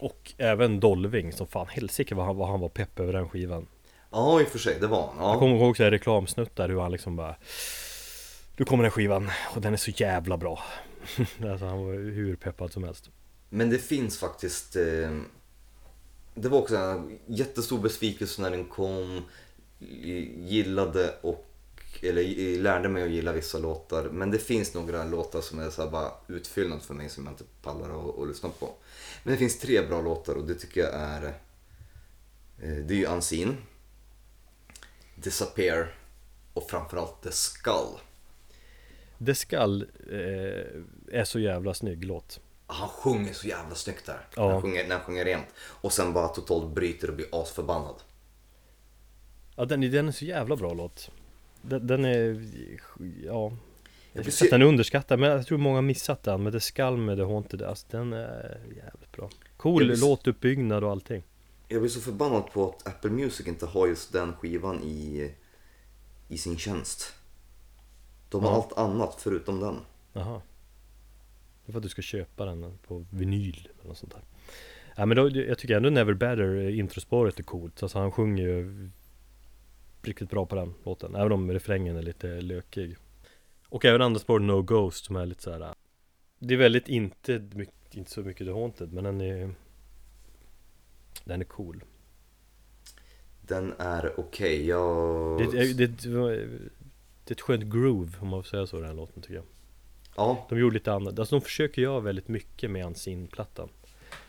[0.00, 3.66] Och även Dolving som fan helsike vad han, vad han var pepp över den skivan
[4.10, 5.24] Ja, i och för sig, det var han.
[5.24, 5.38] Jag Ja.
[5.38, 7.36] kommer ihåg så här reklamsnuttar hur han liksom bara
[8.56, 10.62] Nu kommer den skivan och den är så jävla bra
[11.50, 13.10] Alltså han var hur peppad som helst
[13.48, 14.76] Men det finns faktiskt...
[14.76, 15.10] Eh,
[16.34, 19.22] det var också en jättestor besvikelse när den kom.
[19.78, 21.46] Gillade och...
[22.04, 24.04] Eller lärde mig att gilla vissa låtar.
[24.04, 27.44] Men det finns några låtar som är så bara utfyllnad för mig som jag inte
[27.62, 28.70] pallar att, att lyssna på.
[29.22, 31.24] Men det finns tre bra låtar och det tycker jag är...
[32.62, 33.56] Eh, det är ju Unseen.
[35.14, 35.94] Disappear.
[36.54, 37.98] Och framförallt The Skull.
[39.26, 44.28] The Skull eh, är så jävla snygg låt Han sjunger så jävla snyggt där.
[44.36, 44.52] Ja.
[44.52, 45.46] Han sjunger, när han sjunger rent.
[45.56, 47.96] Och sen bara totalt bryter och blir asförbannad.
[49.56, 51.10] Ja den, den är så jävla bra låt
[51.68, 52.46] Den, den är,
[53.24, 53.52] ja.
[54.12, 56.60] Jag så- att den är underskattad men jag tror många har missat den Men The
[56.60, 59.30] Skull med The Haunted, alltså den är jävligt bra.
[59.56, 61.22] Cool blir låtuppbyggnad och allting.
[61.68, 65.30] Jag blir så förbannad på att Apple Music inte har just den skivan i,
[66.28, 67.14] i sin tjänst.
[68.28, 68.56] De har Ja.
[68.56, 69.76] allt annat förutom den.
[70.12, 70.40] Jaha.
[71.64, 74.22] Det är för att du ska köpa den på vinyl eller något sånt där.
[74.96, 77.82] Ja men då, jag tycker ändå Never Better eh, introspåret är coolt.
[77.82, 78.90] Alltså han sjunger ju
[80.04, 82.96] Riktigt bra på den låten Även om refrängen är lite lökig
[83.68, 85.60] Och även andra spår No Ghost som är lite så här.
[85.60, 85.72] äh,
[86.38, 87.48] Det är väldigt inte,
[87.90, 89.54] inte så mycket The Haunted men den är
[91.24, 91.84] Den är cool
[93.42, 94.66] Den är okej.
[94.66, 95.38] Jag...
[95.38, 96.06] det, är- det, det,
[97.24, 99.44] det är ett skönt groove om man får säga så den här låten tycker jag
[100.16, 103.68] Ja, De gjorde lite annat, alltså de försöker göra väldigt mycket med Unseen-plattan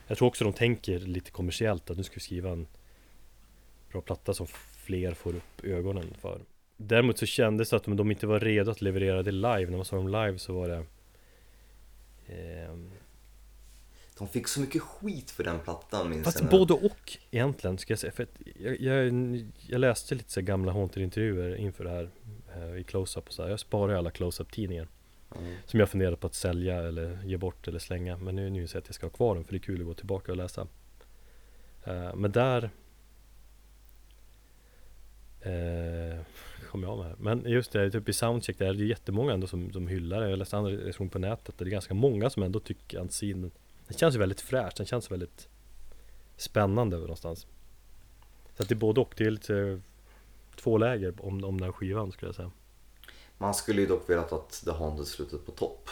[0.08, 2.68] Jag tror också de tänker lite kommersiellt att nu ska vi skriva en
[3.92, 4.48] bra platta som
[4.86, 6.42] fler får upp ögonen för
[6.78, 9.86] Däremot så kändes det att de inte var redo att leverera det live, när man
[9.86, 10.86] såg dem live så var det
[12.28, 12.92] ehm,
[14.18, 16.50] de fick så mycket skit för den plattan minns Fast jag.
[16.50, 19.14] både och egentligen ska jag säga för att jag, jag,
[19.68, 22.10] jag läste lite så gamla Haunted-intervjuer inför det här
[22.56, 23.50] eh, i close-up och så här.
[23.50, 24.88] Jag sparar alla close-up tidningar
[25.40, 25.56] Mm.
[25.66, 28.76] Som jag funderar på att sälja eller ge bort eller slänga Men nu, nu inser
[28.76, 30.38] jag att jag ska ha kvar den för det är kul att gå tillbaka och
[30.38, 30.68] läsa
[31.86, 32.70] Eh, Men där
[35.46, 36.20] eh,
[36.72, 37.16] Kom jag med här.
[37.20, 40.30] Men just det, typ i Soundcheck där är det jättemånga ändå som, som hyllar det
[40.30, 43.52] Jag läste andra recensioner på nätet det är ganska många som ändå tycker att scenen
[43.88, 45.48] Den känns ju väldigt fräsch, den känns väldigt
[46.38, 47.48] Spännande någonstans
[48.56, 49.82] Så att det är både och, det är lite
[50.56, 52.52] Två läger om, om den här skivan skulle jag säga
[53.38, 55.90] Man skulle ju dock velat att The Haunted slutat på topp.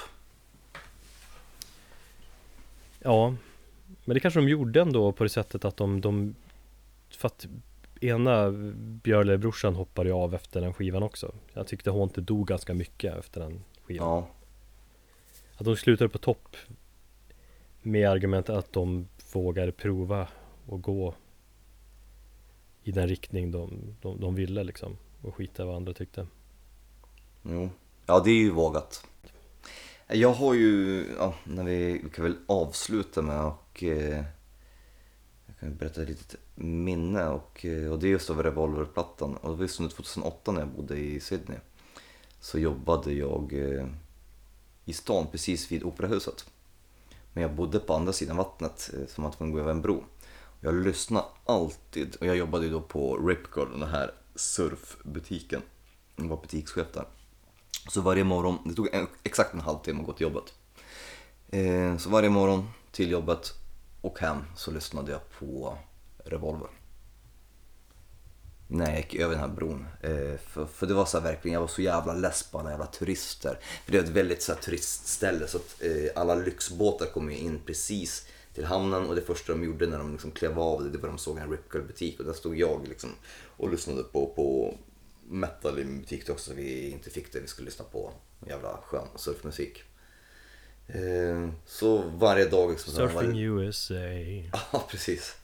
[2.99, 3.35] Ja,
[4.05, 6.35] men det kanske de gjorde ändå på det sättet att de, de
[7.09, 7.47] för att
[8.03, 8.51] ena
[9.03, 11.31] Björle-brorsan hoppade ju av efter den skivan också.
[11.53, 14.07] Jag tyckte Haunted dog ganska mycket efter den skivan.
[14.07, 14.27] Ja.
[15.57, 16.55] Att de slutade på topp
[17.81, 20.27] med argumentet att de vågade prova
[20.65, 21.13] och gå
[22.83, 26.27] i den riktning de, de, de ville liksom och skita vad andra tyckte.
[27.43, 27.69] Jo.
[28.05, 29.07] Ja, det är ju vågat.
[30.07, 34.23] Jag har ju, ja, när vi, vi kan väl avsluta med och eh,
[35.69, 39.35] berätta ett litet minne och, eh, och det är just av Revolverplattan.
[39.35, 41.57] Och det var just under 2008 när jag bodde i Sydney.
[42.39, 43.87] Så jobbade jag eh,
[44.85, 46.45] i stan precis vid Operahuset.
[47.33, 49.71] Men jag bodde på andra sidan vattnet eh, så man var tvungen att gå över
[49.71, 50.03] en bro.
[50.61, 55.61] Jag lyssnade alltid, och jag jobbade ju då på Ripcord, den här surfbutiken.
[56.15, 57.05] Jag var butikschef där.
[57.89, 60.53] Så varje morgon, det tog en, exakt en halvtimme att gå till jobbet.
[61.99, 63.62] Så varje morgon till jobbet
[64.03, 65.77] och hem så lyssnade jag på
[66.25, 66.69] Revolver.
[68.67, 69.85] När jag gick över den här bron.
[70.01, 72.71] Eh, för, för det var så här verkligen, jag var så jävla less på alla
[72.71, 73.59] jävla turister.
[73.85, 77.37] För det är ett väldigt så här, turistställe så att eh, alla lyxbåtar kom ju
[77.37, 80.89] in precis till hamnen och det första de gjorde när de liksom klev av det,
[80.89, 83.09] det var att de såg en Rip Curl butik och där stod jag liksom
[83.57, 84.77] och lyssnade på, på
[85.27, 87.39] metal i min butik också så vi inte fick det.
[87.39, 88.13] Vi skulle lyssna på
[88.47, 89.83] jävla skön surfmusik.
[90.87, 92.71] Eh, så varje dag...
[92.71, 93.93] Liksom, så här, varje, Surfing USA.
[94.71, 95.35] Ja, precis.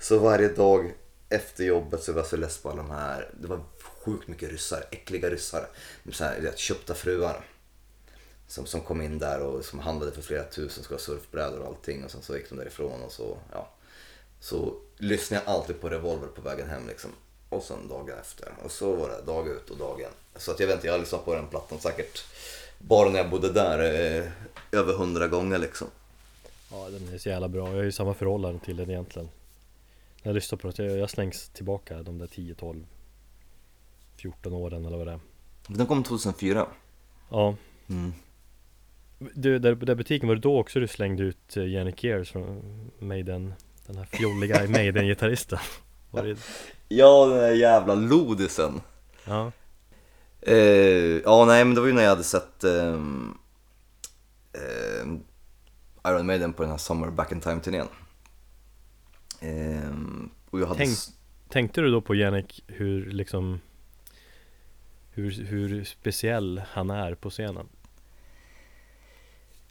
[0.00, 0.92] Så varje dag
[1.28, 3.60] efter jobbet så var jag så less på alla de här, det var
[4.04, 5.68] sjukt mycket ryssar, äckliga ryssar.
[6.12, 7.44] Så här, rätt köpta fruar.
[8.48, 11.66] Som, som kom in där och som handlade för flera tusen, skulle ha surfbrädor och
[11.66, 13.70] allting och sen så gick de därifrån och så, ja.
[14.40, 17.10] Så lyssnade jag alltid på Revolver på vägen hem liksom.
[17.48, 18.48] Och sen dagen efter.
[18.64, 20.06] Och så var det dag ut och dag in.
[20.36, 22.24] Så att jag vet inte, jag har lyssnat på den plattan säkert
[22.78, 24.24] bara när jag bodde där eh,
[24.72, 25.88] över hundra gånger liksom.
[26.70, 29.28] Ja den är så jävla bra, jag har ju samma förhållande till den egentligen
[30.22, 32.86] När jag lyssnar på det, jag, slängs tillbaka de där 10, 12
[34.16, 35.20] 14 åren eller vad det är
[35.68, 36.66] Den kom 2004.
[37.30, 37.54] Ja
[37.88, 38.12] Mm.
[39.18, 42.62] Du, där, där butiken, var det då också du slängde ut eh, Janne Kears från
[42.98, 43.54] Maiden
[43.86, 45.58] Den här fjolliga Maiden-gitarristen?
[46.10, 46.36] Det,
[46.88, 48.80] Ja, den där jävla lodisen.
[49.24, 49.52] ja,
[50.40, 53.38] Eh, ja, nej, men det var ju när jag hade sett ehm,
[54.56, 55.20] ehm,
[56.08, 57.88] Iron Maiden på den här Summer Back in Time-turnén.
[60.50, 60.78] Jag hade...
[60.78, 60.98] Tänk-
[61.48, 63.60] Tänkte du då på Janek hur liksom
[65.10, 67.68] hur, hur speciell han är på scenen?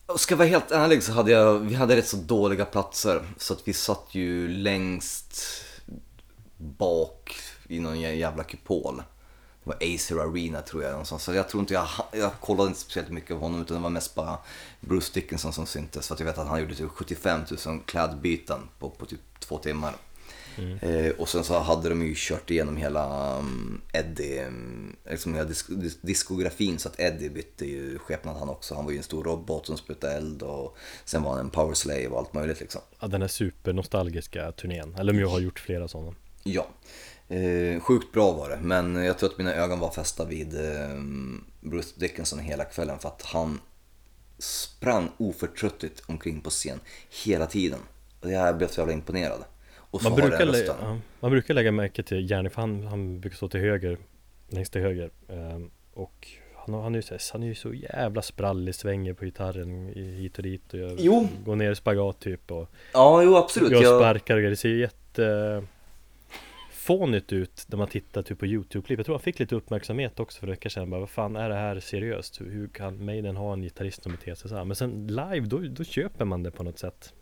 [0.05, 3.21] Och Ska vara helt ärlig så hade jag, vi hade rätt så dåliga platser.
[3.37, 5.43] Så att vi satt ju längst
[6.57, 7.35] bak
[7.67, 9.03] i någon jä- jävla kupol.
[9.65, 11.23] Var Acer Arena tror jag någonstans.
[11.23, 13.89] Så jag tror inte jag, jag kollade inte speciellt mycket på honom utan det var
[13.89, 14.37] mest bara
[14.79, 16.07] Bruce Dickinson som syntes.
[16.07, 19.57] För att jag vet att han gjorde typ 75 000 klädbyten på, på typ två
[19.57, 19.93] timmar.
[20.81, 25.47] Eh, och sen så hade de ju kört igenom hela um, Eddie, um, liksom hela
[25.47, 28.75] disk dis- diskografin så att Eddie bytte ju skepnad han också.
[28.75, 31.73] Han var ju en stor robot som sprutade eld och sen var han en power
[31.73, 32.81] slave och allt möjligt liksom.
[32.99, 36.13] Ja, den här supernostalgiska turnén, eller om jag har gjort flera sådana
[36.43, 36.67] Ja,
[37.29, 38.57] eh, sjukt bra var det.
[38.61, 40.89] Men jag tror att mina ögon var fästa vid eh,
[41.61, 43.59] Bruce Dickinson hela kvällen för att han
[44.37, 46.79] sprang oförtröttligt omkring på scen
[47.25, 47.79] hela tiden.
[48.21, 49.43] Och jag blev så jävla imponerad.
[49.77, 53.19] Och så man brukar, lä- ja, man brukar lägga märke till Järni, för han, han
[53.21, 53.97] brukar stå till höger
[54.49, 57.73] Längst till höger Ehm, Och han, han, är ju så, här- han är ju så
[57.73, 61.27] jävla sprallig, svänger på gitarren hit och dit och gör, Jo.
[61.45, 63.71] går ner i spagat typ och Ja, jo absolut.
[63.71, 64.49] gör Jag, sparkar och grejer.
[64.49, 65.63] Det ser jätte
[66.85, 68.99] fånigt ut när man tittar typ på Youtube-klipp.
[68.99, 70.89] Jag tror han fick lite uppmärksamhet också för veckor sedan.
[70.89, 72.41] Bara, vad fan är det här seriöst?
[72.41, 74.65] Hur, kan Maiden ha en gitarrist som beter sig så här?
[74.65, 77.13] Men sen live, då, då köper man det på något sätt.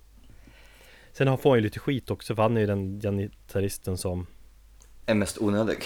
[1.11, 4.27] Sen har- han ju lite skit också, för han är ju den, den gitarristen som
[5.05, 5.77] är mest onödig.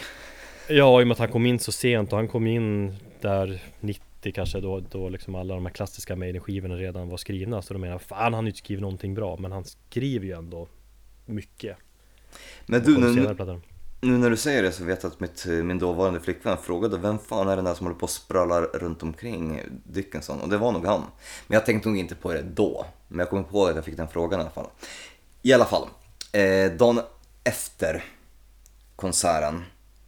[0.69, 3.63] Ja, i och med att han kom in så sent och han kom in där
[3.79, 7.81] 90 kanske då, då liksom alla de här klassiska Maiden-skivorna redan var skrivna Så de
[7.81, 10.67] menar, fan han har ju inte skrivit någonting bra Men han skriver ju ändå
[11.25, 11.77] mycket
[12.65, 13.35] Men du, nu,
[14.01, 17.19] nu, när du säger det så vet jag att mitt, min dåvarande flickvän frågade vem
[17.19, 20.41] fan är den där som håller på och sprallar runt omkring Dickinson?
[20.41, 21.03] Och det var nog han.
[21.47, 22.85] Men jag tänkte nog inte på det då.
[23.07, 24.67] Men jag kommer på att jag fick den frågan i alla fall.
[25.41, 25.87] I alla fall,
[26.31, 26.99] eh, dagen
[27.43, 28.03] efter
[28.95, 29.63] konserten,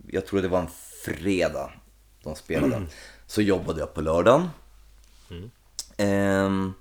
[0.07, 0.67] jag tror det var en
[1.05, 1.71] fredag
[2.23, 2.85] de spelade,
[3.27, 4.49] så jobbade jag på lördagen.
[5.97, 6.73] Ehm,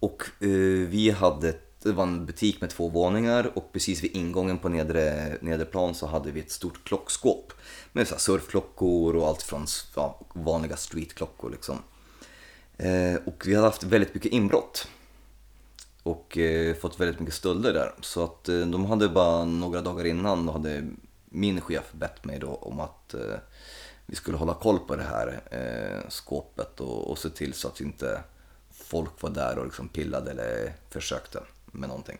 [0.00, 1.54] och eh, vi hade,
[1.86, 5.94] det var en butik med två våningar och precis vid ingången på nedre, nedre plan
[5.94, 7.52] så hade vi ett stort klockskåp.
[7.92, 11.78] Med så här surfklockor och allt från ja, vanliga streetklockor liksom.
[12.76, 14.88] Eh, och vi hade haft väldigt mycket inbrott.
[16.02, 17.94] Och eh, fått väldigt mycket stölder där.
[18.00, 20.84] Så att eh, de hade bara några dagar innan, då hade
[21.24, 23.36] min chef bett mig då om att eh,
[24.06, 27.80] vi skulle hålla koll på det här eh, skåpet och, och se till så att
[27.80, 28.20] inte
[28.70, 31.40] folk var där och liksom pillade eller försökte
[31.76, 32.18] med någonting.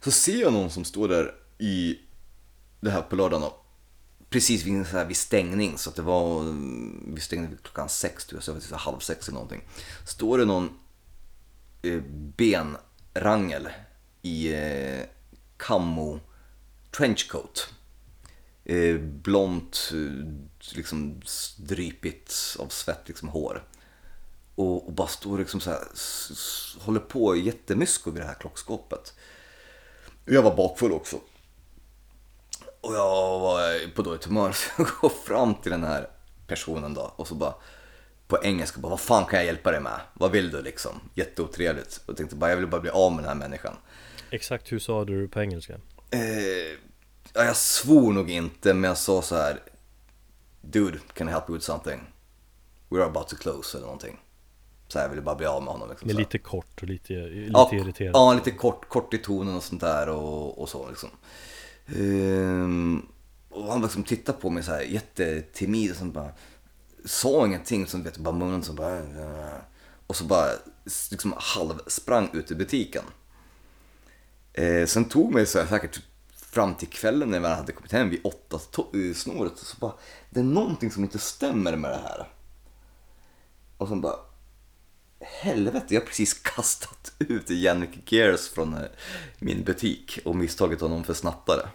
[0.00, 1.98] Så ser jag någon som står där i
[2.80, 3.56] det här på lördagen då,
[4.30, 8.24] precis vid, så här, vid stängning, så att det var, mm, vi stängde klockan sex,
[8.24, 9.62] tror jag, så det var halv sex eller någonting.
[10.06, 10.70] Står det någon
[11.82, 12.02] eh,
[12.36, 13.68] benrangel
[14.22, 15.04] i eh,
[15.56, 16.20] camo
[16.90, 17.68] trenchcoat.
[18.64, 21.20] Eh, blont, eh, liksom
[21.56, 23.64] drypigt av svett liksom hår.
[24.58, 25.80] Och, och bara står liksom så här,
[26.84, 29.14] håller på jättemysko vid det här klockskåpet.
[30.24, 31.16] Jag var bakfull också.
[32.80, 36.10] Och jag var på dåligt humör så jag går fram till den här
[36.46, 37.54] personen då och så bara
[38.28, 40.00] på engelska bara vad fan kan jag hjälpa dig med?
[40.14, 41.00] Vad vill du liksom?
[41.14, 41.96] Jätteotrevligt.
[41.96, 43.76] Och jag tänkte bara jag vill bara bli av med den här människan.
[44.30, 45.72] Exakt hur sa du på engelska?
[46.10, 46.20] Eh,
[47.32, 49.60] ja, jag svor nog inte men jag sa så här
[50.60, 52.00] Dude, can I help you with something?
[52.88, 54.18] We're about to close eller någonting.
[54.88, 55.90] Så här, jag ville bara bli av med honom.
[55.90, 56.16] Liksom, här.
[56.16, 58.10] lite kort och lite, lite ja, irriterad.
[58.14, 61.08] Ja, lite kort, kort i tonen och sånt där och, och så liksom.
[61.96, 63.06] Ehm,
[63.50, 66.30] och han liksom tittade på mig så här jättetimid och så bara
[67.04, 69.00] sa ingenting, så vet bara munnen så bara
[70.06, 70.48] och så bara
[71.10, 73.04] liksom halvsprang ut i butiken.
[74.52, 76.00] Eh, sen tog mig så här, säkert
[76.36, 79.92] fram till kvällen när jag hade kommit hem vid åtta eh, snåret så bara
[80.30, 82.28] det är någonting som inte stämmer med det här.
[83.76, 84.16] Och sen bara
[85.20, 88.80] helvete, jag har precis kastat ut Jannik Gears från eh,
[89.38, 91.68] min butik och misstagit honom för snattare.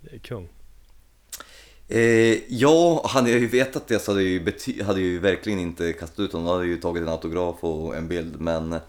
[0.00, 0.48] Det är kung.
[1.88, 5.58] Eh, ja, hade jag ju vetat det så hade jag ju, hade jag ju verkligen
[5.58, 6.46] inte kastat ut honom.
[6.46, 8.40] Då hade jag ju tagit en autograf och en bild.
[8.40, 8.80] Men eh,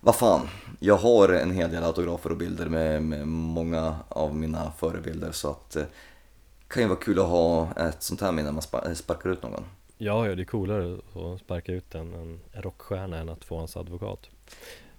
[0.00, 4.72] vad fan, jag har en hel del autografer och bilder med, med många av mina
[4.78, 5.32] förebilder.
[5.32, 5.84] Så att eh,
[6.68, 9.42] kan ju vara kul att ha ett sånt här minne när man spa- sparkar ut
[9.42, 9.64] någon.
[10.04, 13.76] Ja, ja, det är coolare att sparka ut en, en rockstjärna än att få hans
[13.76, 14.30] advokat.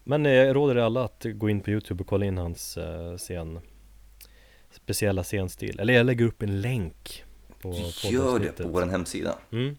[0.04, 2.78] Men eh, jag råder er alla att gå in på Youtube och kolla in hans
[2.78, 3.60] eh, scen
[4.72, 5.80] speciella scenstil.
[5.80, 7.24] Eller jag lägger upp en länk
[7.62, 7.74] på
[8.04, 9.38] Gör det på vår hemsida.
[9.52, 9.78] Mm.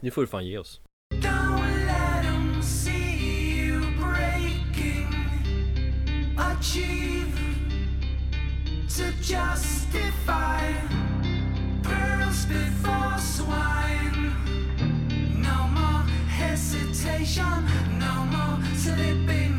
[0.00, 0.80] Det får du fan ge oss.
[1.14, 5.08] Don't let 'em see you breaking.
[6.38, 7.32] Achieve
[8.96, 10.72] to justify
[11.82, 13.11] pearls before
[15.48, 17.66] No more hesitation,
[17.98, 19.51] no more slipping.